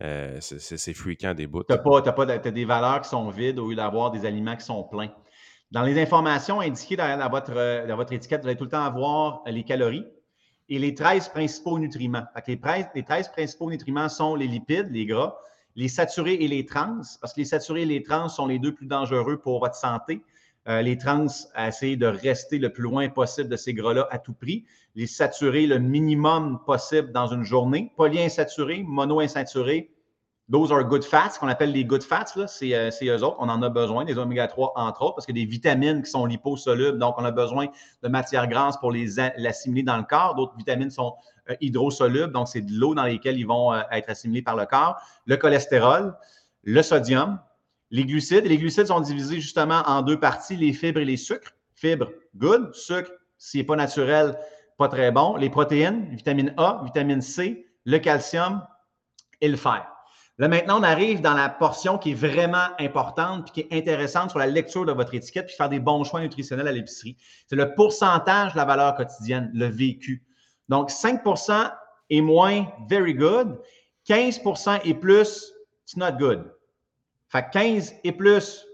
Euh, 0.00 0.38
c'est 0.40 0.94
fréquent 0.94 1.34
des 1.34 1.46
bouts. 1.46 1.64
Tu 1.64 1.74
as, 1.74 2.38
des 2.38 2.64
valeurs 2.64 3.02
qui 3.02 3.10
sont 3.10 3.28
vides 3.28 3.58
au 3.58 3.68
lieu 3.68 3.76
d'avoir 3.76 4.10
des 4.10 4.24
aliments 4.24 4.56
qui 4.56 4.64
sont 4.64 4.82
pleins. 4.84 5.10
Dans 5.70 5.82
les 5.82 6.00
informations 6.00 6.60
indiquées 6.60 6.96
dans, 6.96 7.28
votre, 7.30 7.52
euh, 7.56 7.94
votre 7.94 8.12
étiquette, 8.12 8.42
vous 8.42 8.48
allez 8.48 8.56
tout 8.56 8.64
le 8.64 8.70
temps 8.70 8.84
avoir 8.84 9.42
les 9.46 9.64
calories 9.64 10.06
et 10.68 10.78
les 10.78 10.94
13 10.94 11.28
principaux 11.28 11.78
nutriments. 11.78 12.24
les, 12.46 12.58
13, 12.58 12.86
les 12.94 13.02
13 13.02 13.28
principaux 13.28 13.70
nutriments 13.70 14.08
sont 14.08 14.34
les 14.34 14.46
lipides, 14.46 14.88
les 14.90 15.06
gras, 15.06 15.36
les 15.76 15.88
saturés 15.88 16.34
et 16.34 16.48
les 16.48 16.64
trans, 16.66 17.00
parce 17.20 17.34
que 17.34 17.40
les 17.40 17.46
saturés 17.46 17.82
et 17.82 17.86
les 17.86 18.02
trans 18.02 18.28
sont 18.28 18.46
les 18.46 18.58
deux 18.58 18.74
plus 18.74 18.86
dangereux 18.86 19.38
pour 19.38 19.60
votre 19.60 19.74
santé. 19.74 20.22
Euh, 20.68 20.80
les 20.80 20.96
trans, 20.96 21.26
essayer 21.58 21.96
de 21.96 22.06
rester 22.06 22.58
le 22.58 22.72
plus 22.72 22.84
loin 22.84 23.08
possible 23.08 23.48
de 23.48 23.56
ces 23.56 23.74
gras-là 23.74 24.06
à 24.10 24.18
tout 24.18 24.32
prix. 24.32 24.64
Les 24.94 25.08
saturés, 25.08 25.66
le 25.66 25.78
minimum 25.78 26.60
possible 26.64 27.10
dans 27.10 27.26
une 27.26 27.42
journée. 27.42 27.92
Polyinsaturés, 27.96 28.84
monoinsaturés, 28.86 29.90
those 30.50 30.70
are 30.70 30.84
good 30.84 31.02
fats, 31.02 31.36
qu'on 31.40 31.48
appelle 31.48 31.72
les 31.72 31.84
good 31.84 32.04
fats, 32.04 32.26
euh, 32.36 32.46
c'est 32.46 33.06
eux 33.06 33.24
autres. 33.24 33.36
On 33.40 33.48
en 33.48 33.60
a 33.62 33.68
besoin, 33.70 34.04
des 34.04 34.16
oméga 34.18 34.46
3 34.46 34.74
entre 34.76 35.02
autres, 35.02 35.14
parce 35.16 35.26
que 35.26 35.32
des 35.32 35.46
vitamines 35.46 36.02
qui 36.02 36.10
sont 36.10 36.26
liposolubles, 36.26 36.98
donc 36.98 37.16
on 37.18 37.24
a 37.24 37.32
besoin 37.32 37.66
de 38.04 38.08
matières 38.08 38.46
grasses 38.46 38.76
pour 38.76 38.92
les 38.92 39.18
assimiler 39.18 39.82
dans 39.82 39.96
le 39.96 40.04
corps. 40.04 40.36
D'autres 40.36 40.56
vitamines 40.56 40.90
sont 40.90 41.14
euh, 41.50 41.56
hydrosolubles, 41.60 42.32
donc 42.32 42.46
c'est 42.46 42.60
de 42.60 42.72
l'eau 42.72 42.94
dans 42.94 43.04
laquelle 43.04 43.36
ils 43.36 43.46
vont 43.46 43.74
être 43.90 44.10
assimilés 44.10 44.42
par 44.42 44.54
le 44.54 44.66
corps. 44.66 44.96
Le 45.26 45.36
cholestérol, 45.36 46.16
le 46.62 46.82
sodium, 46.82 47.40
les 47.92 48.06
glucides. 48.06 48.46
Les 48.46 48.58
glucides 48.58 48.86
sont 48.86 49.00
divisés 49.00 49.40
justement 49.40 49.82
en 49.86 50.02
deux 50.02 50.18
parties, 50.18 50.56
les 50.56 50.72
fibres 50.72 51.00
et 51.00 51.04
les 51.04 51.18
sucres. 51.18 51.52
Fibres, 51.74 52.10
good. 52.34 52.74
Sucre, 52.74 53.12
s'il 53.38 53.60
n'est 53.60 53.66
pas 53.66 53.76
naturel, 53.76 54.36
pas 54.78 54.88
très 54.88 55.12
bon. 55.12 55.36
Les 55.36 55.50
protéines, 55.50 56.08
vitamine 56.10 56.54
A, 56.56 56.80
vitamine 56.84 57.20
C, 57.20 57.66
le 57.84 57.98
calcium 57.98 58.66
et 59.40 59.48
le 59.48 59.56
fer. 59.56 59.86
Là, 60.38 60.48
maintenant, 60.48 60.80
on 60.80 60.82
arrive 60.82 61.20
dans 61.20 61.34
la 61.34 61.50
portion 61.50 61.98
qui 61.98 62.12
est 62.12 62.14
vraiment 62.14 62.68
importante 62.80 63.48
et 63.48 63.52
qui 63.52 63.60
est 63.60 63.78
intéressante 63.78 64.30
sur 64.30 64.38
la 64.38 64.46
lecture 64.46 64.86
de 64.86 64.92
votre 64.92 65.14
étiquette 65.14 65.46
puis 65.46 65.54
faire 65.54 65.68
des 65.68 65.78
bons 65.78 66.02
choix 66.04 66.20
nutritionnels 66.20 66.66
à 66.66 66.72
l'épicerie. 66.72 67.18
C'est 67.48 67.56
le 67.56 67.74
pourcentage 67.74 68.52
de 68.52 68.56
la 68.56 68.64
valeur 68.64 68.94
quotidienne, 68.94 69.50
le 69.52 69.66
vécu. 69.66 70.24
Donc, 70.70 70.90
5% 70.90 71.70
et 72.08 72.22
moins, 72.22 72.66
very 72.88 73.12
good. 73.12 73.60
15% 74.08 74.80
et 74.84 74.94
plus, 74.94 75.52
it's 75.84 75.96
not 75.96 76.12
good. 76.12 76.50
Fait 77.32 77.48
15 77.50 77.94
et 78.04 78.12
plus, 78.12 78.66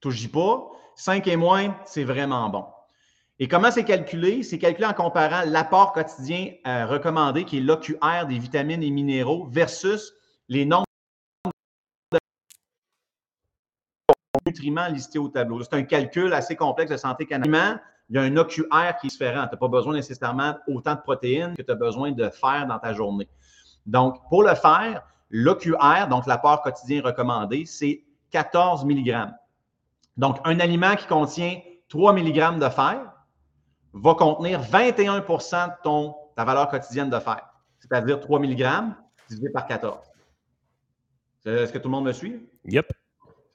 touche 0.00 0.30
pas. 0.30 0.70
5 0.96 1.26
et 1.26 1.36
moins, 1.36 1.74
c'est 1.86 2.04
vraiment 2.04 2.50
bon. 2.50 2.66
Et 3.38 3.48
comment 3.48 3.70
c'est 3.70 3.84
calculé? 3.84 4.42
C'est 4.42 4.58
calculé 4.58 4.86
en 4.86 4.92
comparant 4.92 5.42
l'apport 5.46 5.94
quotidien 5.94 6.52
euh, 6.66 6.84
recommandé, 6.84 7.44
qui 7.44 7.58
est 7.58 7.60
l'OQR 7.60 8.26
des 8.28 8.38
vitamines 8.38 8.82
et 8.82 8.90
minéraux, 8.90 9.46
versus 9.50 10.12
les 10.48 10.66
nombres 10.66 10.84
de 12.12 12.18
nutriments 14.46 14.88
listés 14.88 15.18
au 15.18 15.28
tableau. 15.28 15.62
C'est 15.62 15.74
un 15.74 15.84
calcul 15.84 16.34
assez 16.34 16.56
complexe 16.56 16.90
de 16.90 16.96
santé 16.98 17.24
canadienne. 17.24 17.80
Il 18.10 18.16
y 18.16 18.18
a 18.18 18.22
un 18.22 18.36
OQR 18.36 18.98
qui 19.00 19.06
est 19.06 19.10
différent. 19.10 19.46
Tu 19.46 19.52
n'as 19.52 19.58
pas 19.58 19.68
besoin 19.68 19.94
nécessairement 19.94 20.58
autant 20.66 20.94
de 20.94 21.00
protéines 21.00 21.54
que 21.56 21.62
tu 21.62 21.70
as 21.70 21.74
besoin 21.74 22.12
de 22.12 22.28
faire 22.28 22.66
dans 22.66 22.78
ta 22.78 22.92
journée. 22.92 23.28
Donc, 23.86 24.16
pour 24.28 24.42
le 24.42 24.54
faire, 24.54 25.04
L'OQR, 25.30 26.08
donc 26.08 26.26
l'apport 26.26 26.62
quotidien 26.62 27.02
recommandé, 27.02 27.64
c'est 27.66 28.02
14 28.30 28.84
mg. 28.84 29.28
Donc, 30.16 30.38
un 30.44 30.58
aliment 30.60 30.96
qui 30.96 31.06
contient 31.06 31.60
3 31.88 32.12
mg 32.12 32.58
de 32.58 32.68
fer 32.68 33.12
va 33.92 34.14
contenir 34.14 34.60
21% 34.60 35.68
de 35.68 36.34
ta 36.34 36.44
valeur 36.44 36.68
quotidienne 36.68 37.10
de 37.10 37.18
fer, 37.18 37.40
c'est-à-dire 37.78 38.20
3 38.20 38.40
mg 38.40 38.66
divisé 39.28 39.50
par 39.50 39.66
14. 39.66 39.98
Est-ce 41.44 41.72
que 41.72 41.78
tout 41.78 41.88
le 41.88 41.92
monde 41.92 42.04
me 42.04 42.12
suit? 42.12 42.46
Yep. 42.64 42.92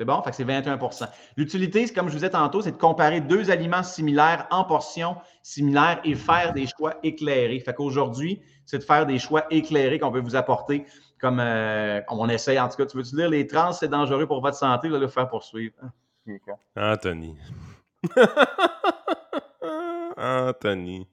C'est 0.04 0.08
bon? 0.08 0.22
Fait 0.22 0.32
que 0.32 0.36
c'est 0.36 0.44
21% 0.44 1.08
L'utilité, 1.38 1.88
comme 1.88 2.08
je 2.08 2.12
vous 2.12 2.18
disais 2.18 2.30
tantôt, 2.30 2.62
c'est 2.62 2.74
de 2.74 2.78
comparer 2.78 3.22
deux 3.22 3.50
aliments 3.50 3.84
similaires 3.84 4.48
en 4.52 4.66
portions 4.66 5.16
similaires 5.42 6.02
et 6.04 6.14
faire 6.14 6.52
des 6.52 6.68
choix 6.68 6.96
éclairés. 7.04 7.62
Fait 7.62 7.74
qu'aujourd'hui, 7.74 8.42
c'est 8.66 8.80
de 8.80 8.84
faire 8.84 9.06
des 9.06 9.18
choix 9.18 9.46
éclairés 9.50 10.00
qu'on 10.00 10.12
peut 10.12 10.20
vous 10.20 10.36
apporter 10.36 10.86
comme 11.22 11.40
euh, 11.40 12.02
on 12.10 12.28
essaie. 12.28 12.60
En 12.60 12.68
tout 12.68 12.76
cas, 12.76 12.86
tu 12.86 12.98
veux-tu 12.98 13.16
dire 13.16 13.30
les 13.30 13.48
trans, 13.48 13.72
c'est 13.72 13.88
dangereux 13.88 14.28
pour 14.28 14.42
votre 14.42 14.58
santé, 14.58 14.90
là, 14.90 15.00
le 15.00 15.08
faire 15.08 15.30
poursuivre. 15.30 15.76
Anthony. 16.76 17.38
Anthony. 20.18 21.08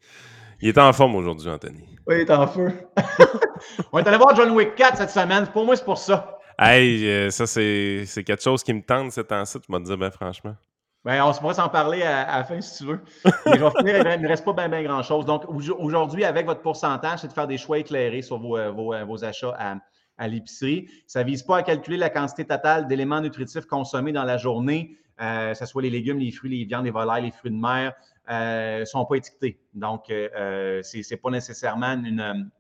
Il 0.61 0.71
est 0.71 0.79
en 0.79 0.93
forme 0.93 1.15
aujourd'hui, 1.15 1.49
Anthony. 1.49 1.97
Oui, 2.09 2.17
il 2.17 2.21
est 2.23 2.31
en 2.33 2.49
feu. 2.49 2.73
on 3.93 4.01
est 4.01 4.09
allé 4.09 4.17
voir 4.17 4.35
John 4.35 4.51
Wick 4.51 4.75
4 4.75 4.97
cette 4.97 5.11
semaine. 5.11 5.47
Pour 5.47 5.65
moi, 5.65 5.77
c'est 5.77 5.85
pour 5.85 5.99
ça. 5.99 6.40
Hey, 6.63 7.07
euh, 7.07 7.31
ça, 7.31 7.47
c'est 7.47 8.05
quelque 8.23 8.43
chose 8.43 8.63
qui 8.63 8.75
me 8.75 8.83
tente 8.83 9.13
cette 9.13 9.29
temps-ci, 9.29 9.59
tu 9.61 9.73
m'as 9.73 9.81
dit, 9.81 9.97
ben 9.97 10.11
franchement. 10.11 10.55
Ben, 11.03 11.25
on 11.25 11.33
se 11.33 11.41
pourrait 11.41 11.55
s'en 11.55 11.71
parler 11.71 12.03
à, 12.03 12.37
la 12.37 12.45
fin 12.45 12.61
si 12.61 12.77
tu 12.77 12.91
veux. 12.91 13.01
Mais 13.47 13.53
finir, 13.57 14.15
il 14.15 14.21
ne 14.21 14.29
reste 14.29 14.45
pas 14.45 14.69
bien 14.69 14.83
grand-chose. 14.83 15.25
Donc, 15.25 15.45
aujourd'hui, 15.49 16.25
avec 16.25 16.45
votre 16.45 16.61
pourcentage, 16.61 17.21
c'est 17.21 17.29
de 17.29 17.33
faire 17.33 17.47
des 17.47 17.57
choix 17.57 17.79
éclairés 17.79 18.21
sur 18.21 18.39
vos, 18.39 18.59
euh, 18.59 19.05
vos 19.05 19.25
achats 19.25 19.57
à, 20.19 20.29
l'épicerie. 20.29 20.87
Ça 21.07 21.25
ne 21.25 21.29
vise 21.29 21.43
pas 21.43 21.57
à 21.57 21.63
calculer 21.63 21.97
la 21.97 22.11
quantité 22.11 22.45
totale 22.45 22.87
d'éléments 22.87 23.23
nutritifs 23.23 23.65
consommés 23.65 24.13
dans 24.13 24.25
la 24.25 24.37
journée, 24.37 24.99
euh, 25.23 25.53
que 25.53 25.59
ce 25.59 25.65
soit 25.65 25.81
les 25.81 25.89
légumes, 25.89 26.19
les 26.19 26.31
fruits, 26.31 26.51
les 26.51 26.67
viandes, 26.67 26.85
les 26.85 26.91
volailles, 26.91 27.23
les 27.23 27.31
fruits 27.31 27.51
de 27.51 27.57
mer, 27.57 27.95
ne 28.29 28.35
euh, 28.35 28.85
sont 28.85 29.07
pas 29.07 29.17
étiquetés. 29.17 29.59
Donc, 29.73 30.11
euh, 30.11 30.83
ce 30.83 30.99
n'est 30.99 31.17
pas 31.17 31.31
nécessairement 31.31 31.93
une. 31.93 32.51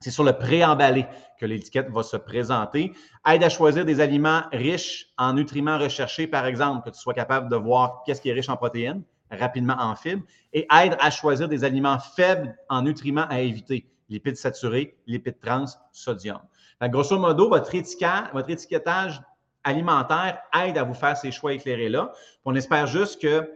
C'est 0.00 0.10
sur 0.10 0.24
le 0.24 0.32
préemballé 0.32 1.06
que 1.38 1.46
l'étiquette 1.46 1.90
va 1.90 2.02
se 2.02 2.16
présenter. 2.16 2.92
Aide 3.26 3.42
à 3.42 3.48
choisir 3.48 3.84
des 3.84 4.00
aliments 4.00 4.42
riches 4.52 5.06
en 5.18 5.32
nutriments 5.32 5.78
recherchés, 5.78 6.26
par 6.26 6.46
exemple, 6.46 6.88
que 6.88 6.94
tu 6.94 7.00
sois 7.00 7.14
capable 7.14 7.50
de 7.50 7.56
voir 7.56 8.02
qu'est-ce 8.04 8.20
qui 8.20 8.28
est 8.28 8.32
riche 8.32 8.48
en 8.48 8.56
protéines, 8.56 9.02
rapidement 9.30 9.76
en 9.78 9.94
fibres, 9.96 10.24
et 10.52 10.66
aide 10.82 10.96
à 11.00 11.10
choisir 11.10 11.48
des 11.48 11.64
aliments 11.64 11.98
faibles 11.98 12.56
en 12.68 12.82
nutriments 12.82 13.26
à 13.28 13.40
éviter, 13.40 13.88
lipides 14.08 14.36
saturés, 14.36 14.96
lipides 15.06 15.40
trans, 15.40 15.66
sodium 15.92 16.40
grosso 16.86 17.18
modo, 17.18 17.48
votre, 17.48 17.72
votre 18.32 18.50
étiquetage 18.50 19.20
alimentaire 19.64 20.40
aide 20.54 20.78
à 20.78 20.84
vous 20.84 20.94
faire 20.94 21.16
ces 21.16 21.32
choix 21.32 21.52
éclairés-là. 21.52 22.12
On 22.44 22.54
espère 22.54 22.86
juste 22.86 23.20
que 23.20 23.50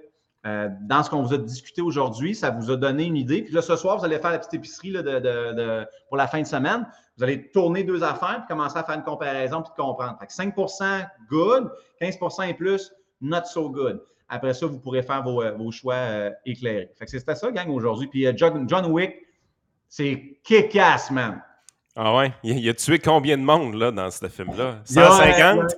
euh, 0.45 0.69
dans 0.83 1.03
ce 1.05 1.11
qu'on 1.11 1.23
vous 1.23 1.35
a 1.35 1.39
discuté 1.39 1.83
aujourd'hui, 1.83 2.35
ça 2.35 2.51
vous 2.51 2.71
a 2.71 2.77
donné 2.77 3.05
une 3.05 3.17
idée. 3.17 3.43
Puis 3.43 3.55
là, 3.55 3.63
ce 3.63 3.77
soir, 3.77 3.99
vous 3.99 4.05
allez 4.05 4.19
faire 4.19 4.33
la 4.33 4.39
petite 4.39 4.55
épicerie 4.55 4.91
de, 4.91 5.87
pour 6.09 6.17
la 6.17 6.27
fin 6.27 6.41
de 6.41 6.47
semaine. 6.47 6.87
Vous 7.17 7.25
allez 7.25 7.51
tourner 7.51 7.85
deux 7.85 8.03
affaires 8.03 8.39
puis 8.39 8.49
commencer 8.57 8.77
à 8.77 8.83
faire 8.83 8.97
une 8.97 9.05
comparaison 9.05 9.63
puis 9.63 9.73
comprendre. 9.77 10.19
5% 10.21 11.07
good, 11.29 11.71
15% 12.01 12.49
et 12.49 12.55
plus, 12.55 12.93
not 13.21 13.45
so 13.45 13.71
good. 13.71 14.03
Après 14.29 14.55
ça, 14.55 14.67
vous 14.67 14.81
pourrez 14.81 15.03
faire 15.03 15.23
vos, 15.23 15.43
euh, 15.43 15.71
choix 15.71 15.95
euh, 15.95 16.31
éclairés. 16.45 16.91
Fait 16.99 17.05
que 17.05 17.11
c'est 17.11 17.35
ça, 17.35 17.53
gang, 17.53 17.69
aujourd'hui. 17.71 18.09
Puis 18.09 18.27
John, 18.37 18.69
John 18.69 18.87
Wick, 18.87 19.15
c'est 19.89 20.41
kick-ass, 20.43 21.11
man. 21.11 21.41
Ah 21.95 22.17
ouais? 22.17 22.33
Il, 22.43 22.67
a 22.71 22.73
tué 22.73 22.99
combien 22.99 23.37
de 23.37 23.43
monde 23.43 23.75
là, 23.75 23.91
dans 23.91 24.11
ce 24.11 24.27
film-là? 24.27 24.79
150? 24.85 25.75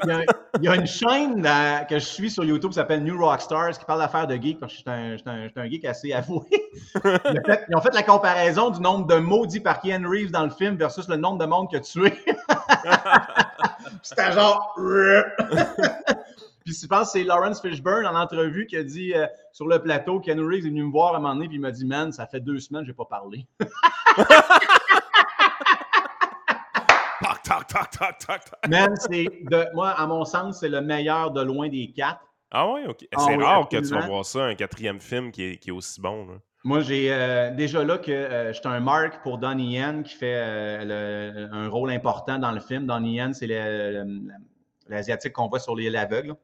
Il 0.61 0.65
y, 0.65 0.69
a, 0.69 0.77
une 0.77 0.87
chaîne 0.87 1.45
euh, 1.45 1.79
que 1.81 1.99
je 1.99 2.05
suis 2.05 2.31
sur 2.31 2.45
YouTube 2.45 2.71
qui 2.71 2.77
s'appelle 2.77 3.03
New 3.03 3.19
Rockstars 3.19 3.77
qui 3.77 3.85
parle 3.85 3.99
d'affaires 3.99 4.29
de 4.29 4.37
geek. 4.37 4.59
Je 4.63 4.69
suis 4.69 4.85
un, 4.87 5.17
un, 5.27 5.69
geek 5.69 5.85
assez 5.85 6.13
avoué. 6.13 6.47
Ils, 7.05 7.77
ont 7.77 7.81
fait 7.81 7.93
la 7.93 8.05
comparaison 8.05 8.71
du 8.71 8.81
nombre 8.81 9.09
de 9.09 9.17
mots 9.17 9.45
dits 9.45 9.59
par 9.59 9.81
Keanu 9.81 10.07
Reeves 10.07 10.31
dans 10.31 10.45
le 10.45 10.51
film 10.51 10.77
versus 10.77 11.09
le 11.09 11.17
nombre 11.17 11.39
de 11.39 11.47
monde 11.47 11.69
qu'il 11.69 11.79
a 11.79 11.81
tué. 11.81 12.17
C'était 14.03 14.31
genre. 14.31 14.73
Puis 16.65 16.79
je 16.81 16.87
pense 16.87 17.13
que 17.13 17.19
c'est 17.19 17.25
Lawrence 17.25 17.61
Fishburne 17.61 18.07
en 18.07 18.15
entrevue 18.15 18.67
qui 18.67 18.77
a 18.77 18.85
dit 18.85 19.13
euh, 19.15 19.27
sur 19.53 19.67
le 19.67 19.83
plateau, 19.83 20.21
Keanu 20.21 20.47
Reeves 20.47 20.65
est 20.65 20.71
venu 20.71 20.85
me 20.85 20.93
voir 20.93 21.15
à 21.15 21.17
un 21.17 21.21
moment 21.21 21.35
donné, 21.35 21.49
puis 21.49 21.57
il 21.57 21.61
m'a 21.61 21.73
dit 21.73 21.85
Man, 21.85 22.13
ça 22.13 22.27
fait 22.27 22.41
deux 22.41 22.59
semaines 22.61 22.83
que 22.83 22.87
je 22.87 22.93
n'ai 22.93 22.97
pas 22.97 23.05
parlé. 23.05 23.47
Même, 28.69 28.95
c'est 28.97 29.27
moi, 29.75 29.91
à 29.91 30.07
mon 30.07 30.25
sens, 30.25 30.61
c'est 30.61 30.69
le 30.69 30.81
meilleur 30.81 31.31
de 31.31 31.43
loin 31.43 31.69
des 31.69 31.93
quatre. 31.93 32.21
Ah 32.51 32.71
ouais, 32.71 32.87
ok. 32.87 33.07
Ah 33.15 33.25
c'est 33.27 33.37
rare 33.37 33.69
que 33.69 33.77
tu 33.77 33.95
vas 33.95 34.07
voir 34.07 34.25
ça, 34.25 34.45
un 34.45 34.55
quatrième 34.55 35.01
film 35.01 35.33
qui 35.33 35.43
est, 35.43 35.57
qui 35.57 35.71
est 35.71 35.73
aussi 35.73 36.01
bon. 36.01 36.41
Moi, 36.67 36.81
j'ai 36.81 37.13
euh, 37.13 37.51
déjà 37.51 37.85
là 37.85 37.99
que 37.99 38.11
euh, 38.11 38.53
j'étais 38.55 38.69
un 38.69 38.81
mark 38.81 39.23
pour 39.23 39.37
Donnie 39.37 39.75
Yen 39.75 40.03
qui 40.03 40.15
fait 40.15 40.35
euh, 40.35 41.47
un 41.53 41.69
rôle 41.69 41.91
important 41.91 42.39
dans 42.39 42.53
le 42.53 42.61
film. 42.61 42.87
Donnie 42.87 43.17
Yen, 43.17 43.35
c'est 43.35 43.47
l'Asiatique 44.89 45.35
qu'on 45.35 45.49
voit 45.49 45.61
sur 45.61 45.77
l'île 45.77 45.95
aveugle. 45.95 46.35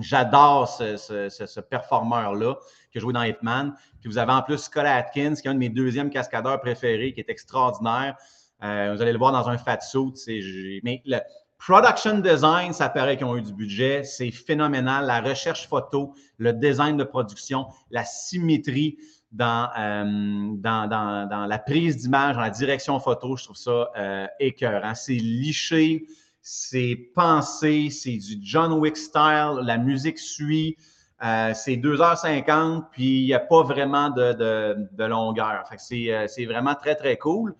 J'adore 0.00 0.66
ce, 0.66 0.96
ce, 0.96 1.60
performeur-là 1.60 2.56
qui 2.90 2.98
a 2.98 3.00
joué 3.00 3.12
dans 3.12 3.22
Hitman. 3.22 3.76
Puis 4.00 4.10
vous 4.10 4.18
avez 4.18 4.32
en 4.32 4.42
plus 4.42 4.58
Scott 4.58 4.86
Atkins, 4.86 5.34
qui 5.34 5.46
est 5.46 5.50
un 5.50 5.54
de 5.54 5.60
mes 5.60 5.68
deuxièmes 5.68 6.10
cascadeurs 6.10 6.60
préférés, 6.60 7.12
qui 7.12 7.20
est 7.20 7.30
extraordinaire. 7.30 8.16
Euh, 8.64 8.94
vous 8.94 9.02
allez 9.02 9.12
le 9.12 9.18
voir 9.18 9.32
dans 9.32 9.48
un 9.48 9.58
fat 9.58 9.80
suit. 9.80 10.80
Mais 10.82 11.02
le 11.04 11.18
production 11.58 12.18
design, 12.18 12.72
ça 12.72 12.88
paraît 12.88 13.16
qu'ils 13.16 13.26
ont 13.26 13.36
eu 13.36 13.42
du 13.42 13.52
budget. 13.52 14.04
C'est 14.04 14.30
phénoménal. 14.30 15.06
La 15.06 15.20
recherche 15.20 15.68
photo, 15.68 16.14
le 16.38 16.52
design 16.52 16.96
de 16.96 17.04
production, 17.04 17.66
la 17.90 18.04
symétrie 18.04 18.96
dans, 19.32 19.68
euh, 19.78 20.54
dans, 20.56 21.46
la 21.48 21.58
prise 21.58 21.96
d'image, 21.98 22.36
dans 22.36 22.42
la 22.42 22.50
direction 22.50 22.98
photo, 23.00 23.36
je 23.36 23.44
trouve 23.44 23.56
ça 23.56 23.90
euh, 23.96 24.26
écœurant. 24.40 24.94
C'est 24.94 25.12
liché 25.12 26.06
c'est 26.46 27.08
pensé, 27.14 27.88
c'est 27.88 28.18
du 28.18 28.38
John 28.42 28.74
Wick 28.74 28.98
style, 28.98 29.60
la 29.62 29.78
musique 29.78 30.18
suit, 30.18 30.76
euh, 31.24 31.52
c'est 31.54 31.76
2h50, 31.76 32.84
puis 32.92 33.22
il 33.22 33.24
n'y 33.24 33.32
a 33.32 33.40
pas 33.40 33.62
vraiment 33.62 34.10
de, 34.10 35.04
longueur. 35.06 35.64
Euh, 35.72 36.26
c'est, 36.28 36.44
vraiment 36.44 36.74
très, 36.74 36.96
très 36.96 37.16
cool. 37.16 37.54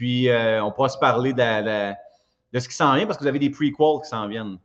Puis 0.00 0.30
euh, 0.30 0.64
on 0.64 0.72
pourra 0.72 0.88
se 0.88 0.96
parler 0.96 1.34
de, 1.34 1.92
ce 2.58 2.66
qui 2.66 2.74
s'en 2.74 2.94
vient 2.94 3.04
parce 3.04 3.18
que 3.18 3.22
vous 3.22 3.28
avez 3.28 3.38
des 3.38 3.50
prequels 3.50 4.00
qui 4.02 4.08
s'en 4.08 4.26
viennent. 4.28 4.56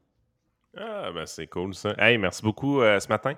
Ah, 0.77 1.11
ben 1.13 1.25
c'est 1.25 1.47
cool 1.47 1.75
ça. 1.75 1.93
Hey, 1.97 2.17
merci 2.17 2.41
beaucoup 2.41 2.79
ce 2.79 3.09
matin. 3.09 3.33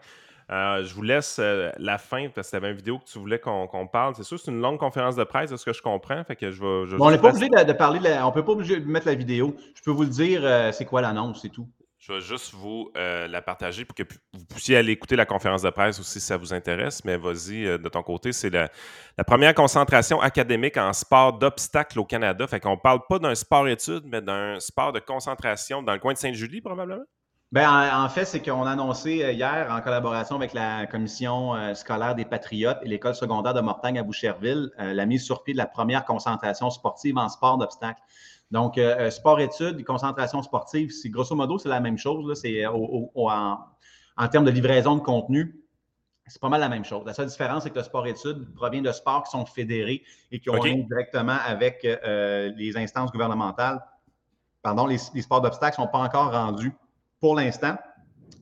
Euh, 0.49 0.85
je 0.85 0.93
vous 0.93 1.01
laisse 1.01 1.39
euh, 1.39 1.71
la 1.79 1.97
fin 1.97 2.29
parce 2.29 2.47
que 2.47 2.51
tu 2.51 2.55
avais 2.55 2.69
une 2.69 2.77
vidéo 2.77 2.99
que 2.99 3.05
tu 3.05 3.17
voulais 3.17 3.39
qu'on 3.39 3.87
parle. 3.87 4.15
C'est 4.15 4.23
sûr, 4.23 4.39
c'est 4.39 4.51
une 4.51 4.61
longue 4.61 4.79
conférence 4.79 5.15
de 5.15 5.23
presse, 5.23 5.49
de 5.49 5.57
ce 5.57 5.65
que 5.65 5.73
je 5.73 5.81
comprends. 5.81 6.23
Fait 6.23 6.35
que 6.35 6.51
je 6.51 6.61
vais, 6.61 6.95
on 6.99 7.09
n'est 7.09 7.17
pas 7.17 7.29
obligé 7.29 7.49
de, 7.49 7.73
parler, 7.73 7.99
on 8.23 8.31
peut 8.31 8.45
pas 8.45 8.53
obligé 8.53 8.79
de 8.79 8.85
mettre 8.85 9.07
la 9.07 9.15
vidéo. 9.15 9.55
Je 9.73 9.81
peux 9.81 9.89
vous 9.89 10.03
le 10.03 10.09
dire, 10.09 10.41
euh, 10.43 10.71
c'est 10.71 10.85
quoi 10.85 11.01
l'annonce, 11.01 11.41
c'est 11.41 11.49
tout. 11.49 11.67
Je 12.07 12.13
vais 12.13 12.21
juste 12.21 12.53
vous 12.53 12.89
la 12.95 13.41
partager 13.41 13.83
pour 13.83 13.93
que 13.93 14.03
vous 14.31 14.45
puissiez 14.45 14.77
aller 14.77 14.93
écouter 14.93 15.17
la 15.17 15.25
conférence 15.25 15.61
de 15.61 15.69
presse 15.69 15.99
aussi 15.99 16.21
si 16.21 16.25
ça 16.25 16.37
vous 16.37 16.53
intéresse. 16.53 17.03
Mais 17.03 17.17
vas-y, 17.17 17.63
de 17.65 17.89
ton 17.89 18.01
côté, 18.01 18.31
c'est 18.31 18.49
la, 18.49 18.69
première 19.25 19.53
concentration 19.53 20.21
académique 20.21 20.77
en 20.77 20.93
sport 20.93 21.33
d'obstacle 21.33 21.99
au 21.99 22.05
Canada. 22.05 22.47
Fait 22.47 22.61
qu'on 22.61 22.77
parle 22.77 23.01
pas 23.09 23.19
d'un 23.19 23.35
sport-études, 23.35 24.03
mais 24.05 24.21
d'un 24.21 24.57
sport 24.61 24.93
de 24.93 24.99
concentration 24.99 25.83
dans 25.83 25.93
le 25.93 25.99
coin 25.99 26.13
de 26.13 26.17
Sainte-Julie, 26.17 26.61
probablement? 26.61 27.03
Bien, 27.53 28.03
en, 28.03 28.09
fait, 28.09 28.25
c'est 28.25 28.41
qu'on 28.41 28.65
a 28.65 28.71
annoncé 28.71 29.23
euh, 29.23 29.31
hier, 29.31 29.69
en 29.71 29.79
collaboration 29.79 30.35
avec 30.35 30.51
la 30.51 30.85
commission 30.85 31.55
euh, 31.55 31.73
scolaire 31.75 32.13
des 32.13 32.25
Patriotes 32.25 32.79
et 32.81 32.89
l'école 32.89 33.15
secondaire 33.15 33.53
de 33.53 33.61
Mortagne 33.61 33.97
à 33.97 34.03
Boucherville, 34.03 34.69
euh, 34.79 34.93
la 34.93 35.05
mise 35.05 35.23
sur 35.23 35.43
pied 35.43 35.53
de 35.53 35.57
la 35.57 35.65
première 35.65 36.03
concentration 36.03 36.69
sportive 36.69 37.17
en 37.17 37.29
sport 37.29 37.57
d'obstacle. 37.57 38.01
Donc, 38.51 38.79
sport-études, 39.09 39.83
concentration 39.83 40.41
sportive, 40.41 40.91
c'est 40.91 41.09
grosso 41.09 41.35
modo, 41.35 41.57
c'est 41.57 41.69
la 41.69 41.79
même 41.79 41.97
chose. 41.97 42.39
C'est 42.39 42.65
en, 42.65 43.57
termes 44.31 44.45
de 44.45 44.51
livraison 44.51 44.95
de 44.95 45.01
contenu, 45.01 45.61
c'est 46.27 46.41
pas 46.41 46.49
mal 46.49 46.61
la 46.61 46.69
même 46.69 46.85
chose. 46.85 47.03
La 47.05 47.13
seule 47.13 47.27
différence, 47.27 47.63
c'est 47.63 47.71
que 47.71 47.77
le 47.77 47.83
sport-études 47.83 48.53
provient 48.55 48.81
de 48.81 48.91
sports 48.91 49.23
qui 49.23 49.31
sont 49.31 49.45
fédérés 49.45 50.03
et 50.31 50.39
qui 50.39 50.49
ont 50.49 50.59
okay. 50.59 50.75
directement 50.75 51.37
avec 51.45 51.83
les 51.83 52.77
instances 52.77 53.11
gouvernementales. 53.11 53.83
Pardon, 54.61 54.87
les, 54.87 54.97
les 55.13 55.21
sports 55.21 55.41
d'obstacles 55.41 55.79
ne 55.79 55.85
sont 55.85 55.91
pas 55.91 55.99
encore 55.99 56.31
rendus 56.31 56.73
pour 57.19 57.35
l'instant 57.35 57.75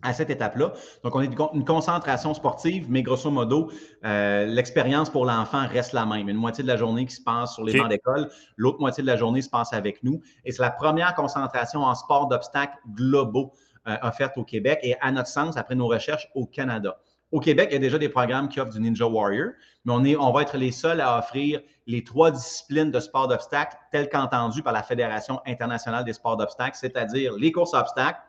à 0.05 0.13
cette 0.13 0.29
étape-là. 0.29 0.73
Donc, 1.03 1.15
on 1.15 1.21
est 1.21 1.31
une 1.53 1.65
concentration 1.65 2.33
sportive, 2.33 2.85
mais 2.89 3.01
grosso 3.01 3.29
modo, 3.31 3.71
euh, 4.05 4.45
l'expérience 4.45 5.09
pour 5.09 5.25
l'enfant 5.25 5.67
reste 5.67 5.93
la 5.93 6.05
même. 6.05 6.29
Une 6.29 6.37
moitié 6.37 6.63
de 6.63 6.67
la 6.67 6.77
journée 6.77 7.05
qui 7.05 7.15
se 7.15 7.23
passe 7.23 7.53
sur 7.55 7.63
les 7.63 7.77
bancs 7.77 7.89
d'école, 7.89 8.29
l'autre 8.55 8.79
moitié 8.79 9.01
de 9.01 9.07
la 9.07 9.17
journée 9.17 9.41
se 9.41 9.49
passe 9.49 9.73
avec 9.73 10.03
nous. 10.03 10.21
Et 10.45 10.51
c'est 10.51 10.61
la 10.61 10.71
première 10.71 11.15
concentration 11.15 11.81
en 11.81 11.95
sport 11.95 12.27
d'obstacles 12.27 12.77
globaux 12.93 13.53
euh, 13.87 13.97
offerte 14.03 14.37
au 14.37 14.43
Québec 14.43 14.79
et, 14.83 14.95
à 15.01 15.11
notre 15.11 15.29
sens, 15.29 15.57
après 15.57 15.75
nos 15.75 15.87
recherches, 15.87 16.29
au 16.35 16.45
Canada. 16.45 16.97
Au 17.31 17.39
Québec, 17.39 17.69
il 17.71 17.73
y 17.73 17.77
a 17.77 17.79
déjà 17.79 17.97
des 17.97 18.09
programmes 18.09 18.47
qui 18.47 18.59
offrent 18.59 18.71
du 18.71 18.79
Ninja 18.79 19.07
Warrior, 19.07 19.49
mais 19.83 19.93
on, 19.93 20.03
est, 20.05 20.15
on 20.15 20.31
va 20.31 20.43
être 20.43 20.57
les 20.57 20.71
seuls 20.71 21.01
à 21.01 21.17
offrir 21.17 21.61
les 21.87 22.03
trois 22.03 22.31
disciplines 22.31 22.91
de 22.91 22.99
sport 22.99 23.27
d'obstacles 23.27 23.75
telles 23.91 24.09
qu'entendues 24.09 24.61
par 24.61 24.73
la 24.73 24.83
Fédération 24.83 25.41
internationale 25.45 26.05
des 26.05 26.13
sports 26.13 26.37
d'obstacles, 26.37 26.77
c'est-à-dire 26.79 27.33
les 27.33 27.51
courses 27.51 27.73
obstacles, 27.73 28.19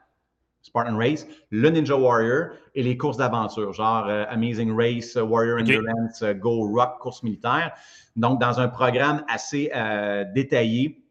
Spartan 0.67 0.97
Race, 0.97 1.27
le 1.51 1.71
Ninja 1.71 1.97
Warrior 1.97 2.49
et 2.75 2.83
les 2.83 2.97
courses 2.97 3.17
d'aventure, 3.17 3.73
genre 3.73 4.07
euh, 4.09 4.25
Amazing 4.29 4.77
Race, 4.77 5.17
euh, 5.17 5.23
Warrior 5.23 5.61
Endurance, 5.61 6.23
euh, 6.23 6.35
Go 6.35 6.69
Rock, 6.75 6.99
course 6.99 7.23
militaire. 7.23 7.73
Donc, 8.17 8.41
dans 8.41 8.59
un 8.59 8.69
programme 8.69 9.25
assez 9.29 9.71
détaillé 10.35 11.03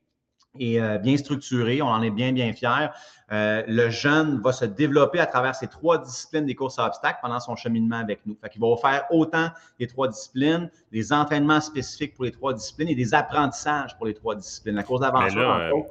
et 0.57 0.79
bien 1.03 1.17
structuré, 1.17 1.83
on 1.83 1.87
en 1.87 2.01
est 2.01 2.09
bien, 2.09 2.31
bien 2.31 2.51
fiers. 2.51 2.87
le 3.29 3.89
jeune 3.91 4.41
va 4.41 4.51
se 4.51 4.65
développer 4.65 5.19
à 5.19 5.27
travers 5.27 5.53
ces 5.53 5.67
trois 5.67 5.99
disciplines 5.99 6.47
des 6.47 6.55
courses 6.55 6.79
à 6.79 6.87
obstacles 6.87 7.19
pendant 7.21 7.39
son 7.39 7.55
cheminement 7.55 7.97
avec 7.97 8.25
nous. 8.25 8.35
Fait 8.41 8.49
qu'il 8.49 8.59
va 8.59 8.75
faire 8.77 9.05
autant 9.11 9.49
les 9.79 9.85
trois 9.85 10.07
disciplines, 10.07 10.71
des 10.91 11.13
entraînements 11.13 11.61
spécifiques 11.61 12.15
pour 12.15 12.23
les 12.23 12.31
trois 12.31 12.55
disciplines 12.55 12.89
et 12.89 12.95
des 12.95 13.13
apprentissages 13.13 13.95
pour 13.97 14.07
les 14.07 14.15
trois 14.15 14.35
disciplines. 14.35 14.75
La 14.75 14.83
course 14.83 15.01
d'aventure, 15.01 15.85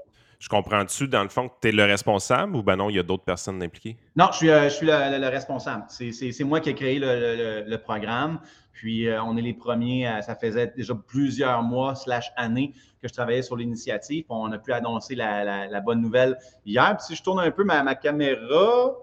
je 0.44 0.48
comprends-tu, 0.50 1.08
dans 1.08 1.22
le 1.22 1.30
fond, 1.30 1.48
que 1.48 1.54
tu 1.62 1.68
es 1.68 1.72
le 1.72 1.84
responsable 1.84 2.54
ou 2.54 2.62
ben 2.62 2.76
non, 2.76 2.90
il 2.90 2.96
y 2.96 2.98
a 2.98 3.02
d'autres 3.02 3.24
personnes 3.24 3.62
impliquées? 3.62 3.96
Non, 4.14 4.26
je 4.30 4.36
suis, 4.36 4.50
euh, 4.50 4.64
je 4.64 4.74
suis 4.74 4.86
le, 4.86 5.28
responsable. 5.28 5.84
C'est 5.88 6.44
moi 6.44 6.60
qui 6.60 6.68
ai 6.68 6.74
créé 6.74 6.98
le, 6.98 7.76
programme. 7.78 8.40
Puis, 8.74 9.08
euh, 9.08 9.22
on 9.22 9.38
est 9.38 9.40
les 9.40 9.54
premiers, 9.54 10.20
ça 10.20 10.34
faisait 10.34 10.66
déjà 10.76 10.94
plusieurs 10.94 11.62
mois 11.62 11.94
slash 11.94 12.30
années 12.36 12.74
que 13.00 13.08
je 13.08 13.14
travaillais 13.14 13.40
sur 13.40 13.56
l'initiative. 13.56 14.26
On 14.28 14.52
a 14.52 14.58
pu 14.58 14.74
annoncer 14.74 15.14
la, 15.14 15.80
bonne 15.80 16.02
nouvelle 16.02 16.36
hier. 16.66 16.94
Puis, 16.98 17.06
si 17.06 17.14
je 17.14 17.22
tourne 17.22 17.40
un 17.40 17.50
peu 17.50 17.64
ma, 17.64 17.94
caméra, 17.94 18.94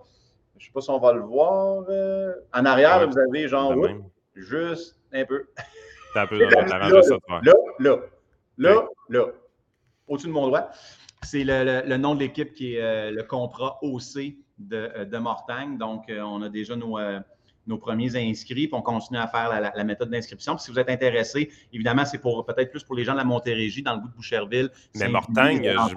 je 0.58 0.60
ne 0.60 0.64
sais 0.64 0.72
pas 0.72 0.82
si 0.82 0.92
on 0.92 1.00
va 1.00 1.12
le 1.12 1.22
voir. 1.22 1.86
Euh, 1.90 2.34
en 2.54 2.66
arrière, 2.66 3.10
vous 3.10 3.18
avez 3.18 3.48
genre, 3.48 3.74
juste 4.36 4.96
un 5.12 5.26
peu. 5.26 5.48
un 6.16 6.28
peu, 6.28 6.38
là, 6.46 6.68
là, 6.68 7.02
là, 7.80 7.96
là, 8.60 8.88
là, 9.10 9.26
au-dessus 10.08 10.28
de 10.28 10.34
mon 10.34 10.48
doigt. 10.48 10.70
C'est 11.24 11.44
le, 11.44 11.98
nom 11.98 12.16
de 12.16 12.22
l'équipe 12.22 12.54
qui 12.54 12.76
est 12.76 12.82
euh, 12.82 13.12
le 13.12 13.24
Compra 13.24 13.78
OC 13.82 14.34
de, 14.58 14.76
euh, 14.76 15.06
de 15.06 15.18
Mortagne. 15.18 15.78
Donc, 15.78 16.10
euh, 16.10 16.22
on 16.22 16.42
a 16.42 16.50
déjà 16.50 16.76
nos, 16.76 16.98
nos 17.68 17.78
premiers 17.78 18.16
inscrits, 18.16 18.68
puis 18.68 18.74
on 18.74 18.82
continue 18.82 19.20
à 19.20 19.28
faire 19.28 19.50
la, 19.50 19.84
méthode 19.84 20.10
d'inscription. 20.10 20.58
si 20.58 20.72
vous 20.72 20.80
êtes 20.80 20.90
intéressé, 20.90 21.52
évidemment, 21.72 22.06
c'est 22.06 22.18
pour 22.18 22.44
peut-être 22.46 22.72
plus 22.72 22.84
pour 22.84 22.96
les 22.96 23.04
gens 23.04 23.14
de 23.14 23.18
la 23.18 23.24
Montérégie, 23.24 23.84
dans 23.84 23.96
le 23.96 24.02
bout 24.02 24.08
de 24.08 24.14
Boucherville. 24.14 24.70
Mais 24.96 25.10
Mortagne, 25.10 25.64
je, 25.64 25.96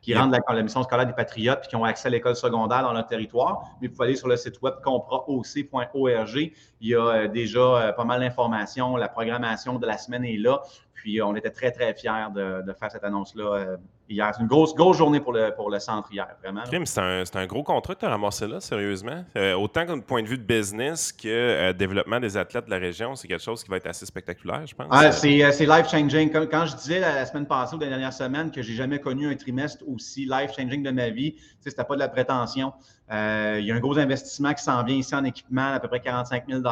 qui 0.00 0.14
rentrent 0.14 0.38
dans 0.46 0.54
la 0.54 0.62
mission 0.62 0.82
scolaire 0.82 1.06
des 1.06 1.12
Patriotes 1.12 1.60
puis 1.60 1.68
qui 1.68 1.76
ont 1.76 1.84
accès 1.84 2.08
à 2.08 2.10
l'école 2.10 2.34
secondaire 2.34 2.82
dans 2.82 2.92
leur 2.92 3.06
territoire. 3.06 3.62
Mais 3.80 3.88
vous 3.88 3.94
pouvez 3.94 4.08
aller 4.08 4.16
sur 4.16 4.28
le 4.28 4.36
site 4.36 4.60
web 4.62 4.74
compraoc.org. 4.82 6.52
Il 6.80 6.88
y 6.88 6.94
a 6.94 7.28
déjà 7.28 7.92
pas 7.96 8.04
mal 8.04 8.20
d'informations. 8.20 8.96
La 8.96 9.08
programmation 9.08 9.78
de 9.78 9.86
la 9.86 9.98
semaine 9.98 10.24
est 10.24 10.36
là. 10.36 10.62
Puis 10.94 11.22
on 11.22 11.36
était 11.36 11.50
très, 11.50 11.70
très 11.70 11.94
fiers 11.94 12.28
de, 12.34 12.62
de 12.62 12.72
faire 12.72 12.90
cette 12.90 13.04
annonce-là 13.04 13.76
hier. 14.08 14.30
C'est 14.34 14.42
une 14.42 14.48
grosse, 14.48 14.74
grosse 14.74 14.96
journée 14.96 15.20
pour 15.20 15.32
le, 15.32 15.52
pour 15.54 15.70
le 15.70 15.78
centre 15.78 16.12
hier, 16.12 16.26
vraiment. 16.42 16.62
c'est 16.84 17.00
un, 17.00 17.24
un, 17.34 17.46
gros 17.46 17.62
contrat 17.62 17.94
que 17.94 18.00
tu 18.00 18.06
as 18.06 18.10
ramassé 18.10 18.46
là, 18.46 18.60
sérieusement. 18.60 19.24
Euh, 19.36 19.54
autant 19.54 19.84
d'un 19.84 20.00
point 20.00 20.22
de 20.22 20.28
vue 20.28 20.38
de 20.38 20.42
business 20.42 21.12
que 21.12 21.28
euh, 21.28 21.72
développement 21.72 22.20
des 22.20 22.36
athlètes 22.36 22.66
de 22.66 22.70
la 22.70 22.78
région, 22.78 23.14
c'est 23.14 23.28
quelque 23.28 23.42
chose 23.42 23.62
qui 23.62 23.70
va 23.70 23.76
être 23.76 23.86
assez 23.86 24.06
spectaculaire, 24.06 24.66
je 24.66 24.74
pense. 24.74 24.86
Ah, 24.90 25.12
c'est 25.12 25.66
life-changing. 25.66 26.30
Quand, 26.30 26.46
quand, 26.50 26.66
je 26.66 26.76
disais 26.76 27.00
la, 27.00 27.26
semaine 27.26 27.46
passée 27.46 27.76
ou 27.76 27.78
la 27.78 27.88
dernière 27.88 28.12
semaine 28.12 28.50
que 28.50 28.62
j'ai 28.62 28.74
jamais 28.74 29.00
connu 29.00 29.30
un 29.30 29.34
trimestre 29.34 29.84
aussi 29.88 30.26
life-changing 30.26 30.82
de 30.82 30.90
ma 30.90 31.10
vie, 31.10 31.36
c'était 31.60 31.84
pas 31.84 31.94
de 31.94 32.00
la 32.00 32.08
prétention. 32.08 32.72
Il 33.10 33.64
y 33.64 33.72
a 33.72 33.74
un 33.74 33.80
gros 33.80 33.98
investissement 33.98 34.52
qui 34.52 34.62
s'en 34.62 34.82
vient 34.84 34.96
ici 34.96 35.14
en 35.14 35.24
équipement, 35.24 35.72
à 35.74 35.80
peu 35.80 35.88
près 35.88 36.00
45 36.00 36.44
000 36.48 36.62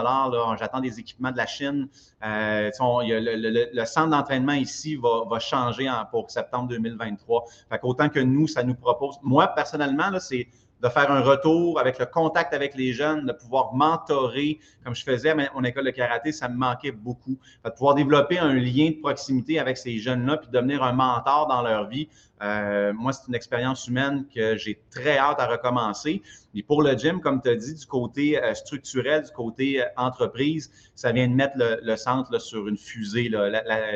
J'attends 0.59 0.81
des 0.81 0.99
équipements 1.01 1.31
de 1.31 1.37
la 1.37 1.47
Chine. 1.47 1.89
le, 2.23 3.85
centre 3.85 4.11
d'entraînement 4.11 4.53
ici 4.53 4.97
va, 4.97 5.25
va 5.29 5.39
changer 5.39 5.89
en, 5.89 6.05
pour 6.05 6.31
septembre 6.31 6.69
2023. 6.69 7.45
Fait 7.71 7.79
qu'autant 7.79 8.09
que 8.09 8.21
nous, 8.21 8.47
ça 8.47 8.63
nous 8.63 8.75
propose. 8.75 9.17
Moi, 9.23 9.49
personnellement, 9.49 10.11
c'est 10.21 10.49
de 10.83 10.89
faire 10.89 11.11
un 11.11 11.21
retour 11.21 11.81
avec 11.81 11.99
le 11.99 12.07
contact 12.07 12.53
avec 12.53 12.75
les 12.75 12.93
jeunes, 12.93 13.27
de 13.27 13.33
pouvoir 13.33 13.75
mentorer, 13.75 14.59
comme 14.85 14.95
je 14.95 15.05
faisais 15.05 15.31
à 15.31 15.35
mon 15.35 15.65
école 15.65 15.85
de 15.85 15.91
karaté, 15.91 16.33
ça 16.33 16.49
me 16.49 16.57
manquait 16.57 16.93
beaucoup. 16.93 17.39
de 17.65 17.71
pouvoir 17.71 17.95
développer 17.95 18.39
un 18.39 18.55
lien 18.55 18.91
de 18.91 19.01
proximité 19.01 19.59
avec 19.59 19.79
ces 19.79 19.99
jeunes-là, 19.99 20.37
puis 20.37 20.49
devenir 20.51 20.83
un 20.83 20.93
mentor 20.93 21.47
dans 21.47 21.63
leur 21.63 21.89
vie, 21.89 22.09
euh, 22.43 22.93
moi, 22.93 23.13
c'est 23.13 23.29
une 23.29 23.35
expérience 23.35 23.87
humaine 23.87 24.27
que 24.35 24.57
j'ai 24.57 24.81
très 24.91 25.17
hâte 25.17 25.41
à 25.41 25.47
recommencer. 25.47 26.23
Et 26.57 26.63
pour 26.63 26.83
le 26.83 26.97
gym, 26.97 27.21
comme 27.21 27.43
tu 27.43 27.51
as 27.51 27.55
dit, 27.55 27.75
du 27.75 27.87
côté 27.87 28.43
euh, 28.43 28.55
structurel, 28.55 29.25
du 29.25 29.31
côté 29.31 29.83
euh, 29.83 29.85
entreprise, 29.99 30.71
ça 30.95 31.13
vient 31.13 31.29
de 31.29 31.35
mettre 31.35 31.55
le, 31.59 31.97
centre 31.97 32.39
sur 32.41 32.67
une 32.67 32.79
fusée, 32.79 33.31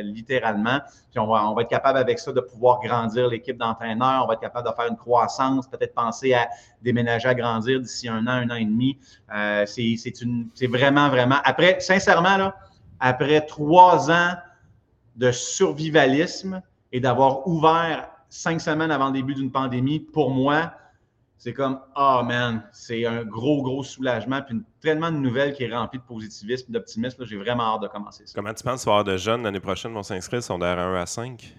littéralement. 0.03 0.81
Puis 1.11 1.19
on 1.19 1.27
va, 1.27 1.63
être 1.63 1.71
capable 1.71 1.99
avec 1.99 2.19
ça 2.19 2.33
de 2.33 2.41
pouvoir 2.41 2.81
grandir 2.81 3.29
l'équipe 3.29 3.57
d'entraîneurs, 3.57 4.25
on 4.25 4.27
va 4.27 4.35
être 4.35 4.41
capable 4.41 4.69
de 4.69 4.75
faire 4.75 4.89
une 4.89 4.97
croissance, 4.97 5.67
peut-être 5.69 5.95
penser 5.95 6.35
à 6.35 6.49
déménager, 6.83 7.29
à 7.29 7.35
grandir 7.35 7.81
d'ici 7.81 8.09
un 8.09 8.27
an, 8.27 8.33
un 8.33 8.51
an 8.51 8.57
et 8.57 8.67
demi. 8.67 8.99
c'est 9.67 10.67
vraiment, 10.67 11.09
vraiment. 11.09 11.39
Après, 11.45 11.81
sincèrement, 11.81 12.53
après 13.01 13.41
trois 13.47 14.11
ans 14.11 14.35
de 15.17 15.33
survivalisme 15.33 16.61
et 16.93 17.01
d'avoir 17.01 17.49
ouvert 17.49 18.11
cinq 18.29 18.61
semaines 18.61 18.91
avant 18.91 19.07
le 19.07 19.13
début 19.15 19.35
d'une 19.35 19.51
pandémie, 19.51 20.01
pour 20.01 20.31
moi, 20.31 20.73
c'est 21.41 21.55
comme 21.55 21.81
Ah, 21.95 22.21
oh, 22.21 22.25
man, 22.25 22.63
c'est 22.71 23.07
un 23.07 23.25
gros, 23.25 23.63
gros 23.63 23.83
soulagement. 23.83 24.43
Puis 24.43 24.57
une, 24.57 24.63
tellement 24.83 25.11
de 25.11 25.17
nouvelles 25.17 25.55
qui 25.55 25.65
est 25.65 25.75
remplie 25.75 25.99
de 25.99 26.05
positivisme 26.05 26.67
et 26.69 26.73
d'optimisme. 26.75 27.25
J'ai 27.25 27.39
vraiment 27.39 27.63
hâte 27.63 27.81
de 27.81 27.89
commencer 27.89 28.25
ça. 28.27 28.33
Comment 28.35 28.53
tu 28.53 28.63
penses 28.63 28.87
avoir 28.87 29.05
de 29.05 29.17
jeunes 29.17 29.43
l'année 29.43 29.59
prochaine 29.59 29.95
vont 29.95 30.03
s'inscrire 30.03 30.43
sont 30.43 30.59
d'air 30.59 30.79
1 30.79 30.95
à 31.01 31.07
5? 31.07 31.55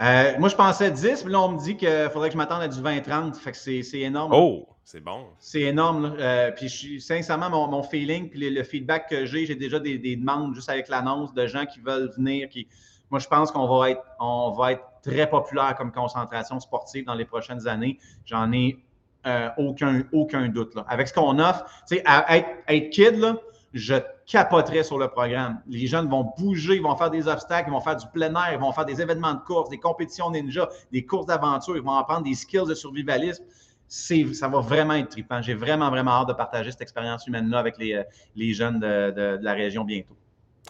Euh, 0.00 0.32
moi, 0.38 0.48
je 0.48 0.56
pensais 0.56 0.90
10, 0.90 1.26
mais 1.26 1.32
là, 1.32 1.42
on 1.42 1.50
me 1.50 1.58
dit 1.58 1.76
qu'il 1.76 2.08
faudrait 2.14 2.30
que 2.30 2.32
je 2.32 2.38
m'attende 2.38 2.62
à 2.62 2.68
du 2.68 2.80
20-30. 2.80 3.34
Fait 3.34 3.52
que 3.52 3.58
c'est 3.58 4.00
énorme. 4.00 4.32
Oh, 4.34 4.66
c'est 4.84 5.04
bon. 5.04 5.26
C'est 5.38 5.60
énorme. 5.60 6.16
Euh, 6.18 6.50
puis, 6.52 6.68
je 6.68 6.74
suis, 6.74 7.00
sincèrement, 7.02 7.50
mon, 7.68 7.82
feeling, 7.82 8.30
puis 8.30 8.48
le, 8.48 8.62
feedback 8.64 9.10
que 9.10 9.26
j'ai, 9.26 9.44
j'ai 9.44 9.54
déjà 9.54 9.80
des, 9.80 10.16
demandes 10.16 10.54
juste 10.54 10.70
avec 10.70 10.88
l'annonce 10.88 11.34
de 11.34 11.46
gens 11.46 11.66
qui 11.66 11.80
veulent 11.80 12.10
venir. 12.16 12.48
Qui... 12.48 12.68
Moi, 13.10 13.20
je 13.20 13.28
pense 13.28 13.52
qu'on 13.52 13.66
va 13.66 13.90
être, 13.90 14.02
on 14.18 14.52
va 14.52 14.72
être 14.72 14.84
très 15.02 15.28
populaire 15.28 15.74
comme 15.76 15.92
concentration 15.92 16.58
sportive 16.58 17.04
dans 17.04 17.14
les 17.14 17.26
prochaines 17.26 17.68
années. 17.68 17.98
J'en 18.24 18.50
ai 18.50 18.82
euh, 19.26 19.48
aucun, 19.58 20.02
aucun 20.12 20.48
doute. 20.48 20.74
Là. 20.74 20.84
Avec 20.88 21.08
ce 21.08 21.14
qu'on 21.14 21.38
offre, 21.38 21.64
tu 21.88 21.96
sais, 21.96 22.04
être, 22.06 22.90
kid, 22.90 23.20
je 23.72 23.94
capoterais 24.26 24.84
sur 24.84 24.98
le 24.98 25.08
programme. 25.08 25.60
Les 25.66 25.86
jeunes 25.86 26.08
vont 26.08 26.32
bouger, 26.38 26.76
ils 26.76 26.82
vont 26.82 26.96
faire 26.96 27.10
des 27.10 27.26
obstacles, 27.26 27.68
ils 27.68 27.72
vont 27.72 27.80
faire 27.80 27.96
du 27.96 28.06
plein 28.06 28.32
air, 28.34 28.52
ils 28.52 28.58
vont 28.58 28.72
faire 28.72 28.84
des 28.84 29.00
événements 29.00 29.34
de 29.34 29.40
course, 29.40 29.68
des 29.70 29.78
compétitions 29.78 30.30
ninja, 30.30 30.68
des 30.92 31.04
courses 31.04 31.26
d'aventure, 31.26 31.76
ils 31.76 31.82
vont 31.82 31.96
apprendre 31.96 32.22
des 32.22 32.34
skills 32.34 32.66
de 32.68 32.74
survivalisme. 32.74 33.44
Ça 33.88 34.48
va 34.48 34.60
vraiment 34.60 34.94
être 34.94 35.10
trippant. 35.10 35.42
J'ai 35.42 35.54
vraiment, 35.54 35.90
vraiment 35.90 36.12
hâte 36.12 36.28
de 36.28 36.32
partager 36.32 36.70
cette 36.70 36.80
expérience 36.80 37.26
humaine-là 37.26 37.58
avec 37.58 37.76
les, 37.78 37.94
euh, 37.94 38.52
jeunes 38.52 38.80
de, 38.80 39.10
de, 39.10 39.38
la 39.42 39.52
région 39.52 39.84
bientôt. 39.84 40.16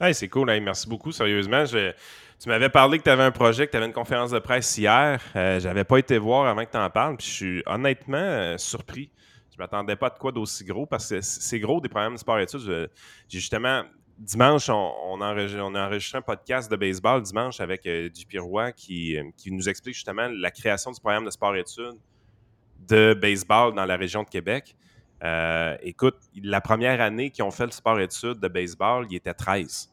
Hey, 0.01 0.15
c'est 0.15 0.29
cool. 0.29 0.47
merci 0.61 0.89
beaucoup. 0.89 1.13
Sérieusement, 1.13 1.65
tu 1.65 2.49
m'avais 2.49 2.69
parlé 2.69 2.99
que 2.99 3.05
tu 3.05 3.11
avais 3.11 3.23
un 3.23 3.31
projet, 3.31 3.67
que 3.67 3.71
tu 3.71 3.77
avais 3.77 3.87
une 3.87 3.93
conférence 3.93 4.31
de 4.31 4.39
presse 4.39 4.77
hier. 4.77 5.21
Euh, 5.37 5.61
Je 5.61 5.69
n'avais 5.69 5.85
pas 5.85 5.99
été 5.99 6.19
voir 6.19 6.47
avant 6.47 6.65
que 6.65 6.71
tu 6.71 6.77
en 6.77 6.91
parles. 6.91 7.17
Puis 7.17 7.27
je 7.27 7.33
suis 7.33 7.63
honnêtement 7.67 8.17
euh, 8.17 8.59
surpris 8.59 9.11
je 9.55 9.63
m'attendais 9.63 9.95
pas 9.95 10.11
de 10.11 10.19
quoi 10.19 10.33
d'aussi 10.33 10.65
gros 10.65 10.85
parce 10.85 11.09
que 11.09 11.21
c'est 11.21 11.61
gros 11.61 11.81
des 11.81 11.89
problèmes 11.89 12.15
de 12.15 12.19
sport 12.19 12.41
études. 12.41 12.91
J'ai 13.29 13.39
justement 13.39 13.85
dimanche, 14.19 14.69
on, 14.69 15.21
a 15.21 15.33
enregistré 15.33 16.19
un 16.19 16.23
podcast 16.23 16.71
de 16.71 16.77
baseball 16.77 17.23
dimanche 17.23 17.61
avec 17.61 17.87
euh, 17.87 18.09
Dupirois 18.09 18.73
qui, 18.73 19.17
euh, 19.17 19.25
qui 19.37 19.53
nous 19.53 19.69
explique 19.69 19.95
justement 19.95 20.29
la 20.29 20.51
création 20.51 20.91
du 20.91 21.01
programme 21.01 21.25
de 21.25 21.31
sport 21.31 21.55
études 21.57 21.99
de 22.89 23.15
baseball 23.15 23.75
dans 23.75 23.87
la 23.87 23.97
région 23.97 24.25
de 24.25 24.29
Québec. 24.29 24.77
Euh, 25.25 25.77
écoute, 25.83 26.17
la 26.43 26.61
première 26.61 27.01
année 27.01 27.31
qu'ils 27.31 27.45
ont 27.45 27.51
fait 27.51 27.65
le 27.65 27.73
sport 27.73 27.99
études 28.01 28.41
de 28.41 28.49
baseball, 28.49 29.07
il 29.09 29.17
était 29.17 29.33
13. 29.33 29.91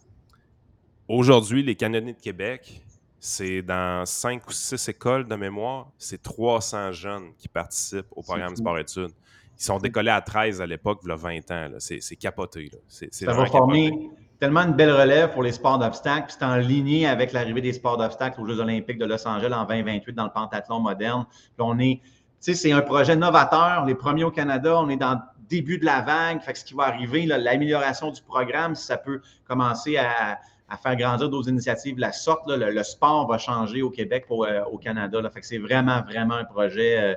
Aujourd'hui, 1.07 1.63
les 1.63 1.75
canonniers 1.75 2.13
de 2.13 2.19
Québec, 2.19 2.81
c'est 3.19 3.61
dans 3.61 4.05
5 4.05 4.47
ou 4.47 4.51
6 4.51 4.89
écoles 4.89 5.27
de 5.27 5.35
mémoire, 5.35 5.91
c'est 5.97 6.21
300 6.21 6.91
jeunes 6.91 7.33
qui 7.37 7.47
participent 7.47 8.11
au 8.11 8.21
programme 8.21 8.53
de 8.53 8.57
sport 8.57 8.79
études. 8.79 9.11
Ils 9.57 9.63
sont 9.63 9.77
décollés 9.77 10.11
à 10.11 10.21
13 10.21 10.59
à 10.59 10.65
l'époque, 10.65 10.99
il 11.03 11.09
y 11.09 11.11
a 11.11 11.15
20 11.15 11.51
ans. 11.51 11.69
C'est 11.79 12.15
capoté. 12.15 12.71
ça 12.89 13.31
va 13.31 13.45
former 13.45 14.09
tellement 14.39 14.61
une 14.61 14.73
belle 14.73 14.91
relève 14.91 15.31
pour 15.33 15.43
les 15.43 15.51
sports 15.51 15.77
d'obstacles. 15.77 16.33
C'est 16.35 16.43
en 16.43 16.55
ligne 16.55 17.05
avec 17.05 17.31
l'arrivée 17.31 17.61
des 17.61 17.73
sports 17.73 17.97
d'obstacles 17.97 18.41
aux 18.41 18.47
Jeux 18.47 18.59
olympiques 18.59 18.97
de 18.97 19.05
Los 19.05 19.27
Angeles 19.27 19.53
en 19.53 19.65
2028 19.65 20.13
dans 20.13 20.23
le 20.25 20.31
pentathlon 20.31 20.79
moderne. 20.79 21.25
on 21.59 21.77
est, 21.77 22.01
c'est 22.41 22.71
un 22.71 22.81
projet 22.81 23.15
novateur, 23.15 23.85
les 23.85 23.95
premiers 23.95 24.23
au 24.23 24.31
Canada. 24.31 24.75
On 24.79 24.89
est 24.89 24.97
dans 24.97 25.13
le 25.13 25.19
début 25.47 25.77
de 25.77 25.85
la 25.85 26.01
vague. 26.01 26.41
Fait 26.41 26.55
ce 26.55 26.65
qui 26.65 26.73
va 26.73 26.83
arriver, 26.85 27.25
l'amélioration 27.25 28.11
du 28.11 28.21
programme, 28.21 28.75
ça 28.75 28.97
peut 28.97 29.21
commencer 29.45 29.97
à, 29.97 30.39
faire 30.81 30.95
grandir 30.95 31.29
d'autres 31.29 31.49
initiatives 31.49 31.99
la 31.99 32.13
sorte, 32.13 32.43
le, 32.47 32.83
sport 32.83 33.27
va 33.27 33.37
changer 33.37 33.81
au 33.81 33.89
Québec 33.89 34.25
pour, 34.25 34.45
euh, 34.45 34.63
au 34.71 34.77
Canada. 34.77 35.21
Là. 35.21 35.29
Fait 35.29 35.41
que 35.41 35.45
c'est 35.45 35.57
vraiment, 35.57 36.01
vraiment 36.01 36.35
un 36.35 36.45
projet 36.45 36.97
euh, 36.97 37.15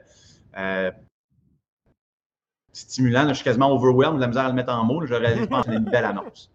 euh, 0.59 0.91
stimulant. 2.73 3.29
je 3.29 3.35
suis 3.35 3.45
quasiment 3.45 3.73
overwhelmed, 3.73 4.17
de 4.17 4.21
la 4.21 4.27
misère 4.27 4.47
à 4.47 4.49
le 4.49 4.55
mettre 4.55 4.73
en 4.73 4.85
mots. 4.85 5.07
J'aurais 5.07 5.39
une 5.39 5.85
belle 5.85 6.05
annonce. 6.05 6.51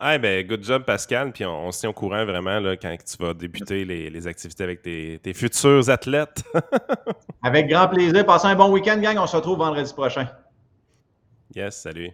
Ah, 0.00 0.18
ben, 0.18 0.46
good 0.46 0.62
job, 0.62 0.84
Pascal. 0.84 1.32
Puis 1.32 1.44
on, 1.44 1.70
se 1.70 1.80
tient 1.80 1.90
au 1.90 1.92
courant 1.92 2.24
vraiment 2.24 2.58
là, 2.58 2.76
quand 2.76 2.94
tu 2.96 3.16
vas 3.22 3.32
débuter 3.32 3.84
les, 3.84 4.26
activités 4.26 4.64
avec 4.64 4.82
tes, 4.82 5.34
futurs 5.34 5.88
athlètes. 5.88 6.42
avec 7.42 7.68
grand 7.68 7.88
plaisir. 7.88 8.26
Passez 8.26 8.48
un 8.48 8.54
bon 8.54 8.70
week-end, 8.70 8.98
gang. 8.98 9.16
On 9.18 9.26
se 9.26 9.36
retrouve 9.36 9.58
vendredi 9.58 9.92
prochain. 9.92 10.28
Yes, 11.54 11.80
salut. 11.80 12.10